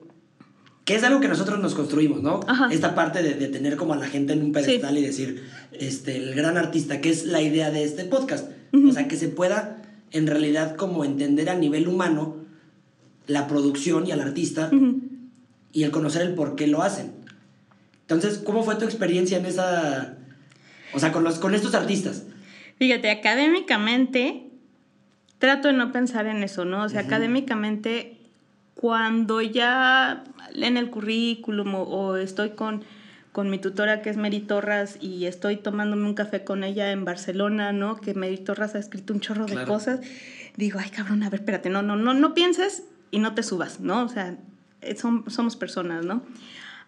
Que 0.87 0.95
es 0.95 1.05
algo 1.05 1.21
que 1.21 1.29
nosotros 1.29 1.59
nos 1.59 1.75
construimos, 1.75 2.23
¿no? 2.23 2.41
Esta 2.71 2.95
parte 2.95 3.23
de, 3.23 3.35
de, 3.35 3.49
tener 3.49 3.77
como 3.77 3.93
a 3.93 3.97
la 3.97 4.07
gente 4.07 4.33
en 4.33 4.43
un 4.43 4.53
pedestal 4.53 4.97
y 4.97 5.03
decir, 5.03 5.45
este, 5.73 6.17
el 6.17 6.35
gran 6.35 6.57
artista, 6.57 7.03
que 7.03 7.11
es 7.11 7.27
la 7.27 7.43
idea 7.43 7.71
de 7.71 7.85
este 7.85 8.05
podcast. 8.05 8.49
O 8.73 8.93
sea, 8.93 9.09
que 9.09 9.17
se 9.17 9.29
pueda 9.29 9.83
en 10.13 10.27
realidad 10.27 10.77
como 10.77 11.05
entender 11.05 11.51
a 11.51 11.55
nivel 11.55 11.89
humano 11.89 12.37
la 13.27 13.49
producción 13.49 14.07
y 14.07 14.13
al 14.13 14.21
artista 14.21 14.71
y 15.73 15.83
el 15.83 15.91
conocer 15.91 16.23
el 16.23 16.35
por 16.35 16.55
qué 16.57 16.67
lo 16.67 16.83
hacen. 16.83 17.13
Entonces, 18.03 18.39
¿cómo 18.39 18.63
fue 18.63 18.77
tu 18.77 18.85
experiencia 18.85 19.39
en 19.39 19.47
esa, 19.47 20.17
o 20.95 21.01
sea, 21.01 21.11
con, 21.11 21.25
los, 21.25 21.39
con 21.39 21.55
estos 21.55 21.75
artistas? 21.75 22.25
Fíjate, 22.79 23.11
académicamente 23.11 24.45
trato 25.39 25.69
de 25.69 25.75
no 25.75 25.91
pensar 25.91 26.27
en 26.27 26.43
eso, 26.43 26.65
¿no? 26.65 26.85
O 26.85 26.89
sea, 26.89 27.01
académicamente 27.01 28.16
cuando 28.87 29.43
ya 29.43 30.23
leen 30.53 30.77
el 30.77 30.91
currículum 30.91 31.75
o, 31.75 32.15
estoy 32.15 32.51
con, 32.51 32.85
con, 33.33 33.51
mi 33.51 33.59
tutora 33.59 34.01
que 34.01 34.11
es 34.11 34.17
Mary 34.17 34.39
Torras 34.39 34.97
y 35.01 35.27
estoy 35.27 35.57
tomándome 35.57 36.05
un 36.05 36.15
café 36.15 36.45
con 36.45 36.63
ella 36.63 36.93
en 36.93 37.05
Barcelona, 37.05 37.73
¿no? 37.73 37.97
Que 37.97 38.15
Mary 38.15 38.39
Torras 38.39 38.77
ha 38.77 38.79
escrito 38.79 39.13
un 39.13 39.19
chorro 39.19 39.47
de 39.47 39.65
cosas. 39.65 40.03
Digo, 40.57 40.79
ay, 40.81 40.91
cabrón, 40.91 41.25
a 41.25 41.31
ver, 41.31 41.41
espérate, 41.41 41.69
no, 41.69 41.83
no, 41.83 41.97
no, 41.97 42.15
no 42.15 42.33
pienses 42.33 42.85
y 43.11 43.19
no 43.19 43.35
te 43.35 43.43
subas, 43.43 43.81
¿no? 43.81 44.05
O 44.05 44.09
sea, 44.09 44.37
somos 44.95 45.57
personas, 45.57 46.05
¿no? 46.05 46.23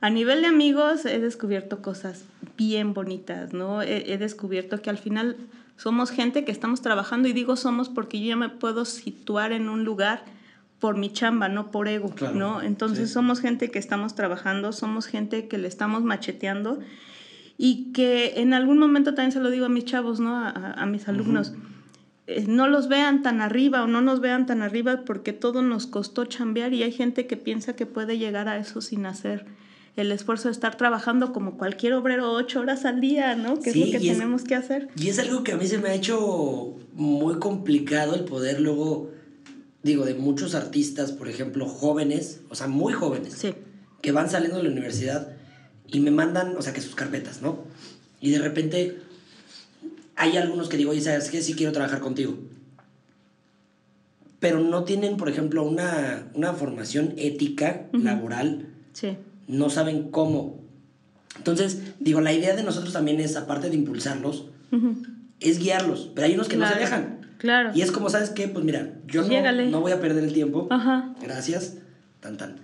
A 0.00 0.08
nivel 0.08 0.42
de 0.42 0.46
amigos 0.46 1.04
he 1.04 1.18
descubierto 1.18 1.82
cosas 1.82 2.26
bien 2.56 2.94
bonitas, 2.94 3.52
¿no? 3.52 3.82
He, 3.82 4.18
descubierto 4.18 4.80
que 4.82 4.90
al 4.90 4.98
final 4.98 5.36
somos 5.76 6.12
gente 6.12 6.44
que 6.44 6.52
estamos 6.52 6.80
trabajando 6.80 7.26
y 7.26 7.32
digo 7.32 7.56
somos 7.56 7.88
porque 7.88 8.20
yo 8.20 8.28
ya 8.28 8.36
me 8.36 8.50
puedo 8.50 8.84
situar 8.84 9.50
en 9.50 9.68
un 9.68 9.82
lugar 9.82 10.37
por 10.78 10.96
mi 10.96 11.12
chamba, 11.12 11.48
no 11.48 11.70
por 11.70 11.88
ego, 11.88 12.14
¿no? 12.34 12.62
Entonces 12.62 13.10
somos 13.10 13.40
gente 13.40 13.70
que 13.70 13.78
estamos 13.78 14.14
trabajando, 14.14 14.72
somos 14.72 15.06
gente 15.06 15.48
que 15.48 15.58
le 15.58 15.68
estamos 15.68 16.04
macheteando 16.04 16.78
y 17.56 17.92
que 17.92 18.34
en 18.36 18.54
algún 18.54 18.78
momento 18.78 19.14
también 19.14 19.32
se 19.32 19.40
lo 19.40 19.50
digo 19.50 19.66
a 19.66 19.68
mis 19.68 19.84
chavos, 19.84 20.20
¿no? 20.20 20.36
A, 20.36 20.86
mis 20.86 21.08
alumnos. 21.08 21.52
Eh, 22.28 22.44
no 22.46 22.68
los 22.68 22.88
vean 22.88 23.22
tan 23.22 23.40
arriba 23.40 23.82
o 23.82 23.86
no 23.88 24.00
nos 24.00 24.20
vean 24.20 24.46
tan 24.46 24.62
arriba 24.62 25.02
porque 25.04 25.32
todo 25.32 25.62
nos 25.62 25.86
costó 25.86 26.24
chambear 26.26 26.72
y 26.72 26.84
hay 26.84 26.92
gente 26.92 27.26
que 27.26 27.36
piensa 27.36 27.74
que 27.74 27.86
puede 27.86 28.18
llegar 28.18 28.48
a 28.48 28.58
eso 28.58 28.80
sin 28.80 29.06
hacer 29.06 29.46
el 29.96 30.12
esfuerzo 30.12 30.46
de 30.46 30.52
estar 30.52 30.76
trabajando 30.76 31.32
como 31.32 31.56
cualquier 31.56 31.94
obrero 31.94 32.30
ocho 32.32 32.60
horas 32.60 32.84
al 32.84 33.00
día, 33.00 33.34
¿no? 33.34 33.58
Que 33.58 33.70
es 33.70 33.76
lo 33.76 33.86
que 33.86 33.98
tenemos 33.98 34.44
que 34.44 34.54
hacer. 34.54 34.88
Y 34.96 35.08
es 35.08 35.18
algo 35.18 35.42
que 35.42 35.52
a 35.52 35.56
mí 35.56 35.66
se 35.66 35.78
me 35.78 35.88
ha 35.88 35.94
hecho 35.94 36.76
muy 36.94 37.40
complicado 37.40 38.14
el 38.14 38.24
poder 38.24 38.60
luego, 38.60 39.10
digo, 39.82 40.04
de 40.04 40.14
muchos 40.14 40.54
artistas, 40.54 41.12
por 41.12 41.28
ejemplo, 41.28 41.66
jóvenes, 41.66 42.40
o 42.48 42.54
sea, 42.54 42.66
muy 42.66 42.92
jóvenes, 42.92 43.44
que 44.00 44.12
van 44.12 44.30
saliendo 44.30 44.58
de 44.58 44.64
la 44.64 44.70
universidad 44.70 45.36
y 45.86 46.00
me 46.00 46.10
mandan, 46.10 46.56
o 46.56 46.62
sea, 46.62 46.72
que 46.72 46.80
sus 46.80 46.94
carpetas, 46.94 47.42
¿no? 47.42 47.64
Y 48.20 48.30
de 48.30 48.38
repente 48.38 48.98
hay 50.16 50.36
algunos 50.36 50.68
que 50.68 50.76
digo, 50.76 50.90
oye, 50.90 51.00
¿sabes 51.00 51.30
qué? 51.30 51.42
Sí 51.42 51.54
quiero 51.54 51.72
trabajar 51.72 52.00
contigo. 52.00 52.36
Pero 54.40 54.60
no 54.60 54.84
tienen, 54.84 55.16
por 55.16 55.28
ejemplo, 55.28 55.64
una, 55.64 56.54
formación 56.56 57.14
ética, 57.16 57.86
laboral. 57.92 58.68
Sí. 58.92 59.16
No 59.46 59.70
saben 59.70 60.10
cómo. 60.10 60.60
Entonces, 61.36 61.78
digo, 62.00 62.20
la 62.20 62.32
idea 62.32 62.54
de 62.54 62.62
nosotros 62.62 62.92
también 62.92 63.20
es, 63.20 63.36
aparte 63.36 63.70
de 63.70 63.76
impulsarlos, 63.76 64.46
es 65.40 65.58
guiarlos. 65.58 66.10
Pero 66.14 66.26
hay 66.26 66.34
unos 66.34 66.48
que 66.48 66.56
no 66.56 66.68
se 66.68 66.78
dejan. 66.78 67.17
Claro. 67.38 67.70
Y 67.74 67.82
es 67.82 67.92
como, 67.92 68.10
¿sabes 68.10 68.30
qué? 68.30 68.48
Pues 68.48 68.64
mira, 68.64 68.94
yo 69.06 69.22
no, 69.22 69.62
no, 69.70 69.80
voy 69.80 69.92
a 69.92 70.00
perder 70.00 70.24
el 70.24 70.32
tiempo. 70.32 70.66
Ajá. 70.70 71.14
Gracias. 71.22 71.76
Tan, 72.20 72.36
tan. 72.36 72.56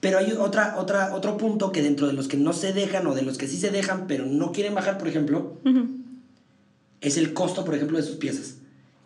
Pero 0.00 0.18
hay 0.18 0.32
otra, 0.32 0.76
otra, 0.78 1.14
otro 1.14 1.36
punto 1.36 1.72
que 1.72 1.82
dentro 1.82 2.06
de 2.06 2.12
los 2.12 2.28
que 2.28 2.36
no 2.36 2.52
se 2.52 2.72
dejan 2.72 3.06
o 3.06 3.14
de 3.14 3.22
los 3.22 3.36
que 3.36 3.48
sí 3.48 3.56
se 3.56 3.70
dejan, 3.70 4.06
pero 4.06 4.26
no 4.26 4.52
quieren 4.52 4.74
bajar, 4.74 4.98
por 4.98 5.08
ejemplo, 5.08 5.58
es 7.00 7.16
el 7.16 7.32
costo, 7.34 7.64
por 7.64 7.74
ejemplo, 7.74 7.96
de 7.96 8.04
sus 8.04 8.16
piezas. 8.16 8.58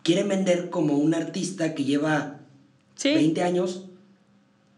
Quieren 0.03 0.27
vender 0.27 0.69
como 0.69 0.97
un 0.97 1.15
artista 1.15 1.73
que 1.73 1.85
lleva 1.85 2.41
20 3.03 3.41
años 3.41 3.85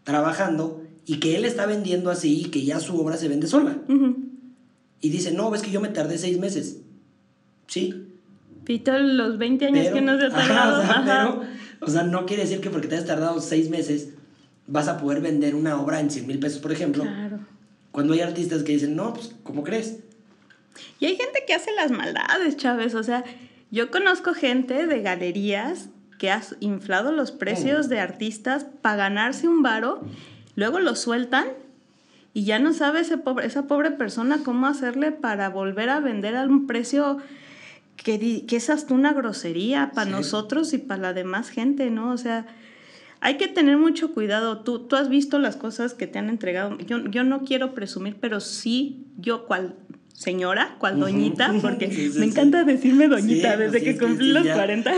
trabajando 0.04 0.82
y 1.04 1.18
que 1.18 1.36
él 1.36 1.44
está 1.44 1.66
vendiendo 1.66 2.10
así 2.10 2.42
y 2.42 2.44
que 2.46 2.64
ya 2.64 2.80
su 2.80 2.98
obra 2.98 3.16
se 3.16 3.28
vende 3.28 3.46
sola. 3.46 3.78
Y 5.00 5.10
dice, 5.10 5.32
no, 5.32 5.50
ves 5.50 5.62
que 5.62 5.70
yo 5.70 5.80
me 5.80 5.88
tardé 5.88 6.16
seis 6.16 6.38
meses. 6.38 6.78
Sí. 7.66 8.06
Pito, 8.66 8.98
los 8.98 9.38
20 9.38 9.66
años 9.66 9.86
que 9.94 10.00
no 10.00 10.18
se 10.18 10.26
ha 10.26 10.30
tardado. 10.30 10.82
o, 10.82 10.84
sea, 10.84 11.40
o 11.80 11.88
sea, 11.88 12.02
no 12.02 12.26
quiere 12.26 12.42
decir 12.42 12.60
que 12.60 12.68
porque 12.68 12.88
te 12.88 12.96
has 12.96 13.06
tardado 13.06 13.40
seis 13.40 13.70
meses 13.70 14.10
vas 14.66 14.88
a 14.88 14.98
poder 14.98 15.20
vender 15.20 15.54
una 15.54 15.80
obra 15.80 16.00
en 16.00 16.10
100 16.10 16.26
mil 16.26 16.38
pesos, 16.40 16.60
por 16.60 16.72
ejemplo. 16.72 17.04
Claro. 17.04 17.38
Cuando 17.92 18.12
hay 18.12 18.20
artistas 18.20 18.64
que 18.64 18.72
dicen, 18.72 18.96
no, 18.96 19.14
pues, 19.14 19.34
¿cómo 19.44 19.62
crees? 19.62 20.00
Y 20.98 21.06
hay 21.06 21.16
gente 21.16 21.44
que 21.46 21.54
hace 21.54 21.70
las 21.76 21.92
maldades, 21.92 22.56
Chávez. 22.56 22.94
O 22.94 23.02
sea, 23.02 23.24
yo 23.70 23.90
conozco 23.90 24.34
gente 24.34 24.86
de 24.86 25.00
galerías 25.00 25.88
que 26.18 26.30
ha 26.30 26.42
inflado 26.60 27.12
los 27.12 27.30
precios 27.30 27.86
mm. 27.86 27.90
de 27.90 28.00
artistas 28.00 28.66
para 28.82 28.96
ganarse 28.96 29.48
un 29.48 29.62
varo, 29.62 30.02
luego 30.56 30.80
lo 30.80 30.96
sueltan 30.96 31.46
y 32.32 32.44
ya 32.44 32.58
no 32.58 32.72
sabe 32.72 33.00
ese 33.00 33.16
pobre, 33.16 33.46
esa 33.46 33.66
pobre 33.66 33.90
persona 33.90 34.40
cómo 34.44 34.66
hacerle 34.66 35.12
para 35.12 35.48
volver 35.50 35.90
a 35.90 36.00
vender 36.00 36.36
a 36.36 36.44
un 36.44 36.66
precio 36.66 37.18
que, 37.96 38.44
que 38.46 38.56
es 38.56 38.70
hasta 38.70 38.94
una 38.94 39.12
grosería 39.12 39.90
para 39.94 40.10
nosotros 40.10 40.72
y 40.72 40.78
para 40.78 41.02
la 41.02 41.12
demás 41.12 41.48
gente, 41.48 41.90
¿no? 41.90 42.12
O 42.12 42.18
sea, 42.18 42.46
hay 43.20 43.36
que 43.36 43.48
tener 43.48 43.76
mucho 43.76 44.12
cuidado. 44.12 44.60
Tú, 44.60 44.80
tú 44.80 44.96
has 44.96 45.08
visto 45.08 45.38
las 45.38 45.56
cosas 45.56 45.94
que 45.94 46.06
te 46.06 46.18
han 46.18 46.28
entregado. 46.28 46.78
Yo, 46.78 47.04
yo 47.06 47.24
no 47.24 47.42
quiero 47.44 47.74
presumir, 47.74 48.16
pero 48.20 48.40
sí, 48.40 49.06
yo 49.18 49.46
cual 49.46 49.74
señora, 50.16 50.76
cual 50.78 50.98
doñita, 50.98 51.52
porque 51.60 51.88
me 52.18 52.26
encanta 52.26 52.64
decirme 52.64 53.06
doñita 53.08 53.56
desde 53.56 53.82
que 53.82 53.98
cumplí 53.98 54.32
los 54.32 54.46
40. 54.46 54.92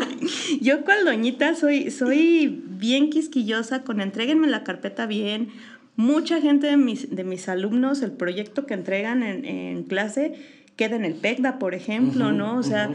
Yo 0.60 0.84
cual 0.84 1.04
doñita 1.04 1.54
soy, 1.54 1.90
soy 1.92 2.62
bien 2.66 3.10
quisquillosa 3.10 3.84
con 3.84 4.00
entréguenme 4.00 4.48
la 4.48 4.64
carpeta 4.64 5.06
bien. 5.06 5.50
Mucha 5.94 6.40
gente 6.40 6.66
de 6.66 6.76
mis, 6.76 7.14
de 7.14 7.22
mis 7.22 7.48
alumnos, 7.48 8.02
el 8.02 8.10
proyecto 8.10 8.66
que 8.66 8.74
entregan 8.74 9.22
en, 9.22 9.44
en 9.44 9.84
clase 9.84 10.34
queda 10.76 10.96
en 10.96 11.04
el 11.04 11.14
PECDA, 11.14 11.58
por 11.58 11.74
ejemplo, 11.74 12.32
¿no? 12.32 12.58
O 12.58 12.62
sea, 12.62 12.90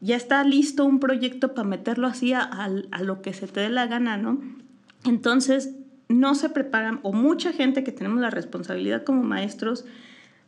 ya 0.00 0.16
está 0.16 0.44
listo 0.44 0.84
un 0.84 1.00
proyecto 1.00 1.54
para 1.54 1.68
meterlo 1.68 2.06
así 2.06 2.32
a, 2.32 2.42
a 2.42 3.02
lo 3.02 3.22
que 3.22 3.32
se 3.32 3.46
te 3.46 3.60
dé 3.60 3.70
la 3.70 3.86
gana, 3.86 4.16
¿no? 4.16 4.40
Entonces, 5.04 5.70
no 6.08 6.34
se 6.34 6.50
preparan, 6.50 7.00
o 7.02 7.12
mucha 7.12 7.52
gente 7.52 7.84
que 7.84 7.92
tenemos 7.92 8.20
la 8.20 8.30
responsabilidad 8.30 9.04
como 9.04 9.22
maestros, 9.22 9.84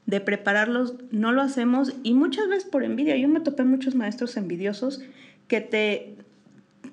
de 0.06 0.20
prepararlos, 0.20 0.94
no 1.10 1.32
lo 1.32 1.42
hacemos 1.42 1.94
y 2.02 2.14
muchas 2.14 2.48
veces 2.48 2.64
por 2.64 2.84
envidia. 2.84 3.16
Yo 3.16 3.28
me 3.28 3.40
topé 3.40 3.64
muchos 3.64 3.94
maestros 3.94 4.36
envidiosos 4.36 5.00
que 5.48 5.60
te, 5.60 6.16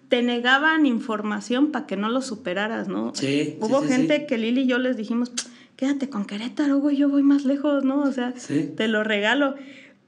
te 0.08 0.22
negaban 0.22 0.86
información 0.86 1.72
para 1.72 1.88
que 1.88 1.98
no 1.98 2.10
lo 2.10 2.22
superaras, 2.22 2.88
¿no? 2.88 3.14
Sí. 3.14 3.58
Hubo 3.60 3.82
gente 3.82 4.26
que 4.26 4.38
Lili 4.38 4.62
y 4.62 4.68
yo 4.68 4.78
les 4.78 4.96
dijimos, 4.96 5.32
quédate 5.76 6.10
con 6.10 6.26
Querétaro, 6.26 6.80
güey, 6.80 6.96
yo 6.96 7.10
voy 7.10 7.24
más 7.24 7.44
lejos, 7.44 7.84
¿no? 7.84 8.02
O 8.02 8.12
sea, 8.12 8.34
te 8.78 8.88
lo 8.88 9.04
regalo. 9.04 9.56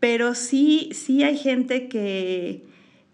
Pero 0.03 0.35
sí, 0.35 0.89
sí 0.91 1.23
hay 1.23 1.37
gente 1.37 1.87
que, 1.87 2.65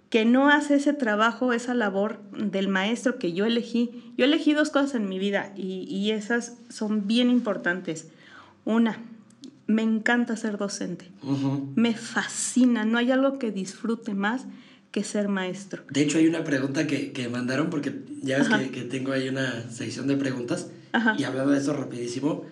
que 0.09 0.25
no 0.25 0.49
hace 0.49 0.73
ese 0.73 0.91
trabajo, 0.91 1.53
esa 1.53 1.75
labor 1.75 2.19
del 2.31 2.67
maestro 2.67 3.19
que 3.19 3.31
yo 3.31 3.45
elegí. 3.45 3.91
Yo 4.17 4.25
elegí 4.25 4.53
dos 4.53 4.71
cosas 4.71 4.95
en 4.95 5.07
mi 5.07 5.19
vida 5.19 5.53
y, 5.55 5.83
y 5.83 6.09
esas 6.09 6.57
son 6.69 7.05
bien 7.05 7.29
importantes. 7.29 8.07
Una, 8.65 9.03
me 9.67 9.83
encanta 9.83 10.35
ser 10.35 10.57
docente. 10.57 11.11
Me 11.75 11.93
fascina. 11.93 12.85
No 12.85 12.97
hay 12.97 13.11
algo 13.11 13.37
que 13.37 13.51
disfrute 13.51 14.15
más 14.15 14.47
que 14.89 15.03
ser 15.03 15.27
maestro. 15.27 15.83
De 15.91 16.01
hecho, 16.01 16.17
hay 16.17 16.25
una 16.25 16.43
pregunta 16.43 16.87
que, 16.87 17.11
que 17.11 17.29
mandaron, 17.29 17.69
porque 17.69 17.93
ya 18.23 18.39
ves 18.39 18.49
que, 18.49 18.71
que, 18.71 18.81
tengo 18.81 19.11
ahí 19.11 19.29
una 19.29 19.69
sección 19.69 20.07
de 20.07 20.17
preguntas. 20.17 20.71
Y 21.19 21.23
hablando 21.23 21.51
de 21.51 21.59
eso 21.59 21.71
rapidísimo, 21.73 22.45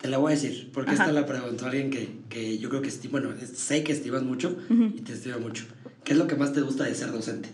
te 0.00 0.08
la 0.08 0.18
voy 0.18 0.32
a 0.32 0.34
decir, 0.36 0.70
porque 0.72 0.92
esta 0.92 1.12
la 1.12 1.26
preguntó 1.26 1.66
alguien 1.66 1.90
que, 1.90 2.20
que 2.28 2.58
yo 2.58 2.68
creo 2.68 2.82
que, 2.82 2.90
bueno, 3.10 3.30
sé 3.54 3.82
que 3.82 3.92
estimas 3.92 4.22
mucho 4.22 4.56
y 4.70 5.00
te 5.00 5.12
estimo 5.12 5.38
mucho. 5.38 5.64
¿Qué 6.04 6.12
es 6.12 6.18
lo 6.18 6.26
que 6.26 6.36
más 6.36 6.52
te 6.52 6.60
gusta 6.60 6.84
de 6.84 6.94
ser 6.94 7.12
docente? 7.12 7.48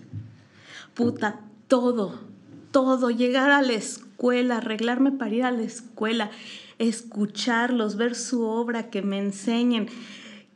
Puta, 0.95 1.41
todo, 1.69 2.21
todo. 2.71 3.11
Llegar 3.11 3.51
a 3.51 3.63
la 3.63 3.73
escuela, 3.73 4.59
arreglarme 4.59 5.11
para 5.11 5.35
ir 5.35 5.45
a 5.45 5.51
la 5.51 5.63
escuela 5.63 6.31
escucharlos, 6.79 7.97
ver 7.97 8.15
su 8.15 8.43
obra, 8.43 8.91
que 8.91 9.03
me 9.03 9.19
enseñen. 9.19 9.89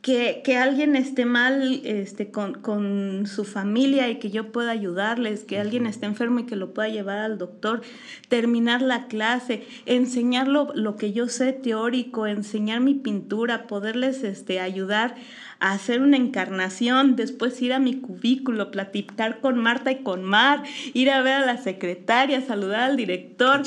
Que, 0.01 0.41
que, 0.45 0.55
alguien 0.55 0.95
esté 0.95 1.25
mal 1.25 1.81
este, 1.83 2.31
con, 2.31 2.53
con, 2.53 3.27
su 3.27 3.43
familia 3.43 4.07
y 4.09 4.17
que 4.17 4.29
yo 4.29 4.51
pueda 4.51 4.71
ayudarles, 4.71 5.43
que 5.43 5.59
alguien 5.59 5.85
esté 5.85 6.05
enfermo 6.05 6.39
y 6.39 6.45
que 6.45 6.55
lo 6.55 6.73
pueda 6.73 6.87
llevar 6.87 7.17
al 7.17 7.37
doctor, 7.37 7.81
terminar 8.29 8.81
la 8.81 9.07
clase, 9.07 9.65
enseñar 9.85 10.47
lo, 10.47 10.73
lo 10.73 10.95
que 10.95 11.11
yo 11.11 11.27
sé 11.27 11.51
teórico, 11.51 12.27
enseñar 12.27 12.79
mi 12.79 12.93
pintura, 12.93 13.67
poderles 13.67 14.23
este, 14.23 14.61
ayudar 14.61 15.15
hacer 15.59 16.01
una 16.01 16.17
encarnación, 16.17 17.15
después 17.15 17.61
ir 17.61 17.73
a 17.73 17.79
mi 17.79 17.95
cubículo, 17.95 18.71
platicar 18.71 19.41
con 19.41 19.57
Marta 19.57 19.91
y 19.91 20.03
con 20.03 20.23
Mar, 20.23 20.63
ir 20.93 21.09
a 21.09 21.21
ver 21.21 21.33
a 21.33 21.45
la 21.45 21.61
secretaria, 21.61 22.45
saludar 22.45 22.81
al 22.81 22.97
director. 22.97 23.63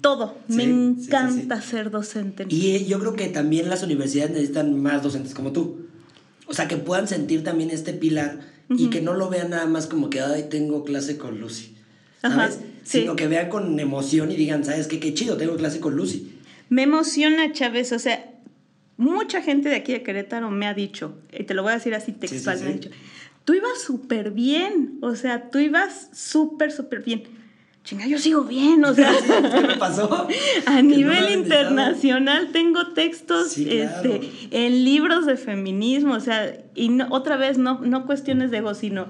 Todo. 0.00 0.36
Me 0.48 0.64
encanta 0.64 1.60
ser 1.62 1.90
docente. 1.90 2.46
Y 2.48 2.76
eh, 2.76 2.86
yo 2.86 2.98
creo 2.98 3.14
que 3.14 3.28
también 3.28 3.68
las 3.68 3.82
universidades 3.82 4.32
necesitan 4.32 4.80
más 4.80 5.02
docentes 5.02 5.34
como 5.34 5.52
tú. 5.52 5.86
O 6.46 6.54
sea, 6.54 6.66
que 6.66 6.76
puedan 6.76 7.06
sentir 7.06 7.44
también 7.44 7.70
este 7.70 7.92
pilar 7.92 8.40
y 8.68 8.88
que 8.88 9.00
no 9.00 9.14
lo 9.14 9.28
vean 9.28 9.50
nada 9.50 9.66
más 9.66 9.86
como 9.86 10.10
que, 10.10 10.20
ay, 10.20 10.46
tengo 10.48 10.84
clase 10.84 11.16
con 11.16 11.40
Lucy. 11.40 11.74
¿Sabes? 12.20 12.60
Sino 12.82 13.16
que 13.16 13.28
vean 13.28 13.48
con 13.48 13.78
emoción 13.78 14.32
y 14.32 14.36
digan, 14.36 14.64
¿sabes 14.64 14.86
qué? 14.86 15.00
Qué 15.00 15.14
chido, 15.14 15.36
tengo 15.36 15.56
clase 15.56 15.80
con 15.80 15.96
Lucy. 15.96 16.32
Me 16.68 16.82
emociona, 16.82 17.52
Chávez. 17.52 17.92
O 17.92 17.98
sea, 17.98 18.29
mucha 19.00 19.40
gente 19.40 19.70
de 19.70 19.76
aquí 19.76 19.92
de 19.92 20.02
Querétaro 20.02 20.50
me 20.50 20.66
ha 20.66 20.74
dicho, 20.74 21.18
y 21.32 21.44
te 21.44 21.54
lo 21.54 21.62
voy 21.62 21.72
a 21.72 21.76
decir 21.76 21.94
así 21.94 22.12
textualmente, 22.12 22.90
tú 23.46 23.54
ibas 23.54 23.80
súper 23.80 24.30
bien, 24.30 24.98
o 25.00 25.16
sea, 25.16 25.50
tú 25.50 25.58
ibas 25.58 26.10
súper, 26.12 26.70
súper 26.70 27.02
bien. 27.02 27.22
Chinga, 27.82 28.06
yo 28.06 28.18
sigo 28.18 28.44
bien, 28.44 28.84
o 28.84 28.92
sea. 28.92 29.10
¿Qué 29.54 29.66
me 29.66 29.76
pasó? 29.76 30.28
A 30.66 30.82
nivel 30.82 31.30
internacional 31.30 32.50
tengo 32.52 32.88
textos 32.88 33.56
este, 33.56 34.30
en 34.50 34.84
libros 34.84 35.24
de 35.24 35.38
feminismo, 35.38 36.12
o 36.12 36.20
sea, 36.20 36.58
y 36.74 36.90
otra 37.08 37.38
vez 37.38 37.56
no, 37.56 37.80
no 37.80 38.04
cuestiones 38.04 38.50
de 38.50 38.58
ego, 38.58 38.74
sino 38.74 39.08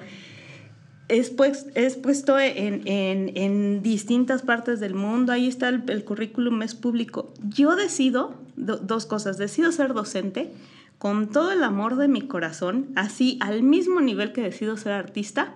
es, 1.10 1.30
pues, 1.30 1.66
es 1.74 1.96
puesto 1.96 2.38
en, 2.38 3.82
distintas 3.82 4.42
partes 4.42 4.80
del 4.80 4.94
mundo, 4.94 5.32
ahí 5.32 5.48
está 5.48 5.68
el 5.68 6.04
currículum, 6.04 6.62
es 6.62 6.74
público. 6.74 7.34
Yo 7.42 7.76
decido 7.76 8.34
dos 8.56 9.06
cosas, 9.06 9.36
decido 9.36 9.72
ser 9.72 9.92
docente 9.92 10.52
con 10.98 11.28
todo 11.28 11.50
el 11.50 11.64
amor 11.64 11.96
de 11.96 12.08
mi 12.08 12.22
corazón, 12.22 12.90
así 12.94 13.38
al 13.40 13.62
mismo 13.62 14.00
nivel 14.00 14.32
que 14.32 14.42
decido 14.42 14.76
ser 14.76 14.92
artista, 14.92 15.54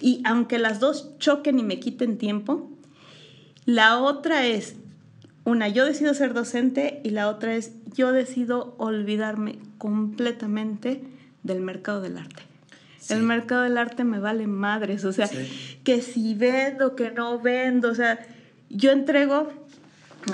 y 0.00 0.20
aunque 0.24 0.58
las 0.58 0.80
dos 0.80 1.18
choquen 1.18 1.58
y 1.58 1.62
me 1.62 1.80
quiten 1.80 2.18
tiempo, 2.18 2.70
la 3.64 3.98
otra 3.98 4.46
es, 4.46 4.76
una, 5.44 5.68
yo 5.68 5.84
decido 5.86 6.12
ser 6.12 6.34
docente 6.34 7.00
y 7.04 7.10
la 7.10 7.28
otra 7.28 7.54
es, 7.54 7.72
yo 7.94 8.12
decido 8.12 8.74
olvidarme 8.78 9.58
completamente 9.78 11.02
del 11.42 11.60
mercado 11.60 12.02
del 12.02 12.18
arte. 12.18 12.45
El 13.10 13.22
mercado 13.22 13.62
del 13.62 13.78
arte 13.78 14.04
me 14.04 14.18
vale 14.18 14.46
madres, 14.46 15.04
o 15.04 15.12
sea, 15.12 15.28
que 15.84 16.02
si 16.02 16.34
vendo, 16.34 16.96
que 16.96 17.10
no 17.10 17.38
vendo, 17.40 17.90
o 17.90 17.94
sea, 17.94 18.18
yo 18.70 18.90
entrego 18.90 19.52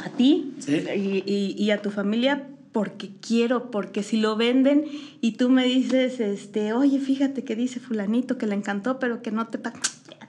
a 0.02 0.08
ti 0.10 0.54
y, 0.94 1.54
y, 1.58 1.70
a 1.70 1.82
tu 1.82 1.90
familia 1.90 2.46
porque 2.72 3.10
quiero, 3.20 3.70
porque 3.70 4.02
si 4.02 4.18
lo 4.18 4.36
venden 4.36 4.84
y 5.20 5.32
tú 5.32 5.50
me 5.50 5.64
dices, 5.64 6.18
este, 6.20 6.72
oye, 6.72 6.98
fíjate 6.98 7.44
que 7.44 7.56
dice 7.56 7.78
fulanito 7.80 8.38
que 8.38 8.46
le 8.46 8.54
encantó, 8.54 8.98
pero 8.98 9.20
que 9.20 9.30
no 9.30 9.48
te 9.48 9.58
paga, 9.58 9.80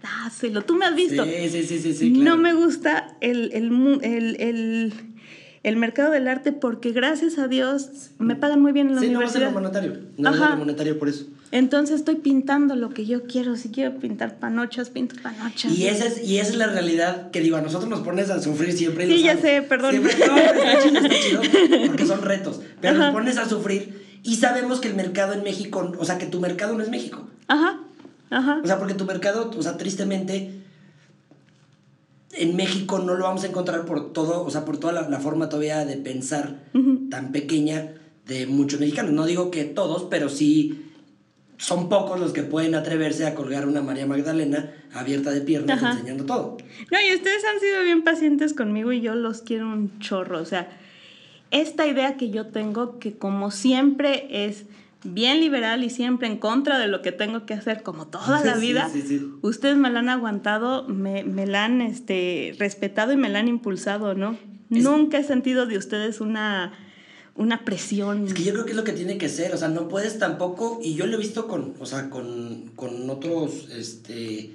dáselo, 0.01 0.63
tú 0.63 0.75
me 0.75 0.85
has 0.85 0.95
visto. 0.95 1.23
Sí, 1.23 1.49
sí, 1.49 1.79
sí, 1.79 1.93
sí, 1.93 2.09
No 2.11 2.37
me 2.37 2.53
gusta 2.53 3.15
el, 3.21 3.51
el, 3.53 3.71
el, 4.03 4.35
el 4.41 4.93
el 5.63 5.77
mercado 5.77 6.11
del 6.11 6.27
arte 6.27 6.51
porque 6.51 6.91
gracias 6.91 7.37
a 7.37 7.47
Dios 7.47 8.11
me 8.19 8.35
pagan 8.35 8.61
muy 8.61 8.73
bien 8.73 8.89
en 8.89 8.95
la 8.95 9.01
sí, 9.01 9.07
universidad. 9.07 9.51
no 9.51 9.61
va 9.61 9.67
a 9.69 9.71
ser 9.71 9.81
monetario, 9.81 10.09
no 10.17 10.31
va 10.31 10.45
a 10.45 10.49
ser 10.49 10.57
monetario 10.57 10.99
por 10.99 11.09
eso. 11.09 11.25
Entonces 11.53 11.97
estoy 11.97 12.15
pintando 12.15 12.75
lo 12.75 12.89
que 12.89 13.05
yo 13.05 13.25
quiero. 13.27 13.55
Si 13.55 13.69
quiero 13.69 13.99
pintar 13.99 14.39
panochas, 14.39 14.89
pinto 14.89 15.13
panochas. 15.21 15.71
Y 15.71 15.85
esa 15.85 16.07
es, 16.07 16.27
y 16.27 16.39
esa 16.39 16.49
es 16.49 16.55
la 16.55 16.65
realidad 16.65 17.29
que 17.29 17.41
digo, 17.41 17.57
a 17.57 17.61
nosotros 17.61 17.91
nos 17.91 17.99
pones 17.99 18.31
a 18.31 18.41
sufrir 18.41 18.73
siempre. 18.73 19.05
sí, 19.05 19.21
ya 19.21 19.37
sé, 19.37 19.61
perdón. 19.61 19.91
Siempre, 19.91 20.15
no, 20.25 20.35
está 20.37 20.81
chido, 20.81 20.99
está 20.99 21.15
chido, 21.19 21.41
porque 21.85 22.07
son 22.07 22.23
retos. 22.23 22.59
Pero 22.81 22.97
nos 22.97 23.13
pones 23.13 23.37
a 23.37 23.47
sufrir 23.47 24.03
y 24.23 24.37
sabemos 24.37 24.79
que 24.79 24.87
el 24.87 24.95
mercado 24.95 25.33
en 25.33 25.43
México, 25.43 25.93
o 25.99 26.05
sea, 26.05 26.17
que 26.17 26.25
tu 26.25 26.39
mercado 26.39 26.75
no 26.75 26.81
es 26.81 26.89
México. 26.89 27.27
Ajá, 27.47 27.81
ajá. 28.31 28.59
O 28.63 28.65
sea, 28.65 28.79
porque 28.79 28.95
tu 28.95 29.05
mercado, 29.05 29.51
o 29.55 29.61
sea, 29.61 29.77
tristemente 29.77 30.63
en 32.31 32.55
México 32.55 32.97
no 32.97 33.13
lo 33.13 33.25
vamos 33.25 33.43
a 33.43 33.47
encontrar 33.47 33.85
por 33.85 34.11
todo, 34.11 34.43
o 34.43 34.49
sea, 34.49 34.65
por 34.65 34.79
toda 34.79 35.07
la, 35.07 35.19
forma 35.19 35.49
todavía 35.49 35.85
de 35.85 35.97
pensar 35.97 36.63
tan 37.11 37.31
pequeña 37.31 37.93
de 38.25 38.47
muchos 38.47 38.79
mexicanos. 38.79 39.11
No 39.11 39.27
digo 39.27 39.51
que 39.51 39.65
todos, 39.65 40.07
pero 40.09 40.29
sí 40.29 40.82
son 41.63 41.87
pocos 41.87 42.19
los 42.19 42.33
que 42.33 42.43
pueden 42.43 42.75
atreverse 42.75 43.25
a 43.25 43.35
colgar 43.35 43.65
una 43.65 43.81
María 43.81 44.05
Magdalena 44.05 44.69
abierta 44.93 45.31
de 45.31 45.39
piernas 45.39 45.81
enseñando 45.81 46.25
todo. 46.25 46.57
No, 46.91 46.97
y 46.99 47.15
ustedes 47.15 47.41
han 47.45 47.61
sido 47.61 47.83
bien 47.83 48.03
pacientes 48.03 48.53
conmigo 48.53 48.91
y 48.91 48.99
yo 48.99 49.15
los 49.15 49.41
quiero 49.41 49.67
un 49.67 49.97
chorro. 49.99 50.41
O 50.41 50.45
sea, 50.45 50.67
esta 51.51 51.87
idea 51.87 52.17
que 52.17 52.31
yo 52.31 52.47
tengo, 52.47 52.99
que 52.99 53.17
como 53.17 53.49
siempre 53.49 54.27
es 54.29 54.65
bien 55.05 55.39
liberal 55.39 55.85
y 55.85 55.89
siempre 55.89 56.27
en 56.27 56.37
contra 56.37 56.79
de 56.79 56.87
lo 56.87 57.01
que 57.01 57.13
tengo 57.13 57.45
que 57.45 57.53
hacer 57.53 57.81
como 57.81 58.07
toda 58.07 58.43
la 58.43 58.55
vida, 58.57 58.91
ustedes 59.41 59.77
me 59.77 59.89
la 59.89 59.99
han 59.99 60.09
aguantado, 60.09 60.85
me, 60.89 61.23
me, 61.23 61.47
la 61.47 61.63
han 61.63 61.79
este, 61.79 62.57
respetado 62.59 63.13
y 63.13 63.17
me 63.17 63.29
la 63.29 63.39
han 63.39 63.47
impulsado, 63.47 64.15
¿no? 64.15 64.37
Nunca 64.67 65.17
he 65.17 65.23
sentido 65.23 65.65
de 65.65 65.77
ustedes 65.77 66.19
una, 66.19 66.73
una 67.35 67.65
presión. 67.65 68.27
Es 68.27 68.33
que 68.33 68.43
yo 68.43 68.53
creo 68.53 68.65
que 68.65 68.71
es 68.71 68.77
lo 68.77 68.83
que 68.83 68.91
tiene 68.91 69.17
que 69.17 69.29
ser, 69.29 69.53
o 69.53 69.57
sea, 69.57 69.67
no 69.67 69.87
puedes 69.87 70.19
tampoco, 70.19 70.79
y 70.83 70.93
yo 70.95 71.05
lo 71.07 71.15
he 71.15 71.19
visto 71.19 71.47
con, 71.47 71.73
o 71.79 71.85
sea, 71.85 72.09
con, 72.09 72.71
con 72.75 73.09
otros 73.09 73.69
este, 73.75 74.51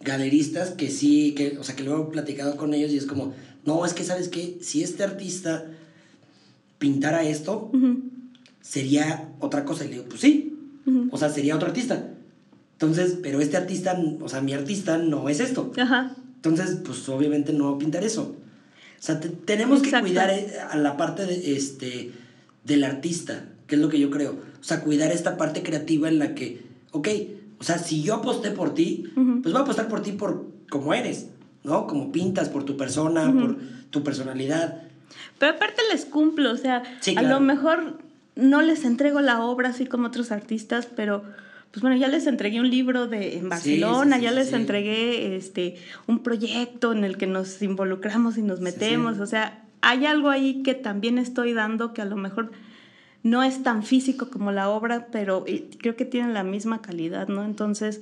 galeristas 0.00 0.70
que 0.70 0.90
sí, 0.90 1.34
que, 1.34 1.58
o 1.58 1.64
sea, 1.64 1.74
que 1.74 1.84
lo 1.84 2.00
he 2.00 2.10
platicado 2.10 2.56
con 2.56 2.74
ellos 2.74 2.90
y 2.92 2.98
es 2.98 3.06
como, 3.06 3.34
no, 3.64 3.84
es 3.84 3.94
que 3.94 4.04
sabes 4.04 4.28
que 4.28 4.58
si 4.60 4.82
este 4.82 5.04
artista 5.04 5.66
pintara 6.78 7.22
esto, 7.22 7.70
sería 8.60 9.30
otra 9.40 9.64
cosa. 9.64 9.84
Y 9.84 9.88
le 9.88 9.94
digo, 9.94 10.06
pues 10.08 10.20
sí, 10.20 10.56
o 11.10 11.18
sea, 11.18 11.28
sería 11.30 11.56
otro 11.56 11.68
artista. 11.68 12.10
Entonces, 12.72 13.18
pero 13.22 13.40
este 13.40 13.56
artista, 13.56 14.00
o 14.20 14.28
sea, 14.28 14.40
mi 14.40 14.52
artista 14.52 14.98
no 14.98 15.28
es 15.28 15.40
esto. 15.40 15.72
Ajá. 15.76 16.14
Entonces, 16.36 16.78
pues 16.84 17.08
obviamente 17.08 17.52
no 17.52 17.76
pintar 17.78 18.04
eso. 18.04 18.36
O 18.98 19.02
sea, 19.02 19.20
tenemos 19.20 19.82
que 19.82 19.92
cuidar 20.00 20.30
eh, 20.30 20.54
a 20.70 20.76
la 20.76 20.96
parte 20.96 21.24
de, 21.24 21.56
este, 21.56 22.12
del 22.64 22.84
artista, 22.84 23.44
que 23.66 23.76
es 23.76 23.80
lo 23.80 23.88
que 23.88 24.00
yo 24.00 24.10
creo. 24.10 24.32
O 24.60 24.64
sea, 24.64 24.80
cuidar 24.80 25.12
esta 25.12 25.36
parte 25.36 25.62
creativa 25.62 26.08
en 26.08 26.18
la 26.18 26.34
que, 26.34 26.62
ok, 26.90 27.08
o 27.60 27.64
sea, 27.64 27.78
si 27.78 28.02
yo 28.02 28.14
aposté 28.14 28.50
por 28.50 28.74
ti, 28.74 29.10
pues 29.14 29.52
voy 29.52 29.56
a 29.56 29.60
apostar 29.60 29.88
por 29.88 30.02
ti 30.02 30.12
por 30.12 30.46
como 30.68 30.94
eres, 30.94 31.28
¿no? 31.64 31.86
Como 31.86 32.12
pintas, 32.12 32.48
por 32.48 32.64
tu 32.64 32.76
persona, 32.76 33.32
por 33.32 33.56
tu 33.90 34.02
personalidad. 34.02 34.82
Pero 35.38 35.54
aparte 35.54 35.82
les 35.92 36.04
cumplo, 36.04 36.52
o 36.52 36.56
sea, 36.56 36.82
a 37.16 37.22
lo 37.22 37.40
mejor 37.40 37.98
no 38.36 38.62
les 38.62 38.84
entrego 38.84 39.20
la 39.20 39.42
obra 39.44 39.70
así 39.70 39.86
como 39.86 40.08
otros 40.08 40.30
artistas, 40.30 40.86
pero 40.94 41.24
pues 41.70 41.82
bueno, 41.82 41.96
ya 41.96 42.08
les 42.08 42.26
entregué 42.26 42.60
un 42.60 42.70
libro 42.70 43.06
de, 43.06 43.36
en 43.36 43.48
Barcelona, 43.48 44.18
ya 44.18 44.32
les 44.32 44.52
entregué 44.52 45.36
este, 45.36 45.76
un 46.06 46.22
proyecto 46.22 46.92
en 46.92 47.04
el 47.04 47.16
que 47.16 47.26
nos 47.26 47.60
involucramos 47.62 48.38
y 48.38 48.42
nos 48.42 48.60
metemos, 48.60 49.18
o 49.18 49.26
sea, 49.26 49.64
hay 49.80 50.06
algo 50.06 50.30
ahí 50.30 50.62
que 50.62 50.74
también 50.74 51.18
estoy 51.18 51.52
dando 51.52 51.92
que 51.92 52.02
a 52.02 52.06
lo 52.06 52.16
mejor 52.16 52.52
no 53.22 53.42
es 53.42 53.62
tan 53.62 53.82
físico 53.82 54.30
como 54.30 54.52
la 54.52 54.70
obra, 54.70 55.08
pero 55.12 55.44
creo 55.78 55.96
que 55.96 56.04
tienen 56.04 56.34
la 56.34 56.42
misma 56.42 56.82
calidad, 56.82 57.28
¿no? 57.28 57.44
Entonces, 57.44 58.00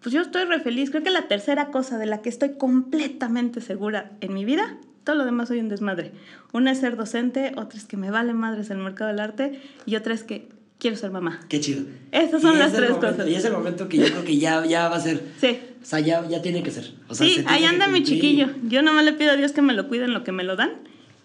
pues 0.00 0.12
yo 0.12 0.22
estoy 0.22 0.44
re 0.44 0.60
feliz. 0.60 0.90
Creo 0.90 1.02
que 1.02 1.10
la 1.10 1.28
tercera 1.28 1.66
cosa 1.66 1.98
de 1.98 2.06
la 2.06 2.22
que 2.22 2.28
estoy 2.28 2.54
completamente 2.56 3.60
segura 3.60 4.12
en 4.20 4.34
mi 4.34 4.44
vida 4.44 4.78
todo 5.04 5.16
lo 5.16 5.24
demás 5.24 5.48
soy 5.48 5.60
un 5.60 5.68
desmadre. 5.68 6.12
Una 6.52 6.72
es 6.72 6.78
ser 6.78 6.96
docente, 6.96 7.52
otra 7.56 7.78
es 7.78 7.84
que 7.84 7.96
me 7.96 8.10
vale 8.10 8.34
madres 8.34 8.70
el 8.70 8.78
mercado 8.78 9.10
del 9.10 9.20
arte 9.20 9.60
y 9.86 9.96
otra 9.96 10.14
es 10.14 10.22
que 10.22 10.48
quiero 10.78 10.96
ser 10.96 11.10
mamá. 11.10 11.40
Qué 11.48 11.60
chido. 11.60 11.84
Estas 12.10 12.42
son 12.42 12.58
las 12.58 12.72
tres 12.72 12.90
cosas. 12.92 13.28
Y 13.28 13.34
es 13.34 13.44
el 13.44 13.52
momento 13.52 13.88
que 13.88 13.98
yo 13.98 14.06
creo 14.06 14.24
que 14.24 14.36
ya, 14.38 14.64
ya 14.66 14.88
va 14.88 14.96
a 14.96 15.00
ser. 15.00 15.22
Sí. 15.40 15.58
O 15.82 15.84
sea, 15.84 16.00
ya, 16.00 16.26
ya 16.28 16.42
tiene 16.42 16.62
que 16.62 16.70
ser. 16.70 16.92
sí, 17.12 17.44
ahí 17.46 17.64
anda 17.64 17.88
mi 17.88 18.02
chiquillo. 18.02 18.48
Yo 18.68 18.82
nomás 18.82 19.04
le 19.04 19.12
pido 19.12 19.32
a 19.32 19.36
Dios 19.36 19.52
que 19.52 19.62
me 19.62 19.72
lo 19.72 19.88
cuiden 19.88 20.12
lo 20.14 20.24
que 20.24 20.32
me 20.32 20.44
lo 20.44 20.56
dan 20.56 20.70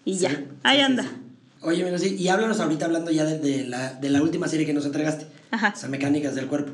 y 0.05 0.13
ya. 0.13 0.43
ahí 0.63 0.79
anda. 0.79 1.05
Oye, 1.61 1.83
menos 1.83 2.03
y 2.03 2.27
háblanos 2.29 2.59
ahorita 2.59 2.85
hablando 2.85 3.11
ya 3.11 3.25
de, 3.25 3.65
la, 3.65 3.93
de 3.93 4.09
la 4.09 4.21
última 4.21 4.47
serie 4.47 4.65
que 4.65 4.73
nos 4.73 4.85
entregaste. 4.85 5.27
Ajá. 5.51 5.73
O 5.75 5.79
sea, 5.79 5.89
Mecánicas 5.89 6.33
del 6.35 6.47
Cuerpo. 6.47 6.71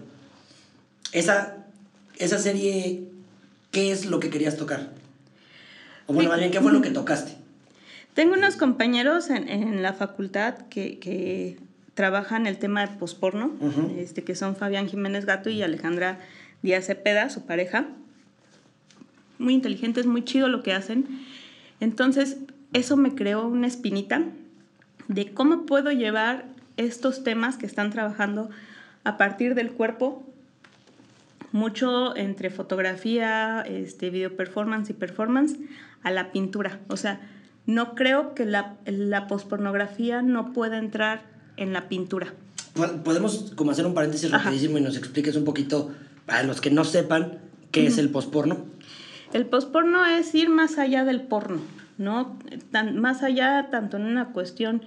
Esa, 1.14 1.58
esa 2.18 2.38
serie, 2.38 3.04
¿qué 3.72 3.92
es 3.92 4.06
lo 4.06 4.20
que 4.20 4.30
querías 4.30 4.56
tocar? 4.56 4.92
O 6.06 6.14
bueno, 6.14 6.30
más 6.30 6.40
bien, 6.40 6.52
¿qué 6.52 6.62
fue 6.62 6.72
lo 6.72 6.82
que 6.82 6.90
tocaste? 6.90 7.34
Tengo 8.14 8.34
unos 8.34 8.56
compañeros 8.56 9.30
en, 9.30 9.50
en 9.50 9.82
la 9.82 9.94
facultad 9.94 10.56
que, 10.70 11.00
que, 11.00 11.58
trabajan 11.94 12.48
el 12.48 12.58
tema 12.58 12.86
de 12.86 12.96
posporno, 12.98 13.52
este, 13.98 14.24
que 14.24 14.36
son 14.36 14.56
Fabián 14.56 14.88
Jiménez 14.88 15.26
Gato 15.26 15.50
y 15.50 15.62
Alejandra 15.62 16.20
Díaz 16.62 16.88
Cepeda, 16.88 17.30
su 17.30 17.46
pareja. 17.46 17.88
Muy 19.38 19.54
inteligentes, 19.54 20.06
muy 20.06 20.24
chido 20.24 20.48
lo 20.48 20.64
que 20.64 20.74
hacen. 20.74 21.06
Entonces, 21.80 22.38
eso 22.72 22.98
me 22.98 23.14
creó 23.14 23.48
una 23.48 23.68
espinita 23.68 24.24
de 25.08 25.34
cómo 25.34 25.66
puedo 25.66 25.92
llevar 25.92 26.46
estos 26.78 27.24
temas 27.24 27.58
que 27.58 27.66
están 27.66 27.92
trabajando 27.92 28.50
a 29.04 29.18
partir 29.18 29.54
del 29.54 29.72
cuerpo 29.72 30.24
mucho 31.52 32.16
entre 32.18 32.50
fotografía, 32.50 33.62
este, 33.62 34.10
video 34.10 34.36
performance 34.36 34.90
y 34.90 34.94
performance 34.94 35.56
a 36.02 36.10
la 36.10 36.32
pintura. 36.32 36.80
O 36.88 36.98
sea, 36.98 37.22
no 37.68 37.94
creo 37.94 38.34
que 38.34 38.46
la, 38.46 38.78
la 38.86 39.28
pospornografía 39.28 40.24
no 40.24 40.52
pueda 40.52 40.80
entrar 40.80 41.33
en 41.58 41.74
la 41.74 41.90
pintura. 41.90 42.34
Podemos 43.04 43.54
como 43.56 43.72
hacer 43.72 43.86
un 43.86 43.94
paréntesis 43.94 44.32
rapidísimo 44.32 44.78
y 44.78 44.82
nos 44.82 44.98
expliques 44.98 45.36
un 45.36 45.44
poquito, 45.44 45.92
para 46.26 46.44
los 46.44 46.60
que 46.60 46.72
no 46.72 46.84
sepan, 46.84 47.40
qué 47.72 47.88
es 47.88 47.98
el 47.98 48.10
posporno. 48.10 48.66
El 49.34 49.46
posporno 49.46 50.06
es 50.06 50.34
ir 50.36 50.50
más 50.50 50.78
allá 50.78 51.06
del 51.06 51.22
porno, 51.22 51.62
¿no? 51.98 52.38
Tan, 52.72 53.00
más 53.00 53.24
allá 53.24 53.70
tanto 53.72 53.98
en 53.98 54.06
una 54.06 54.32
cuestión 54.32 54.84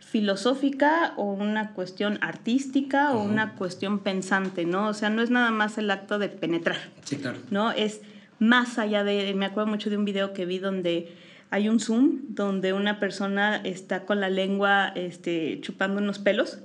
filosófica 0.00 1.12
o 1.16 1.32
una 1.32 1.72
cuestión 1.72 2.18
artística 2.22 3.12
o 3.12 3.22
una 3.22 3.54
cuestión 3.54 4.00
pensante, 4.00 4.64
¿no? 4.64 4.88
O 4.88 4.94
sea, 4.94 5.10
no 5.10 5.22
es 5.22 5.30
nada 5.30 5.50
más 5.50 5.78
el 5.78 5.90
acto 5.90 6.18
de 6.18 6.28
penetrar. 6.28 6.78
Sí, 7.04 7.16
claro. 7.16 7.38
¿No? 7.50 7.70
Es 7.70 8.00
más 8.38 8.78
allá 8.78 9.04
de, 9.04 9.34
me 9.34 9.46
acuerdo 9.46 9.68
mucho 9.68 9.90
de 9.90 9.98
un 9.98 10.04
video 10.04 10.32
que 10.32 10.46
vi 10.46 10.58
donde 10.58 11.14
hay 11.50 11.68
un 11.68 11.80
zoom 11.80 12.20
donde 12.28 12.72
una 12.72 13.00
persona 13.00 13.56
está 13.56 14.04
con 14.04 14.20
la 14.20 14.30
lengua 14.30 14.92
este, 14.94 15.60
chupando 15.60 16.00
unos 16.00 16.18
pelos 16.18 16.60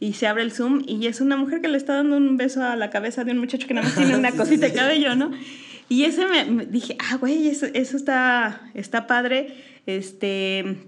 y 0.00 0.14
se 0.14 0.26
abre 0.26 0.42
el 0.42 0.52
zoom 0.52 0.82
y 0.86 1.06
es 1.06 1.20
una 1.20 1.36
mujer 1.36 1.60
que 1.60 1.68
le 1.68 1.78
está 1.78 1.94
dando 1.94 2.16
un 2.16 2.36
beso 2.36 2.62
a 2.62 2.76
la 2.76 2.90
cabeza 2.90 3.24
de 3.24 3.32
un 3.32 3.38
muchacho 3.38 3.66
que 3.66 3.74
nada 3.74 3.86
más 3.86 3.96
tiene 3.96 4.16
una 4.16 4.32
cosita 4.36 4.66
de 4.66 4.72
cabello, 4.72 5.14
¿no? 5.14 5.30
Y 5.88 6.04
ese 6.04 6.26
me, 6.26 6.66
dije, 6.66 6.96
ah, 6.98 7.16
güey, 7.16 7.46
eso, 7.46 7.66
eso 7.72 7.96
está, 7.96 8.60
está 8.74 9.06
padre. 9.06 9.54
Este, 9.86 10.78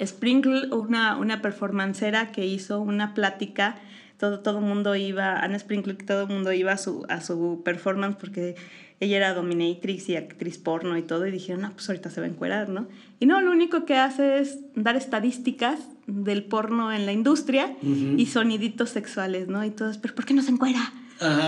Sprinkle, 0.00 0.68
una, 0.72 1.16
una 1.16 1.42
performancera 1.42 2.30
que 2.30 2.46
hizo 2.46 2.80
una 2.80 3.14
plática 3.14 3.76
todo 4.22 4.38
todo 4.38 4.60
mundo 4.60 4.94
iba 4.94 5.40
Anne 5.40 5.58
Sprinkle 5.58 5.94
todo 5.94 6.22
el 6.22 6.28
mundo 6.28 6.52
iba 6.52 6.70
a 6.70 6.76
su 6.76 7.04
a 7.08 7.20
su 7.20 7.62
performance 7.64 8.16
porque 8.20 8.54
ella 9.02 9.16
era 9.16 9.34
dominatrix 9.34 10.08
y 10.10 10.16
actriz 10.16 10.58
porno 10.58 10.96
y 10.96 11.02
todo 11.02 11.26
y 11.26 11.32
dijeron, 11.32 11.62
"No, 11.62 11.72
pues 11.72 11.88
ahorita 11.88 12.08
se 12.08 12.20
va 12.20 12.26
a 12.28 12.30
encuerar, 12.30 12.68
¿no?" 12.68 12.86
Y 13.18 13.26
no, 13.26 13.40
lo 13.40 13.50
único 13.50 13.84
que 13.84 13.96
hace 13.96 14.38
es 14.38 14.60
dar 14.76 14.94
estadísticas 14.94 15.80
del 16.06 16.44
porno 16.44 16.92
en 16.92 17.04
la 17.04 17.12
industria 17.12 17.76
y 17.82 18.26
soniditos 18.26 18.90
sexuales, 18.90 19.48
¿no? 19.48 19.64
Y 19.64 19.70
todos, 19.70 19.98
"¿Pero 19.98 20.14
por 20.14 20.24
qué 20.24 20.34
no 20.34 20.42
se 20.42 20.52
encuera?" 20.52 20.92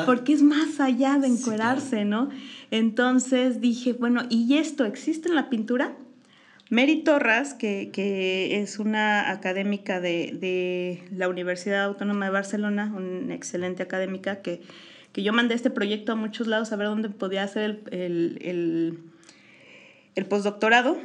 Porque 0.07 0.33
es 0.33 0.43
más 0.43 0.81
allá 0.81 1.19
de 1.19 1.29
encuerarse, 1.29 2.05
¿no? 2.05 2.29
Entonces 2.71 3.61
dije, 3.61 3.93
bueno, 3.93 4.23
¿y 4.31 4.55
esto 4.55 4.85
existe 4.85 5.29
en 5.29 5.35
la 5.35 5.49
pintura? 5.49 5.97
Mary 6.71 7.03
Torras, 7.03 7.55
que, 7.55 7.91
que 7.93 8.61
es 8.61 8.79
una 8.79 9.31
académica 9.31 10.01
de, 10.01 10.37
de, 10.41 11.05
la 11.17 11.29
Universidad 11.29 11.85
Autónoma 11.85 12.27
de 12.27 12.31
Barcelona, 12.31 12.93
una 12.97 13.35
excelente 13.35 13.83
académica, 13.83 14.43
que, 14.43 14.61
que, 15.15 15.23
yo 15.23 15.33
mandé 15.33 15.55
este 15.55 15.71
proyecto 15.71 16.13
a 16.13 16.17
muchos 16.17 16.47
lados 16.47 16.73
a 16.73 16.77
ver 16.77 16.89
dónde 16.89 17.09
podía 17.09 17.43
hacer 17.43 17.81
el, 17.91 18.39
el, 18.43 18.99
el, 20.15 20.27
postdoctorado, 20.27 20.99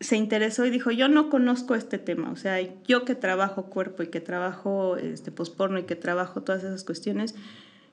se 0.00 0.16
interesó 0.16 0.66
y 0.66 0.70
dijo, 0.70 0.90
yo 0.90 1.08
no 1.08 1.30
conozco 1.30 1.74
este 1.74 1.96
tema, 1.96 2.30
o 2.30 2.36
sea, 2.36 2.58
yo 2.86 3.06
que 3.06 3.14
trabajo 3.14 3.66
cuerpo 3.66 4.02
y 4.02 4.08
que 4.08 4.20
trabajo 4.20 4.98
este, 4.98 5.32
posporno 5.32 5.78
y 5.78 5.84
que 5.84 5.96
trabajo 5.96 6.42
todas 6.42 6.64
esas 6.64 6.84
cuestiones, 6.84 7.34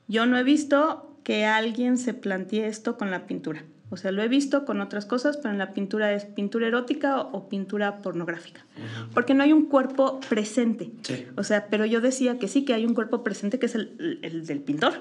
yo 0.09 0.25
no 0.25 0.37
he 0.37 0.43
visto 0.43 1.15
que 1.23 1.45
alguien 1.45 1.97
se 1.97 2.13
plantee 2.13 2.67
esto 2.67 2.97
con 2.97 3.09
la 3.09 3.25
pintura. 3.25 3.63
O 3.93 3.97
sea, 3.97 4.11
lo 4.11 4.23
he 4.23 4.27
visto 4.27 4.65
con 4.65 4.81
otras 4.81 5.05
cosas, 5.05 5.37
pero 5.37 5.51
en 5.51 5.59
la 5.59 5.71
pintura 5.71 6.13
es 6.13 6.25
pintura 6.25 6.67
erótica 6.67 7.21
o, 7.21 7.47
pintura 7.47 8.01
pornográfica. 8.01 8.65
Porque 9.13 9.35
no 9.35 9.43
hay 9.43 9.53
un 9.53 9.67
cuerpo 9.67 10.19
presente. 10.27 10.89
O 11.35 11.43
sea, 11.43 11.67
pero 11.67 11.85
yo 11.85 12.01
decía 12.01 12.39
que 12.39 12.47
sí, 12.47 12.65
que 12.65 12.73
hay 12.73 12.87
un 12.87 12.95
cuerpo 12.95 13.23
presente 13.23 13.59
que 13.59 13.67
es 13.67 13.75
el, 13.75 14.19
el 14.23 14.47
del 14.47 14.61
pintor, 14.61 14.93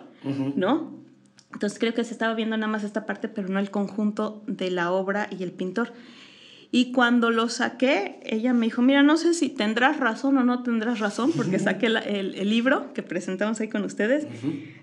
¿no? 0.57 0.93
Entonces 1.55 1.79
creo 1.79 1.95
que 1.95 2.05
se 2.05 2.13
estaba 2.13 2.35
viendo 2.35 2.55
nada 2.59 2.71
más 2.71 2.85
esta 2.85 3.07
parte, 3.07 3.29
pero 3.29 3.49
no 3.49 3.59
el 3.61 3.71
conjunto 3.71 4.43
de 4.47 4.71
la 4.71 4.93
obra 4.93 5.27
y 5.31 5.43
el 5.43 5.53
pintor. 5.53 5.95
Y 6.71 6.93
cuando 6.93 7.31
lo 7.31 7.49
saqué, 7.49 8.21
ella 8.25 8.53
me 8.53 8.67
dijo, 8.67 8.83
mira, 8.83 9.03
no 9.03 9.17
sé 9.17 9.33
si 9.33 9.49
tendrás 9.49 10.01
razón 10.01 10.37
o 10.37 10.45
no 10.45 10.63
tendrás 10.63 11.01
razón, 11.01 11.33
porque 11.35 11.59
saqué 11.59 11.87
el, 11.87 11.97
el, 11.97 12.51
libro 12.51 12.93
que 12.93 13.03
presentamos 13.03 13.59
ahí 13.61 13.69
con 13.69 13.85
ustedes, 13.85 14.27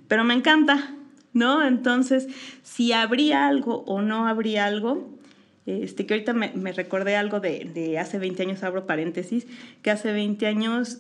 pero 0.08 0.24
me 0.24 0.34
encanta, 0.34 0.96
¿no? 1.34 1.66
Entonces, 1.66 2.28
si 2.64 2.94
habría 2.94 3.48
algo 3.48 3.84
o 3.86 4.02
no 4.02 4.28
habría 4.28 4.66
algo, 4.66 5.18
este, 5.66 6.06
que 6.06 6.16
ahorita 6.16 6.34
me, 6.34 6.52
me 6.56 6.72
recordé 6.72 7.16
algo 7.16 7.40
de, 7.40 7.70
de, 7.74 8.00
hace 8.00 8.18
20 8.18 8.44
años, 8.44 8.64
abro 8.64 8.88
paréntesis, 8.88 9.46
que 9.82 9.92
hace 9.92 10.12
20 10.12 10.48
años 10.48 11.00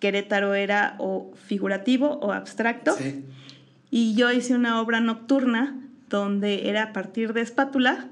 Querétaro 0.00 0.54
era 0.54 0.96
o 0.98 1.32
figurativo 1.46 2.18
o 2.20 2.32
abstracto, 2.32 2.94
sí. 2.96 3.24
y 3.90 4.14
yo 4.14 4.30
hice 4.30 4.54
una 4.54 4.80
obra 4.80 5.00
nocturna 5.00 5.80
donde 6.08 6.68
era 6.68 6.84
a 6.84 6.92
partir 6.92 7.32
de 7.32 7.40
espátula, 7.40 8.08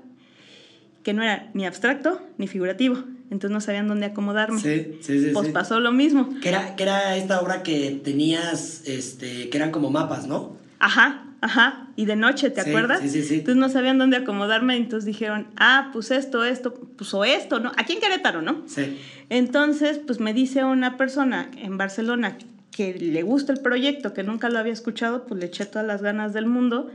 que 1.02 1.12
no 1.12 1.22
era 1.22 1.50
ni 1.54 1.66
abstracto 1.66 2.20
ni 2.38 2.46
figurativo. 2.46 2.96
Entonces 3.30 3.50
no 3.50 3.60
sabían 3.60 3.88
dónde 3.88 4.06
acomodarme. 4.06 4.60
Sí, 4.60 4.98
sí, 5.02 5.20
sí. 5.20 5.30
Pues 5.32 5.48
pasó 5.48 5.80
lo 5.80 5.92
mismo. 5.92 6.28
Que 6.40 6.50
era, 6.50 6.76
que 6.76 6.82
era 6.82 7.16
esta 7.16 7.40
obra 7.40 7.62
que 7.62 8.00
tenías, 8.04 8.82
este, 8.86 9.48
que 9.48 9.56
eran 9.56 9.70
como 9.70 9.90
mapas, 9.90 10.26
¿no? 10.26 10.56
Ajá, 10.78 11.23
ajá. 11.44 11.88
Y 11.94 12.06
de 12.06 12.16
noche, 12.16 12.48
¿te 12.48 12.62
acuerdas? 12.62 13.00
Sí, 13.02 13.10
sí, 13.10 13.22
sí. 13.22 13.34
Entonces 13.34 13.56
no 13.56 13.68
sabían 13.68 13.98
dónde 13.98 14.16
acomodarme, 14.16 14.76
entonces 14.76 15.04
dijeron, 15.04 15.46
ah, 15.56 15.90
pues 15.92 16.10
esto, 16.10 16.42
esto, 16.42 16.72
pues 16.72 17.12
o 17.12 17.22
esto, 17.24 17.60
¿no? 17.60 17.70
Aquí 17.76 17.92
en 17.92 18.00
Querétaro, 18.00 18.40
¿no? 18.40 18.62
Sí. 18.66 18.98
Entonces, 19.28 20.00
pues 20.04 20.20
me 20.20 20.32
dice 20.32 20.64
una 20.64 20.96
persona 20.96 21.50
en 21.58 21.76
Barcelona 21.76 22.38
que 22.70 22.94
le 22.94 23.22
gusta 23.22 23.52
el 23.52 23.60
proyecto, 23.60 24.14
que 24.14 24.22
nunca 24.22 24.48
lo 24.48 24.58
había 24.58 24.72
escuchado, 24.72 25.26
pues 25.26 25.38
le 25.38 25.46
eché 25.46 25.66
todas 25.66 25.86
las 25.86 26.00
ganas 26.00 26.32
del 26.32 26.46
mundo, 26.46 26.90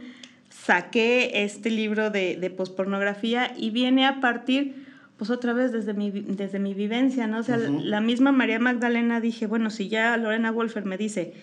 saqué 0.49 1.43
este 1.43 1.69
libro 1.69 2.09
de, 2.09 2.35
de 2.35 2.49
pospornografía 2.49 3.53
y 3.55 3.69
viene 3.69 4.07
a 4.07 4.19
partir, 4.19 4.87
pues 5.17 5.29
otra 5.29 5.53
vez 5.53 5.71
desde 5.71 5.93
mi, 5.93 6.09
desde 6.09 6.57
mi 6.57 6.73
vivencia, 6.73 7.27
¿no? 7.27 7.37
O 7.37 7.43
sea, 7.43 7.57
uh 7.57 7.61
-huh. 7.61 7.83
la 7.83 8.01
misma 8.01 8.31
María 8.31 8.59
Magdalena 8.59 9.21
dije, 9.21 9.45
bueno, 9.45 9.69
si 9.69 9.89
ya 9.89 10.17
Lorena 10.17 10.51
Wolfer 10.51 10.85
me 10.85 10.97
dice 10.97 11.33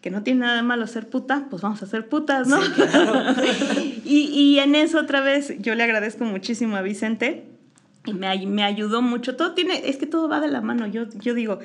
que 0.00 0.10
no 0.10 0.22
tiene 0.22 0.40
nada 0.40 0.56
de 0.56 0.62
malo 0.62 0.86
ser 0.86 1.08
puta, 1.08 1.46
pues 1.50 1.62
vamos 1.62 1.82
a 1.82 1.86
ser 1.86 2.08
putas, 2.08 2.46
¿no? 2.46 2.62
Sí, 2.62 2.70
claro. 2.72 3.34
y, 4.04 4.30
y, 4.32 4.58
en 4.60 4.74
eso 4.74 4.98
otra 4.98 5.20
vez 5.20 5.54
yo 5.58 5.74
le 5.74 5.82
agradezco 5.82 6.24
muchísimo 6.24 6.76
a 6.76 6.82
Vicente 6.82 7.44
y 8.06 8.12
me, 8.14 8.46
me 8.46 8.62
ayudó 8.62 9.02
mucho. 9.02 9.36
Todo 9.36 9.54
tiene, 9.54 9.88
es 9.88 9.96
que 9.96 10.06
todo 10.06 10.28
va 10.28 10.40
de 10.40 10.48
la 10.48 10.60
mano. 10.60 10.86
Yo, 10.86 11.08
yo 11.20 11.34
digo, 11.34 11.58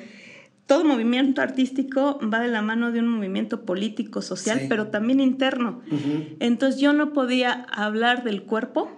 todo 0.66 0.84
movimiento 0.84 1.42
artístico 1.42 2.18
va 2.22 2.40
de 2.40 2.48
la 2.48 2.62
mano 2.62 2.90
de 2.90 3.00
un 3.00 3.08
movimiento 3.08 3.64
político, 3.64 4.20
social, 4.20 4.60
sí. 4.60 4.66
pero 4.68 4.88
también 4.88 5.20
interno. 5.20 5.82
Uh 5.90 5.94
-huh. 5.94 6.36
Entonces 6.40 6.80
yo 6.80 6.92
no 6.92 7.12
podía 7.12 7.66
hablar 7.70 8.24
del 8.24 8.42
cuerpo 8.42 8.90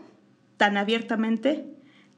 tan 0.56 0.76
abiertamente 0.76 1.66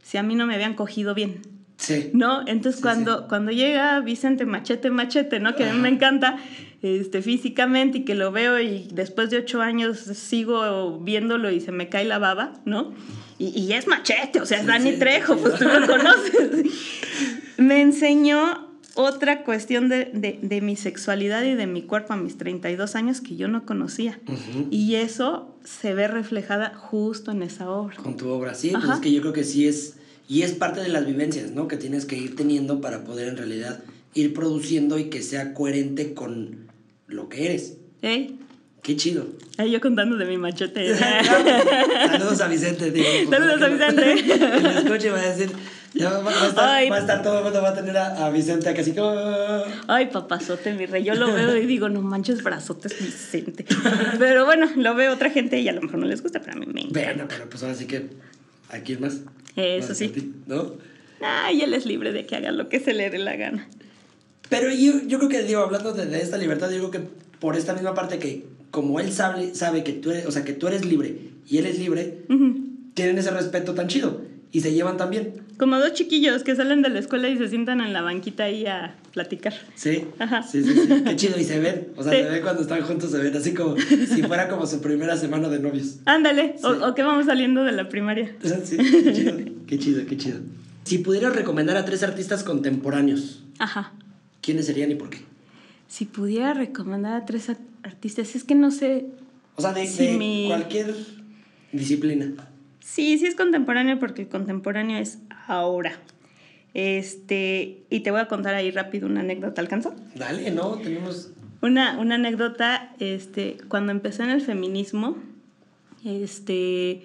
si 0.03 0.19
a 0.19 0.23
mí 0.23 0.35
no 0.35 0.47
me 0.47 0.55
habían 0.55 0.75
cogido 0.75 1.15
bien. 1.15 1.43
Sí. 1.79 2.11
¿No? 2.13 2.41
Entonces 2.41 2.77
sí, 2.77 2.83
cuando, 2.83 3.29
cuando 3.29 3.53
llega 3.53 4.01
Vicente 4.01 4.47
Machete 4.47 4.91
Machete, 4.91 5.41
¿no? 5.41 5.55
Que 5.55 5.69
a 5.69 5.73
mí 5.73 5.79
me 5.79 5.89
encanta 5.89 6.39
este, 6.83 7.23
físicamente 7.23 7.99
y 7.99 8.05
que 8.05 8.15
lo 8.15 8.31
veo 8.31 8.61
y 8.61 8.89
después 8.93 9.31
de 9.31 9.39
ocho 9.39 9.61
años 9.61 9.99
sigo 9.99 10.99
viéndolo 11.01 11.51
y 11.51 11.61
se 11.61 11.73
me 11.73 11.89
cae 11.89 12.05
la 12.05 12.19
baba, 12.19 12.53
¿no? 12.65 12.93
Y, 13.39 13.49
y 13.59 13.73
es 13.73 13.87
machete, 13.87 14.41
o 14.41 14.47
sea, 14.47 14.61
es 14.61 14.67
Dani 14.67 14.93
Trejo, 14.93 15.37
pues 15.37 15.59
tú 15.59 15.65
lo 15.65 15.87
conoces. 15.87 16.67
me 17.57 17.81
enseñó 17.81 18.69
otra 18.95 19.45
cuestión 19.45 19.89
de, 19.89 20.07
de, 20.13 20.41
de, 20.43 20.61
mi 20.61 20.75
sexualidad 20.75 21.45
y 21.45 21.55
de 21.55 21.69
mi 21.69 21.83
cuerpo 21.83 22.15
a 22.15 22.17
mis 22.17 22.37
32 22.37 22.97
años 22.97 23.21
que 23.21 23.37
yo 23.37 23.47
no 23.47 23.65
conocía. 23.65 24.19
Uh 24.27 24.33
-huh. 24.33 24.67
Y 24.71 24.97
eso 24.97 25.55
se 25.65 25.95
ve 25.95 26.09
reflejada 26.09 26.75
justo 26.75 27.31
en 27.31 27.43
esa 27.45 27.71
obra. 27.71 27.97
Con 27.97 28.17
tu 28.17 28.29
obra, 28.29 28.55
sí, 28.55 28.71
pues 28.73 28.89
es 28.95 29.01
que 29.01 29.13
yo 29.13 29.21
creo 29.21 29.33
que 29.33 29.45
sí 29.45 29.69
es, 29.69 29.99
y 30.29 30.43
es 30.43 30.53
parte 30.53 30.81
de 30.81 30.89
las 30.89 31.07
vivencias, 31.07 31.53
¿no? 31.53 31.69
Que 31.69 31.77
tienes 31.77 32.07
que 32.07 32.17
ir 32.17 32.35
teniendo 32.35 32.81
para 32.81 33.05
poder 33.05 33.29
en 33.29 33.37
realidad 33.37 33.85
ir 34.15 34.35
produciendo 34.35 34.99
y 34.99 35.05
que 35.05 35.23
sea 35.23 35.55
coherente 35.55 36.15
con 36.15 36.68
lo 37.09 37.29
que 37.29 37.47
eres. 37.47 37.79
¿Eh? 38.03 38.31
Qué 38.83 38.97
chido. 38.97 39.27
Ay, 39.57 39.73
yo 39.73 39.81
contando 39.81 40.17
de 40.17 40.25
mi 40.25 40.39
machete. 40.39 40.95
Saludos 40.97 42.41
a 42.41 42.49
Vicente, 42.49 42.91
tío. 42.91 43.05
Saludos 43.29 43.61
a 43.61 43.69
Vicente. 43.69 44.25
Que 44.25 44.61
lo 44.61 44.71
escuche 44.71 45.11
va 45.11 45.21
a 45.21 45.35
decir, 45.35 45.51
ya 45.95 46.11
va, 46.11 46.21
va, 46.21 46.31
a 46.31 46.49
estar, 46.49 46.69
Ay, 46.69 46.89
va, 46.89 46.97
a 46.97 47.01
estar, 47.01 47.23
todo 47.23 47.39
el 47.39 47.45
mundo 47.45 47.61
va 47.61 47.71
a 47.71 47.75
tener 47.75 47.97
a, 47.97 48.27
a 48.27 48.31
Vicente 48.31 48.69
acá 48.69 48.83
así 48.83 48.93
como... 48.93 49.11
Ay, 49.89 50.07
papazote, 50.07 50.73
mi 50.75 50.87
rey. 50.87 51.03
Yo 51.03 51.15
lo 51.15 51.33
veo 51.33 51.57
y 51.57 51.67
digo, 51.67 51.89
no 51.89 52.03
manches 52.03 52.43
brazotes, 52.43 52.97
Vicente. 53.01 53.65
Pero 54.19 54.45
bueno, 54.45 54.69
lo 54.77 54.95
veo 54.95 55.13
otra 55.13 55.31
gente 55.31 55.59
y 55.61 55.69
a 55.69 55.73
lo 55.73 55.83
mejor 55.83 55.99
no 55.99 56.07
les 56.07 56.23
gusta, 56.23 56.41
pero 56.41 56.53
a 56.53 56.61
mí 56.61 56.67
me 56.67 56.83
encanta. 56.83 57.01
Bueno, 57.01 57.25
pero 57.29 57.51
pues 57.51 57.63
ahora 57.63 57.75
sí 57.75 57.87
que... 57.87 58.09
¿A 58.71 58.79
quién 58.81 59.01
más? 59.01 59.23
Eso 59.57 59.89
más 59.89 59.99
sí. 59.99 60.09
Ti, 60.09 60.35
¿No? 60.47 60.75
Ay, 61.21 61.63
él 61.63 61.75
es 61.75 61.85
libre 61.85 62.13
de 62.13 62.27
que 62.27 62.37
haga 62.37 62.53
lo 62.53 62.69
que 62.69 62.81
se 62.81 62.95
le 62.95 63.11
dé 63.11 63.19
la 63.19 63.37
gana. 63.37 63.67
Pero 64.49 64.71
yo, 64.73 65.03
yo 65.07 65.19
creo 65.19 65.29
que, 65.29 65.43
digo, 65.43 65.61
hablando 65.61 65.93
de, 65.93 66.07
de 66.07 66.21
esta 66.21 66.39
libertad, 66.39 66.71
digo 66.71 66.91
que 66.91 67.01
por 67.41 67.57
esta 67.57 67.75
misma 67.75 67.95
parte 67.95 68.19
que 68.19 68.45
como 68.71 69.01
él 69.01 69.13
sabe, 69.13 69.55
sabe 69.55 69.85
que 69.85 69.93
tú 69.93 70.11
eres, 70.11 70.27
o 70.27 70.31
sea, 70.31 70.45
que 70.45 70.53
tú 70.53 70.67
eres 70.69 70.85
libre 70.85 71.17
y 71.49 71.59
él 71.59 71.67
es 71.67 71.79
libre, 71.79 72.19
uh 72.29 72.33
-huh. 72.35 72.65
tienen 72.95 73.19
ese 73.19 73.31
respeto 73.31 73.75
tan 73.75 73.89
chido 73.89 74.21
y 74.53 74.61
se 74.61 74.73
llevan 74.73 74.97
tan 74.97 75.11
bien. 75.11 75.35
Como 75.59 75.77
dos 75.79 75.93
chiquillos 75.93 76.45
que 76.45 76.55
salen 76.55 76.83
de 76.83 76.89
la 76.89 77.01
escuela 77.01 77.29
y 77.29 77.37
se 77.37 77.49
sientan 77.49 77.81
en 77.81 77.93
la 77.93 78.03
banquita 78.03 78.45
ahí 78.45 78.67
a 78.67 78.95
platicar. 79.13 79.55
Sí, 79.75 80.05
Ajá. 80.19 80.43
sí, 80.43 80.63
sí, 80.63 80.73
sí. 80.73 81.03
Qué 81.05 81.17
chido. 81.17 81.39
Y 81.39 81.45
se 81.45 81.59
ven, 81.59 81.89
o 81.97 82.03
sea, 82.03 82.13
sí. 82.13 82.19
se 82.19 82.31
ven 82.31 82.43
cuando 82.43 82.63
están 82.63 82.81
juntos, 82.83 83.11
se 83.11 83.19
ven 83.19 83.37
así 83.37 83.55
como 83.55 83.77
si 83.79 84.23
fuera 84.23 84.49
como 84.49 84.67
su 84.67 84.81
primera 84.81 85.17
semana 85.17 85.49
de 85.49 85.59
novios. 85.59 85.97
Ándale, 86.05 86.55
sí. 86.59 86.65
o, 86.65 86.89
o, 86.89 86.95
que 86.95 87.03
vamos 87.03 87.27
saliendo 87.27 87.65
de 87.65 87.73
la 87.73 87.89
primaria. 87.89 88.37
Sí, 88.65 88.77
qué 88.77 89.13
chido, 89.13 89.35
qué 89.67 89.79
chido, 89.79 90.07
qué 90.07 90.17
chido. 90.17 90.39
Si 90.85 90.99
pudieras 90.99 91.35
recomendar 91.35 91.77
a 91.77 91.85
tres 91.85 92.03
artistas 92.03 92.45
contemporáneos, 92.45 93.43
Ajá. 93.59 93.93
¿Quiénes 94.41 94.67
serían 94.67 94.91
y 94.91 94.95
por 94.95 95.11
qué? 95.11 95.19
Si 95.89 96.05
pudiera 96.05 96.55
recomendar 96.55 97.15
a 97.15 97.25
tres 97.25 97.51
artistas, 97.83 98.35
es 98.35 98.45
que 98.45 98.55
no 98.55 98.71
sé. 98.71 99.07
O 99.57 99.63
sea, 99.63 99.73
de, 99.73 99.87
si 99.87 100.07
de 100.07 100.19
mi... 100.19 100.47
cualquier 100.49 100.95
disciplina. 101.73 102.33
Sí, 102.81 103.19
sí 103.19 103.27
es 103.27 103.35
contemporáneo 103.35 103.99
porque 103.99 104.23
el 104.23 104.29
contemporáneo 104.29 104.99
es 104.99 105.19
ahora. 105.47 105.99
Este, 106.75 107.83
y 107.91 108.01
te 108.01 108.11
voy 108.11 108.21
a 108.21 108.29
contar 108.29 108.55
ahí 108.55 108.71
rápido 108.71 109.07
una 109.07 109.21
anécdota, 109.21 109.61
¿alcanzó? 109.61 109.95
Dale, 110.15 110.51
no, 110.51 110.77
tenemos... 110.79 111.31
Una, 111.61 111.99
una 111.99 112.15
anécdota, 112.15 112.95
este, 113.01 113.57
cuando 113.69 113.91
empecé 113.91 114.23
en 114.23 114.31
el 114.31 114.41
feminismo, 114.41 115.17
este, 116.05 117.03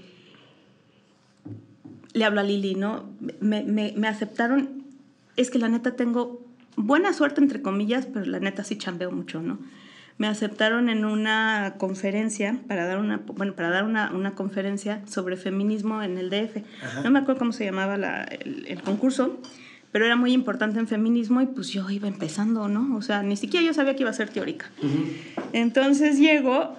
le 2.14 2.26
hablo 2.26 2.42
a 2.42 2.44
Lili, 2.44 2.76
¿no? 2.76 3.10
Me, 3.40 3.64
me, 3.64 3.94
me 3.98 4.08
aceptaron, 4.08 4.84
es 5.38 5.50
que 5.50 5.58
la 5.58 5.70
neta 5.70 5.96
tengo 5.96 6.43
buena 6.76 7.14
suerte, 7.14 7.42
entre 7.42 7.62
comillas, 7.62 8.06
pero 8.06 8.26
la 8.26 8.40
neta 8.40 8.64
sí 8.64 8.78
chambeo 8.78 9.12
mucho, 9.12 9.42
¿no? 9.42 9.60
Me 10.18 10.28
aceptaron 10.28 10.90
en 10.90 11.06
una 11.06 11.76
conferencia, 11.78 12.60
para 12.68 12.86
dar 12.86 13.00
una, 13.00 13.18
bueno, 13.18 13.54
para 13.54 13.70
dar 13.70 13.84
una, 13.84 14.12
una 14.12 14.36
conferencia 14.36 15.02
sobre 15.08 15.38
feminismo 15.38 16.04
en 16.04 16.18
el 16.18 16.30
DF. 16.30 16.64
Ajá. 16.84 17.02
No 17.02 17.12
me 17.12 17.20
acuerdo 17.20 17.40
cómo 17.40 17.52
se 17.52 17.66
llamaba 17.66 17.98
la, 17.98 18.24
el, 18.24 18.66
el, 18.68 18.82
concurso, 18.84 19.40
pero 19.92 20.06
era 20.06 20.16
muy 20.16 20.32
importante 20.32 20.80
en 20.80 20.88
feminismo 20.88 21.42
y 21.42 21.48
pues 21.48 21.70
yo 21.70 21.90
iba 21.90 22.08
empezando, 22.08 22.68
¿no? 22.68 22.96
O 22.96 23.02
sea, 23.02 23.24
ni 23.24 23.38
siquiera 23.38 23.66
yo 23.66 23.74
sabía 23.74 23.96
que 23.96 24.04
iba 24.04 24.12
a 24.12 24.14
ser 24.14 24.30
teórica. 24.30 24.70
Entonces 25.52 26.20
llego 26.20 26.76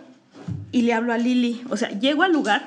y 0.71 0.83
le 0.83 0.93
hablo 0.93 1.13
a 1.13 1.19
Lili, 1.19 1.63
o 1.71 1.77
sea, 1.77 1.91
llego 1.91 2.23
al 2.23 2.33
lugar 2.33 2.63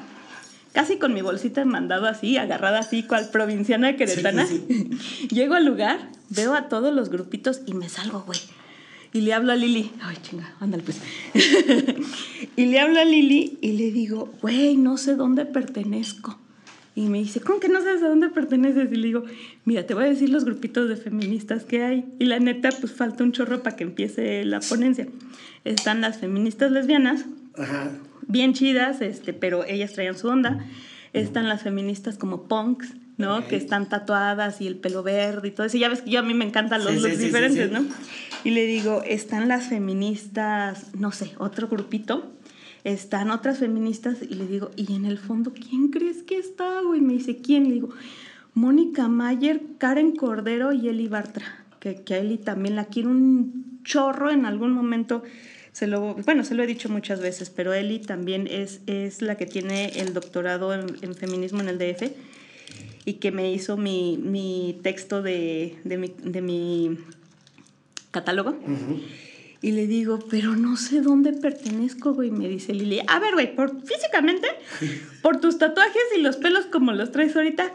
casi 0.73 0.97
con 0.97 1.13
mi 1.13 1.21
bolsita 1.21 1.65
mandado 1.65 2.07
así, 2.07 2.37
agarrada 2.37 2.79
así, 2.79 3.03
cual 3.03 3.29
provinciana 3.31 3.95
queretana. 3.95 4.45
Llego 5.29 5.55
al 5.55 5.65
lugar, 5.65 6.09
veo 6.29 6.53
a 6.53 6.69
todos 6.69 6.93
los 6.93 7.09
grupitos 7.09 7.61
y 7.65 7.73
me 7.73 7.89
salgo, 7.89 8.21
güey. 8.21 8.39
Y 9.13 9.21
le 9.21 9.33
hablo 9.33 9.53
a 9.53 9.55
Lili, 9.55 9.91
ay 10.01 10.17
chinga, 10.21 10.53
ándale 10.59 10.83
pues. 10.83 11.01
y 12.55 12.65
le 12.65 12.79
hablo 12.79 12.99
a 12.99 13.05
Lili 13.05 13.57
y 13.61 13.73
le 13.73 13.91
digo, 13.91 14.33
güey, 14.41 14.77
no 14.77 14.97
sé 14.97 15.15
dónde 15.15 15.45
pertenezco. 15.45 16.37
Y 16.93 17.09
me 17.09 17.19
dice, 17.19 17.41
¿cómo 17.41 17.59
que 17.59 17.69
no 17.69 17.79
sabes 17.81 18.01
a 18.01 18.09
dónde 18.09 18.29
perteneces? 18.29 18.91
Y 18.91 18.95
le 18.95 19.07
digo, 19.07 19.23
mira, 19.65 19.85
te 19.85 19.93
voy 19.93 20.05
a 20.05 20.07
decir 20.07 20.29
los 20.29 20.45
grupitos 20.45 20.89
de 20.89 20.95
feministas 20.95 21.63
que 21.63 21.83
hay. 21.83 22.05
Y 22.19 22.25
la 22.25 22.39
neta, 22.39 22.69
pues 22.71 22.91
falta 22.91 23.23
un 23.23 23.31
chorro 23.31 23.61
para 23.61 23.75
que 23.75 23.83
empiece 23.83 24.43
la 24.45 24.59
ponencia. 24.61 25.07
Están 25.63 26.01
las 26.01 26.17
feministas 26.17 26.71
lesbianas, 26.71 27.25
Ajá 27.55 27.91
bien 28.27 28.53
chidas, 28.53 29.01
este, 29.01 29.33
pero 29.33 29.63
ellas 29.65 29.93
traían 29.93 30.17
su 30.17 30.27
onda. 30.27 30.65
Están 31.13 31.47
las 31.47 31.63
feministas 31.63 32.17
como 32.17 32.43
punks, 32.43 32.93
¿no? 33.17 33.47
Que 33.47 33.55
están 33.55 33.89
tatuadas 33.89 34.61
y 34.61 34.67
el 34.67 34.75
pelo 34.75 35.03
verde 35.03 35.47
y 35.47 35.51
todo 35.51 35.65
eso. 35.65 35.77
Ya 35.77 35.89
ves 35.89 36.01
que 36.01 36.11
yo 36.11 36.19
a 36.19 36.23
mí 36.23 36.33
me 36.33 36.45
encantan 36.45 36.83
los 36.83 36.95
looks 37.01 37.19
diferentes, 37.19 37.71
¿no? 37.71 37.83
Y 38.43 38.51
le 38.51 38.65
digo, 38.65 39.01
están 39.05 39.47
las 39.47 39.67
feministas, 39.67 40.93
no 40.95 41.11
sé, 41.11 41.31
otro 41.39 41.67
grupito. 41.67 42.31
Están 42.83 43.31
otras 43.31 43.57
feministas 43.57 44.17
y 44.21 44.35
le 44.35 44.47
digo, 44.47 44.71
¿y 44.75 44.95
en 44.95 45.05
el 45.05 45.17
fondo 45.17 45.53
quién 45.53 45.89
crees 45.89 46.23
que 46.23 46.37
está, 46.37 46.81
güey? 46.81 47.01
Me 47.01 47.13
dice, 47.13 47.37
¿quién? 47.37 47.67
Le 47.67 47.73
digo, 47.73 47.89
Mónica 48.53 49.07
Mayer, 49.07 49.61
Karen 49.77 50.15
Cordero 50.15 50.71
y 50.71 50.87
Eli 50.87 51.07
Bartra. 51.07 51.65
Que, 51.79 52.03
que 52.03 52.13
a 52.13 52.19
Eli 52.19 52.37
también 52.37 52.75
la 52.75 52.85
quiero 52.85 53.09
un 53.09 53.81
chorro 53.83 54.31
en 54.31 54.45
algún 54.45 54.71
momento 54.71 55.23
se 55.77 55.85
lo, 55.85 56.15
bueno, 56.15 56.43
se 56.43 56.55
lo 56.55 56.63
he 56.63 56.65
dicho 56.65 56.89
muchas 56.89 57.19
veces, 57.19 57.51
pero 57.51 57.71
Eli 57.71 57.99
también 57.99 58.47
es, 58.47 58.81
es 58.87 59.21
la 59.21 59.35
que 59.35 59.45
tiene 59.45 59.89
el 59.99 60.15
doctorado 60.15 60.73
en, 60.73 61.13
feminismo 61.13 61.59
en 61.59 61.69
el 61.69 61.77
DF 61.77 62.13
y 63.05 63.13
que 63.13 63.31
me 63.31 63.53
hizo 63.53 63.77
mi, 63.77 64.17
mi 64.17 64.79
texto 64.81 65.21
de, 65.21 65.77
de, 65.83 65.99
mi, 65.99 66.15
de 66.17 66.41
mi 66.41 66.97
catálogo. 68.09 68.57
Y 69.61 69.73
le 69.73 69.85
digo, 69.85 70.17
pero 70.31 70.55
no 70.55 70.77
sé 70.77 71.01
dónde 71.01 71.31
pertenezco, 71.31 72.11
güey. 72.15 72.31
Me 72.31 72.49
dice 72.49 72.73
Lili, 72.73 73.01
a 73.05 73.19
ver, 73.19 73.35
güey, 73.35 73.55
por, 73.55 73.85
físicamente, 73.85 74.47
por 75.21 75.39
tus 75.39 75.59
tatuajes 75.59 76.01
y 76.17 76.21
los 76.21 76.37
pelos 76.37 76.65
como 76.65 76.91
los 76.91 77.11
traes 77.11 77.35
ahorita, 77.35 77.71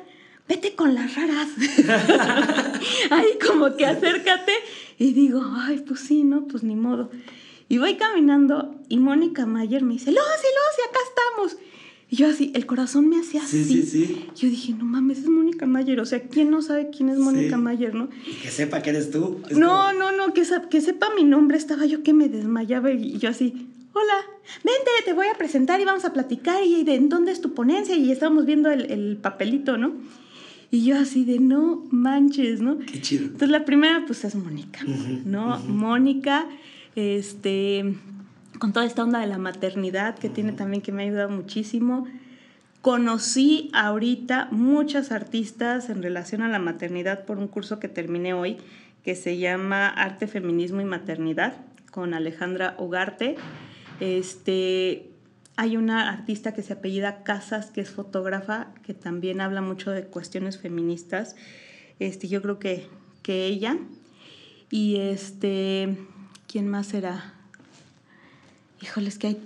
vete 0.48 0.74
con 0.74 0.96
las 0.96 1.14
raras. 1.14 1.50
Ahí 3.10 3.38
como 3.46 3.76
que 3.76 3.86
acércate. 3.86 4.54
Y 4.98 5.12
digo, 5.12 5.40
ay, 5.54 5.84
pues 5.86 6.00
sí, 6.00 6.24
no, 6.24 6.48
pues 6.48 6.64
ni 6.64 6.74
modo. 6.74 7.08
Y 7.68 7.78
voy 7.78 7.96
caminando 7.96 8.74
y 8.88 8.98
Mónica 8.98 9.46
Mayer 9.46 9.82
me 9.82 9.94
dice, 9.94 10.10
Lucy, 10.10 10.20
Lucy, 10.20 10.88
acá 10.88 10.98
estamos. 11.08 11.56
Y 12.12 12.16
yo 12.16 12.26
así, 12.28 12.52
el 12.54 12.66
corazón 12.66 13.08
me 13.08 13.18
hacía 13.18 13.42
así. 13.42 13.64
Sí, 13.64 13.82
sí. 13.84 14.26
Yo 14.36 14.46
dije, 14.50 14.74
no 14.74 14.84
mames, 14.84 15.20
es 15.20 15.28
Mónica 15.28 15.64
Mayer. 15.64 15.98
O 15.98 16.04
sea, 16.04 16.20
¿quién 16.20 16.50
no 16.50 16.60
sabe 16.60 16.90
quién 16.94 17.08
es 17.08 17.16
Mónica 17.16 17.56
Mayer, 17.56 17.94
no? 17.94 18.10
que 18.42 18.50
sepa 18.50 18.82
que 18.82 18.90
eres 18.90 19.10
tú. 19.10 19.40
no, 19.52 19.94
no, 19.94 20.12
no, 20.12 20.34
que, 20.34 20.42
que 20.70 20.80
sepa 20.82 21.14
mi 21.14 21.24
nombre. 21.24 21.56
Estaba 21.56 21.86
yo 21.86 22.02
que 22.02 22.12
me 22.12 22.28
desmayaba 22.28 22.90
y 22.90 23.16
yo 23.16 23.30
así, 23.30 23.66
hola, 23.94 24.26
vente, 24.62 24.90
te 25.06 25.14
voy 25.14 25.28
a 25.28 25.38
presentar 25.38 25.80
y 25.80 25.86
vamos 25.86 26.04
a 26.04 26.12
platicar. 26.12 26.62
¿Y 26.62 26.84
de 26.84 26.98
dónde 27.00 27.32
es 27.32 27.40
tu 27.40 27.54
ponencia? 27.54 27.96
Y 27.96 28.12
estábamos 28.12 28.44
viendo 28.44 28.70
el, 28.70 29.16
papelito, 29.16 29.78
¿no? 29.78 29.94
Y 30.70 30.84
yo 30.84 30.98
así 30.98 31.24
de, 31.24 31.38
no 31.38 31.86
manches, 31.90 32.60
¿no? 32.60 32.78
Qué 32.78 33.00
chido. 33.00 33.24
Entonces 33.24 33.48
la 33.48 33.64
primera, 33.64 34.04
pues 34.06 34.22
es 34.26 34.34
Mónica, 34.34 34.80
¿no? 35.24 35.58
Mónica 35.60 36.46
este, 36.94 37.96
con 38.58 38.72
toda 38.72 38.86
esta 38.86 39.02
onda 39.02 39.20
de 39.20 39.26
la 39.26 39.38
maternidad 39.38 40.18
que 40.18 40.28
tiene 40.28 40.52
también 40.52 40.82
que 40.82 40.92
me 40.92 41.02
ha 41.02 41.06
ayudado 41.06 41.30
muchísimo. 41.30 42.06
Conocí 42.80 43.70
ahorita 43.72 44.48
muchas 44.50 45.12
artistas 45.12 45.88
en 45.88 46.02
relación 46.02 46.42
a 46.42 46.48
la 46.48 46.58
maternidad 46.58 47.24
por 47.24 47.38
un 47.38 47.48
curso 47.48 47.78
que 47.78 47.88
terminé 47.88 48.34
hoy 48.34 48.58
que 49.04 49.14
se 49.14 49.38
llama 49.38 49.88
Arte, 49.88 50.26
Feminismo 50.26 50.80
y 50.80 50.84
Maternidad 50.84 51.54
con 51.90 52.14
Alejandra 52.14 52.76
Ugarte. 52.78 53.36
Este, 54.00 55.10
hay 55.56 55.76
una 55.76 56.10
artista 56.10 56.54
que 56.54 56.62
se 56.62 56.72
apellida 56.72 57.22
Casas, 57.22 57.70
que 57.70 57.80
es 57.80 57.90
fotógrafa, 57.90 58.68
que 58.84 58.94
también 58.94 59.40
habla 59.40 59.60
mucho 59.60 59.90
de 59.90 60.04
cuestiones 60.04 60.58
feministas. 60.58 61.36
Este, 61.98 62.28
yo 62.28 62.42
creo 62.42 62.58
que, 62.58 62.86
que 63.22 63.46
ella. 63.46 63.76
Y 64.70 64.96
este, 64.96 65.96
¿Quién 66.52 66.68
más 66.68 66.88
será? 66.88 67.32
Híjoles, 68.82 69.16
que 69.16 69.28
hay 69.28 69.38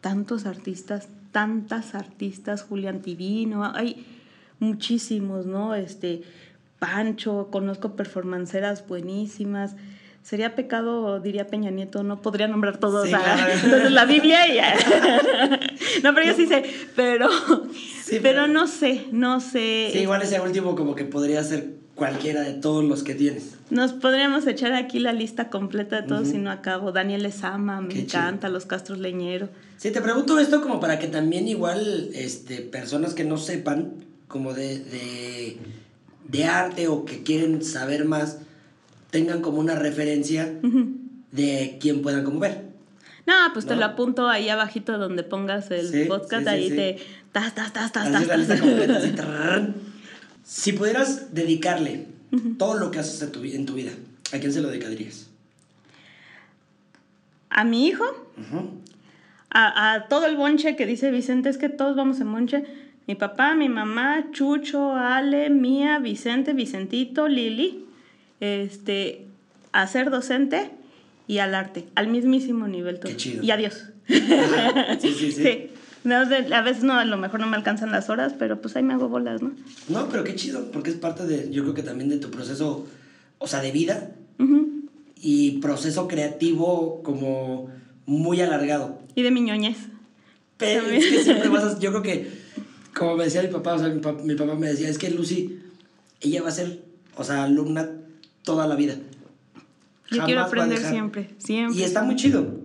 tantos 0.00 0.46
artistas, 0.46 1.08
tantas 1.30 1.94
artistas, 1.94 2.62
Julián 2.62 3.02
Tibino, 3.02 3.70
hay 3.74 4.06
muchísimos, 4.58 5.44
¿no? 5.44 5.74
Este, 5.74 6.22
Pancho, 6.78 7.48
conozco 7.52 7.96
performanceras 7.96 8.88
buenísimas. 8.88 9.76
Sería 10.22 10.54
pecado, 10.54 11.20
diría 11.20 11.48
Peña 11.48 11.70
Nieto, 11.70 12.02
no 12.02 12.22
podría 12.22 12.48
nombrar 12.48 12.78
todos. 12.78 13.10
Entonces 13.64 13.90
la 13.90 14.06
Biblia 14.06 14.48
y 14.48 14.58
No, 16.02 16.14
pero 16.14 16.28
yo 16.28 16.32
sí 16.34 16.46
sé, 16.46 16.64
pero, 16.96 17.28
pero, 18.22 18.46
no 18.46 18.68
sé, 18.68 19.04
no 19.12 19.38
sé. 19.40 19.90
Sí, 19.92 19.98
igual 19.98 20.22
ese 20.22 20.40
último 20.40 20.76
como 20.76 20.94
que 20.94 21.04
podría 21.04 21.44
ser 21.44 21.81
cualquiera 21.94 22.42
de 22.42 22.54
todos 22.54 22.84
los 22.84 23.02
que 23.02 23.14
tienes. 23.14 23.54
Nos 23.70 23.92
podríamos 23.92 24.46
echar 24.46 24.72
aquí 24.72 24.98
la 24.98 25.12
lista 25.12 25.50
completa 25.50 26.02
de 26.02 26.08
todos 26.08 26.28
si 26.28 26.38
no 26.38 26.50
acabo. 26.50 26.92
Daniel 26.92 27.24
Esama, 27.26 27.80
me 27.80 28.00
encanta, 28.00 28.48
los 28.48 28.66
Castros 28.66 28.98
Leñero. 28.98 29.48
Sí, 29.76 29.90
te 29.90 30.00
pregunto 30.00 30.38
esto 30.38 30.62
como 30.62 30.80
para 30.80 30.98
que 30.98 31.08
también 31.08 31.48
igual 31.48 32.10
este, 32.14 32.58
personas 32.58 33.14
que 33.14 33.24
no 33.24 33.36
sepan 33.36 33.92
como 34.28 34.54
de, 34.54 35.58
de, 36.28 36.44
arte 36.44 36.88
o 36.88 37.04
que 37.04 37.22
quieren 37.22 37.62
saber 37.64 38.04
más 38.04 38.38
tengan 39.10 39.42
como 39.42 39.58
una 39.58 39.74
referencia 39.74 40.50
de 41.30 41.78
quién 41.80 42.00
puedan 42.00 42.24
como 42.24 42.40
ver. 42.40 42.72
No, 43.26 43.34
pues 43.52 43.66
te 43.66 43.76
lo 43.76 43.84
apunto 43.84 44.28
ahí 44.28 44.48
abajito 44.48 44.98
donde 44.98 45.22
pongas 45.22 45.70
el 45.70 46.08
podcast, 46.08 46.46
ahí 46.48 46.70
te... 46.70 46.96
Tas, 47.30 47.54
tas, 47.54 47.72
tas, 47.72 47.92
tas, 47.92 48.12
tas, 48.12 48.28
Si 50.44 50.72
pudieras 50.72 51.34
dedicarle 51.34 52.06
todo 52.58 52.78
lo 52.78 52.90
que 52.90 52.98
haces 52.98 53.22
en 53.22 53.32
tu, 53.32 53.44
en 53.44 53.66
tu, 53.66 53.74
vida, 53.74 53.92
¿a 54.32 54.38
quién 54.38 54.52
se 54.52 54.60
lo 54.60 54.68
dedicarías? 54.68 55.28
¿A 57.50 57.64
mi 57.64 57.86
hijo? 57.86 58.04
a, 59.50 59.92
a, 59.92 60.08
todo 60.08 60.26
el 60.26 60.36
bonche 60.36 60.76
que 60.76 60.86
dice 60.86 61.10
Vicente, 61.10 61.48
es 61.48 61.58
que 61.58 61.68
todos 61.68 61.96
vamos 61.96 62.20
en 62.20 62.32
bonche. 62.32 62.64
Mi 63.06 63.14
papá, 63.14 63.54
mi 63.54 63.68
mamá, 63.68 64.28
Chucho, 64.32 64.94
Ale, 64.94 65.50
Mía, 65.50 65.98
Vicente, 65.98 66.52
Vicentito, 66.52 67.28
Lili. 67.28 67.84
Este, 68.40 69.26
a 69.72 69.86
ser 69.86 70.10
docente 70.10 70.70
y 71.26 71.38
al 71.38 71.54
arte, 71.54 71.86
al 71.94 72.08
mismísimo 72.08 72.68
nivel 72.68 72.98
todo. 73.00 73.10
Qué 73.10 73.16
chido. 73.16 73.42
Y 73.42 73.50
adiós. 73.50 73.90
sí, 74.06 75.12
sí, 75.12 75.32
sí. 75.32 75.42
No, 75.42 75.81
a 76.04 76.62
veces 76.62 76.82
no, 76.82 76.94
a 76.94 77.04
lo 77.04 77.16
mejor 77.16 77.40
no 77.40 77.46
me 77.46 77.56
alcanzan 77.56 77.92
las 77.92 78.10
horas, 78.10 78.34
pero 78.38 78.60
pues 78.60 78.76
ahí 78.76 78.82
me 78.82 78.94
hago 78.94 79.08
bolas, 79.08 79.42
¿no? 79.42 79.52
No, 79.88 80.08
pero 80.08 80.24
qué 80.24 80.34
chido, 80.34 80.70
porque 80.72 80.90
es 80.90 80.96
parte 80.96 81.26
de, 81.26 81.50
yo 81.50 81.62
creo 81.62 81.74
que 81.74 81.82
también 81.82 82.08
de 82.08 82.18
tu 82.18 82.30
proceso, 82.30 82.86
o 83.38 83.46
sea, 83.46 83.60
de 83.60 83.70
vida 83.70 84.10
y 85.20 85.58
proceso 85.58 86.08
creativo 86.08 87.02
como 87.02 87.68
muy 88.06 88.40
alargado. 88.40 88.98
Y 89.14 89.22
de 89.22 89.30
miñoñez. 89.30 89.76
Pero 90.56 90.86
es 90.86 91.06
que 91.06 91.22
siempre 91.22 91.48
vas 91.48 91.64
a, 91.64 91.78
yo 91.80 91.90
creo 91.90 92.02
que, 92.02 92.30
como 92.96 93.16
me 93.16 93.24
decía 93.24 93.42
mi 93.42 93.48
papá, 93.48 93.74
o 93.74 93.78
sea, 93.78 93.88
mi, 93.88 94.00
papá, 94.00 94.22
mi 94.22 94.34
papá 94.34 94.54
me 94.54 94.68
decía, 94.68 94.88
es 94.88 94.98
que 94.98 95.10
Lucy, 95.10 95.60
ella 96.20 96.42
va 96.42 96.48
a 96.48 96.52
ser, 96.52 96.82
o 97.16 97.24
sea, 97.24 97.44
alumna 97.44 97.90
toda 98.42 98.66
la 98.66 98.74
vida. 98.74 98.96
Yo 100.10 100.24
quiero 100.24 100.42
aprender 100.42 100.78
siempre, 100.78 101.30
siempre. 101.38 101.78
Y 101.78 101.84
está 101.84 102.02
muy 102.02 102.16
chido. 102.16 102.61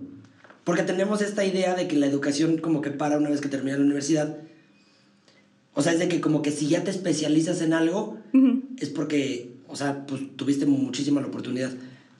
Porque 0.68 0.82
tenemos 0.82 1.22
esta 1.22 1.46
idea 1.46 1.74
de 1.74 1.88
que 1.88 1.96
la 1.96 2.04
educación 2.04 2.58
como 2.58 2.82
que 2.82 2.90
para 2.90 3.16
una 3.16 3.30
vez 3.30 3.40
que 3.40 3.48
termina 3.48 3.78
la 3.78 3.84
universidad. 3.84 4.36
O 5.72 5.80
sea, 5.80 5.94
es 5.94 5.98
de 5.98 6.08
que 6.08 6.20
como 6.20 6.42
que 6.42 6.50
si 6.50 6.66
ya 6.68 6.84
te 6.84 6.90
especializas 6.90 7.62
en 7.62 7.72
algo, 7.72 8.18
es 8.78 8.90
porque, 8.90 9.54
o 9.66 9.76
sea, 9.76 10.04
pues 10.04 10.20
tuviste 10.36 10.66
muchísima 10.66 11.22
la 11.22 11.28
oportunidad. 11.28 11.70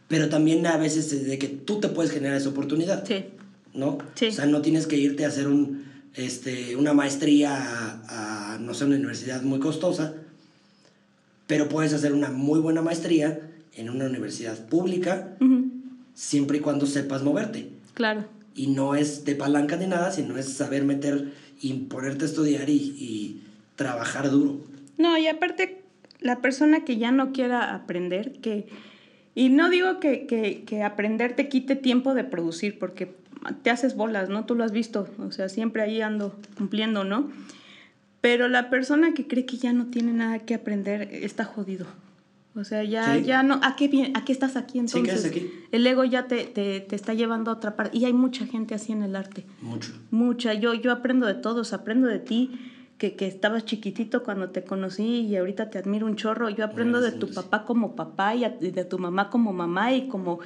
Pero 0.09 0.31
también 0.31 0.67
a 0.67 0.79
veces 0.79 1.13
es 1.13 1.27
de 1.27 1.39
que 1.39 1.49
tú 1.49 1.79
te 1.79 1.89
puedes 1.89 2.11
generar 2.11 2.39
esa 2.39 2.49
oportunidad. 2.49 3.07
Sí. 3.07 3.27
¿No? 3.75 3.99
Sí. 4.15 4.29
O 4.29 4.33
sea, 4.33 4.47
no 4.47 4.63
tienes 4.63 4.87
que 4.87 4.97
irte 4.97 5.27
a 5.27 5.29
hacer 5.29 5.47
un, 5.47 5.85
este, 6.15 6.75
una 6.75 6.95
maestría 6.95 7.51
a, 8.09 8.59
no 8.63 8.73
sé, 8.73 8.87
una 8.87 8.97
universidad 8.97 9.43
muy 9.43 9.59
costosa, 9.59 10.15
pero 11.47 11.69
puedes 11.69 11.93
hacer 11.93 12.15
una 12.15 12.31
muy 12.31 12.61
buena 12.61 12.81
maestría 12.81 13.41
en 13.77 13.91
una 13.91 14.07
universidad 14.07 14.57
pública, 14.69 15.37
siempre 16.15 16.57
y 16.57 16.61
cuando 16.63 16.87
sepas 16.87 17.23
moverte. 17.23 17.73
Claro 17.93 18.38
y 18.59 18.67
no 18.67 18.97
es 18.97 19.25
de 19.25 19.37
palanca 19.37 19.77
ni 19.77 19.87
nada, 19.87 20.11
sino 20.11 20.37
es 20.37 20.53
saber 20.53 20.85
meter 20.85 21.33
y 21.63 21.73
ponerte 21.75 22.25
a 22.25 22.29
estudiar 22.29 22.69
y, 22.69 23.45
trabajar 23.77 24.29
duro. 24.29 24.59
No, 24.97 25.17
y 25.17 25.29
aparte, 25.29 25.83
la 26.19 26.41
persona 26.41 26.85
que 26.85 26.97
ya 26.97 27.13
no 27.13 27.31
quiera 27.31 27.77
aprender, 27.77 28.33
que... 28.41 28.67
Y 29.37 29.51
no 29.51 29.71
digo 29.71 30.01
que, 30.01 30.27
que, 30.27 30.65
que 30.65 30.83
aprender 30.83 31.37
te 31.37 31.49
quite 31.49 31.77
tiempo 31.77 32.15
de 32.15 32.25
producir, 32.25 32.81
porque 32.81 33.15
te 33.63 33.71
haces 33.71 33.95
bolas, 33.95 34.29
¿no? 34.29 34.45
Tú 34.45 34.57
lo 34.57 34.65
has 34.65 34.73
visto, 34.73 35.09
o 35.21 35.31
sea, 35.31 35.49
siempre 35.49 35.83
ahí 35.83 36.01
ando 36.01 36.37
cumpliendo, 36.57 37.05
¿no? 37.05 37.31
Pero 38.21 38.49
la 38.49 38.69
persona 38.69 39.15
que 39.15 39.29
cree 39.29 39.47
que 39.47 39.59
ya 39.59 39.73
no 39.73 39.87
tiene 39.87 40.13
nada 40.13 40.41
que 40.41 40.55
aprender 40.55 41.09
está 41.13 41.45
jodido. 41.45 41.87
O 42.59 42.65
sea, 42.65 42.83
ya, 42.83 43.17
ya 43.19 43.43
no, 43.43 43.61
¿a 43.63 43.77
qué, 43.77 44.11
¿a 44.15 44.25
qué 44.25 44.33
estás 44.33 44.57
aquí 44.57 44.79
entonces? 44.79 45.23
Sí, 45.23 45.29
aquí? 45.29 45.51
El 45.71 45.87
ego 45.87 46.05
ya 46.05 46.27
te, 46.27 46.45
te, 46.45 46.81
te, 46.81 46.97
está 46.97 47.15
llevando 47.15 47.51
a 47.53 47.55
otra 47.55 47.77
parte. 47.77 47.97
Y 47.97 48.05
hay 48.05 48.13
mucha 48.13 48.47
gente 48.47 48.75
así 48.75 48.93
en 48.93 49.03
el 49.03 49.15
arte. 49.15 49.47
Mucho. 49.63 49.93
Mucha. 50.11 50.55
Yo, 50.55 50.75
yo 50.75 50.91
aprendo 50.91 51.27
de 51.27 51.35
todos, 51.35 51.73
aprendo 51.73 52.09
de 52.09 52.19
ti, 52.19 52.59
que, 52.99 53.15
que 53.15 53.29
estabas 53.29 53.65
chiquitito 53.65 54.25
cuando 54.25 54.51
te 54.51 54.65
conocí 54.65 55.21
y 55.21 55.37
ahorita 55.37 55.71
te 55.71 55.79
admiro 55.79 56.07
un 56.07 56.17
chorro. 56.17 56.51
Yo 56.51 56.65
aprendo 56.65 57.01
de 57.01 57.13
tu 57.13 57.31
papá 57.31 57.65
como 57.65 57.95
papá 57.95 58.35
y 58.35 58.41
de 58.41 58.85
tu 58.85 58.99
mamá 58.99 59.31
como 59.31 59.53
mamá 59.53 59.95
y 59.95 60.09
como 60.09 60.41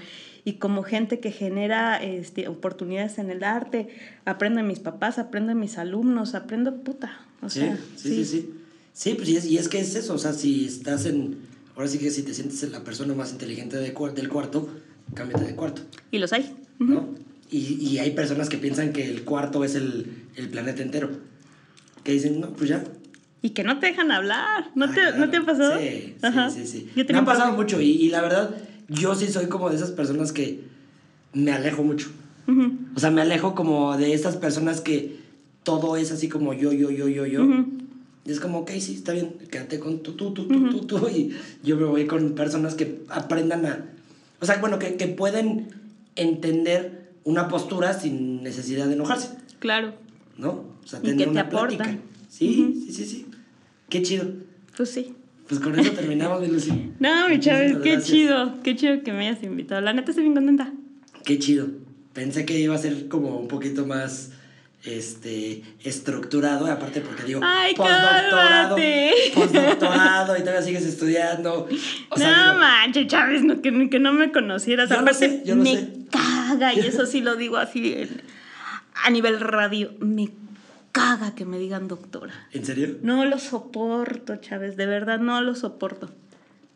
y 0.45 0.55
como 0.55 0.83
gente 0.83 1.21
que 1.21 1.31
genera 1.31 2.03
este, 2.03 2.49
oportunidades 2.49 3.19
en 3.19 3.31
el 3.31 3.45
arte. 3.45 3.89
Aprendo 4.25 4.61
de 4.61 4.67
mis 4.67 4.81
papás, 4.81 5.19
aprendo 5.19 5.49
de 5.51 5.55
mis 5.55 5.79
alumnos, 5.79 6.35
aprendo 6.35 6.83
puta. 6.83 7.21
O 7.41 7.49
sí, 7.49 7.61
sea, 7.61 7.79
sí, 7.97 8.17
sí, 8.17 8.25
sí, 8.25 8.55
sí. 8.93 9.15
pues 9.15 9.29
y 9.29 9.37
es, 9.37 9.47
y 9.47 9.57
es, 9.57 9.69
que 9.69 9.81
es 9.81 9.95
eso, 9.95 10.15
o 10.15 10.19
sea, 10.19 10.33
si 10.33 10.67
estás 10.67 11.07
en, 11.07 11.39
ahora 11.83 11.91
sí 11.91 11.99
que 11.99 12.13
si 12.13 12.23
te 12.23 12.33
sientes 12.33 12.63
la 12.71 12.85
persona 12.85 13.13
más 13.13 13.33
inteligente 13.33 13.77
de, 13.77 13.93
del 14.15 14.29
cuarto, 14.29 14.69
cámbiate 15.15 15.45
de 15.47 15.57
cuarto. 15.57 15.83
Y 16.13 16.19
los 16.19 16.33
hay. 16.33 16.55
¿No? 16.79 17.09
Y, 17.51 17.59
y, 17.59 17.99
hay 17.99 18.13
personas 18.13 18.49
que 18.49 18.57
piensan 18.57 18.93
que 18.93 19.05
el 19.05 19.25
cuarto 19.25 19.65
es 19.65 19.75
el, 19.75 20.27
el, 20.37 20.49
planeta 20.49 20.81
entero. 20.81 21.11
Que 22.05 22.13
dicen, 22.13 22.41
no, 22.41 22.51
pues 22.51 22.71
ya. 22.71 22.85
Y 23.43 23.51
que 23.51 23.65
no 23.65 23.81
te 23.81 23.87
dejan 23.89 24.13
hablar. 24.13 24.71
¿No, 24.77 24.89
te, 24.89 24.95
claro. 24.95 25.19
¿no 25.19 25.31
te 25.31 25.39
ha 25.39 25.45
pasado? 25.45 25.81
Sí, 25.81 26.15
Ajá. 26.23 26.51
sí, 26.51 26.67
sí. 26.69 26.89
sí. 26.95 27.05
Me 27.09 27.19
ha 27.19 27.25
pasado 27.25 27.53
mucho 27.53 27.81
y, 27.81 27.91
y 27.91 28.09
la 28.11 28.23
verdad 28.23 28.55
yo 28.89 29.17
sí 29.17 29.27
soy 29.27 29.47
como 29.47 29.69
de 29.69 29.75
esas 29.77 29.91
personas 29.91 30.33
que 30.33 30.61
me 31.33 31.51
alejo 31.51 31.83
mucho. 31.83 32.11
Uh 32.47 32.53
-huh. 32.53 32.79
O 32.95 33.01
sea, 33.01 33.11
me 33.11 33.23
alejo 33.23 33.57
como 33.57 33.97
de 33.97 34.15
esas 34.15 34.37
personas 34.37 34.81
que 34.81 35.17
todo 35.65 35.97
es 35.97 36.13
así 36.13 36.29
como 36.29 36.55
yo, 36.55 36.73
yo, 36.73 36.91
yo, 36.93 37.09
yo, 37.09 37.27
yo. 37.27 37.43
Uh 37.43 37.49
-huh. 37.49 37.67
Y 38.25 38.31
es 38.31 38.41
como, 38.41 38.59
ok, 38.59 38.71
sí, 38.79 38.95
está 38.95 39.13
bien, 39.13 39.35
quédate 39.51 39.79
con 39.81 40.01
tú, 40.03 40.13
tú, 40.13 40.33
tú, 40.33 40.47
tú, 40.47 40.55
uh 40.55 40.59
-huh. 40.59 40.71
tú, 40.71 40.87
tú. 40.87 41.09
Y 41.09 41.35
yo 41.65 41.77
me 41.77 41.85
voy 41.85 42.07
con 42.07 42.35
personas 42.35 42.75
que 42.75 43.01
aprendan 43.09 43.67
a... 43.67 43.87
O 44.41 44.47
sea, 44.47 44.59
bueno, 44.59 44.79
que, 44.79 44.97
que 44.97 45.09
pueden 45.09 45.69
entender 46.15 47.13
una 47.25 47.49
postura 47.49 47.95
sin 47.95 48.43
necesidad 48.43 48.87
de 48.87 48.95
enojarse. 48.95 49.31
Claro. 49.59 49.95
¿No? 50.39 50.51
O 50.51 50.87
sea, 50.87 51.01
y 51.03 51.17
que 51.17 51.25
te 51.25 51.29
una 51.29 51.43
aportan. 51.43 51.77
Plática. 51.77 51.99
Sí, 52.29 52.83
sí, 52.87 52.93
sí, 52.93 53.05
sí. 53.05 53.27
Qué 53.89 54.03
chido. 54.03 54.27
Pues 54.77 54.91
sí. 54.91 55.15
Pues 55.49 55.61
con 55.61 55.79
eso 55.79 55.93
terminamos, 55.93 56.41
mi 56.43 56.49
Lucy. 56.49 56.93
No, 56.99 57.29
mi 57.29 57.39
Chávez, 57.41 57.77
qué 57.83 57.93
gracias. 57.93 58.07
chido, 58.07 58.63
qué 58.63 58.77
chido 58.77 59.03
que 59.03 59.13
me 59.13 59.29
hayas 59.29 59.43
invitado. 59.43 59.81
La 59.81 59.93
neta 59.93 60.11
estoy 60.11 60.25
bien 60.25 60.35
contenta. 60.35 60.73
Qué 61.25 61.39
chido. 61.39 61.69
Pensé 62.13 62.45
que 62.45 62.59
iba 62.59 62.75
a 62.75 62.79
ser 62.79 63.09
como 63.09 63.39
un 63.39 63.49
poquito 63.49 63.87
más 63.87 64.33
este 64.85 65.63
estructurado, 65.85 66.67
aparte 66.67 67.01
porque 67.01 67.23
digo, 67.23 67.41
Ay, 67.43 67.75
postdoctorado, 67.75 68.77
postdoctorado 69.35 70.37
y 70.37 70.41
todavía 70.41 70.63
sigues 70.63 70.85
estudiando. 70.85 71.69
O 72.11 72.17
sea, 72.17 72.31
no 72.31 72.43
digo, 72.43 72.59
manches, 72.59 73.07
Chávez, 73.07 73.45
no, 73.45 73.63
que, 73.63 73.91
que, 73.91 73.99
no 74.01 74.13
me 74.13 74.33
conocieras. 74.33 74.89
Yo 74.89 74.97
aparte, 74.97 75.29
lo 75.29 75.35
sé, 75.35 75.43
yo 75.45 75.55
lo 75.55 75.63
me 75.63 75.77
sé. 75.77 75.93
caga, 76.11 76.75
y 76.75 76.81
eso 76.81 77.07
sí 77.07 77.21
lo 77.21 77.37
digo 77.37 77.57
así 77.59 78.09
a 79.05 79.11
nivel 79.11 79.41
radio, 79.41 79.93
me 80.01 80.31
caga 80.91 81.35
que 81.35 81.45
me 81.45 81.59
digan 81.59 81.89
doctora. 81.89 82.35
¿En 82.53 82.65
serio? 82.65 82.99
No 83.03 83.25
lo 83.25 83.39
soporto, 83.39 84.37
Chávez, 84.37 84.77
de 84.77 84.87
verdad 84.87 85.19
no 85.21 85.41
lo 85.41 85.55
soporto. 85.55 86.11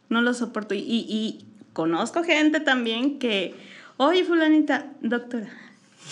No 0.09 0.23
lo 0.23 0.33
soporto. 0.35 0.75
Y, 0.75 0.79
y, 0.79 1.07
y 1.09 1.45
conozco 1.73 2.23
gente 2.23 2.61
también 2.61 3.19
que, 3.19 3.55
oye, 3.97 4.25
fulanita, 4.25 4.87
doctora. 5.01 5.49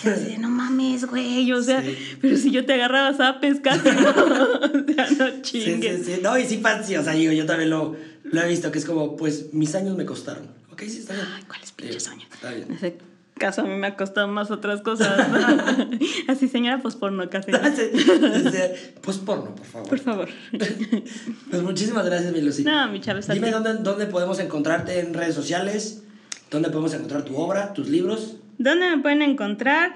Y 0.03 0.09
así, 0.09 0.38
no 0.38 0.49
mames, 0.49 1.05
güey, 1.07 1.53
o 1.53 1.62
sea, 1.62 1.82
sí. 1.82 1.97
pero 2.20 2.36
si 2.36 2.51
yo 2.51 2.66
te 2.66 2.74
agarraba 2.74 3.14
zapes 3.14 3.61
casi, 3.61 3.90
no, 3.90 4.11
o 4.11 4.95
sea, 4.95 5.11
no 5.11 5.42
chingues. 5.42 5.99
Sí, 5.99 6.05
sí, 6.05 6.14
sí, 6.16 6.20
no, 6.22 6.36
y 6.38 6.45
sí, 6.47 6.61
sí, 6.84 6.97
o 6.97 7.05
sea, 7.05 7.12
digo, 7.12 7.32
yo 7.32 7.47
también 7.47 7.70
lo, 7.70 7.97
lo 8.24 8.42
he 8.42 8.49
visto, 8.49 8.72
que 8.72 8.78
es 8.78 8.84
como, 8.84 9.16
pues, 9.16 9.53
mis 9.53 9.74
años 9.74 9.97
me 9.97 10.05
costaron, 10.05 10.49
ok, 10.72 10.82
sí, 10.82 10.99
está 10.99 11.14
bien. 11.14 11.26
Ay, 11.34 11.45
¿cuáles 11.47 11.72
pinches 11.72 12.09
años? 12.09 12.26
Está 12.32 12.51
bien. 12.51 12.72
Ese 12.72 12.99
caso 13.38 13.62
a 13.62 13.64
mí 13.64 13.74
me 13.76 13.86
ha 13.86 13.97
costado 13.97 14.28
más 14.28 14.51
otras 14.51 14.80
cosas. 14.80 15.09
Así, 16.28 16.49
señora, 16.49 16.80
pues 16.80 16.95
porno 16.95 17.28
casi. 17.30 17.53
pues 19.01 19.18
porno, 19.18 19.55
por 19.55 19.66
favor. 19.66 19.88
Por 19.88 19.99
favor. 19.99 20.28
pues 21.51 21.62
muchísimas 21.62 22.07
gracias, 22.07 22.32
mi 22.32 22.40
Lucy. 22.40 22.64
No, 22.64 22.88
mi 22.88 23.01
Chávez. 23.01 23.28
Dime 23.28 23.51
dónde, 23.51 23.74
dónde 23.74 24.07
podemos 24.07 24.38
encontrarte 24.38 25.01
en 25.01 25.14
redes 25.14 25.34
sociales, 25.34 26.03
dónde 26.51 26.70
podemos 26.70 26.95
encontrar 26.95 27.24
tu 27.24 27.36
obra, 27.36 27.72
tus 27.72 27.88
libros. 27.88 28.36
¿Dónde 28.59 28.90
me 28.90 28.98
pueden 29.02 29.22
encontrar? 29.22 29.94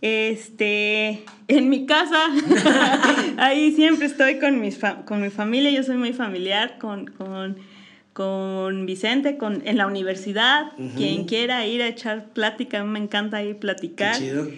Este, 0.00 1.24
en 1.48 1.68
mi 1.68 1.86
casa. 1.86 2.26
Ahí 3.38 3.72
siempre 3.72 4.06
estoy 4.06 4.38
con, 4.38 4.60
mis 4.60 4.78
con 5.04 5.22
mi 5.22 5.30
familia. 5.30 5.70
Yo 5.70 5.82
soy 5.82 5.96
muy 5.96 6.12
familiar 6.12 6.78
con, 6.78 7.06
con 7.06 7.56
con 8.16 8.86
Vicente, 8.86 9.36
con, 9.36 9.60
en 9.66 9.76
la 9.76 9.86
universidad, 9.86 10.72
uh 10.78 10.84
-huh. 10.84 10.94
quien 10.94 11.24
quiera 11.26 11.66
ir 11.66 11.82
a 11.82 11.86
echar 11.86 12.30
plática, 12.30 12.82
me 12.82 12.98
encanta 12.98 13.42
ir 13.42 13.58
platicar. 13.58 14.14
Qué 14.14 14.20
chido. 14.20 14.48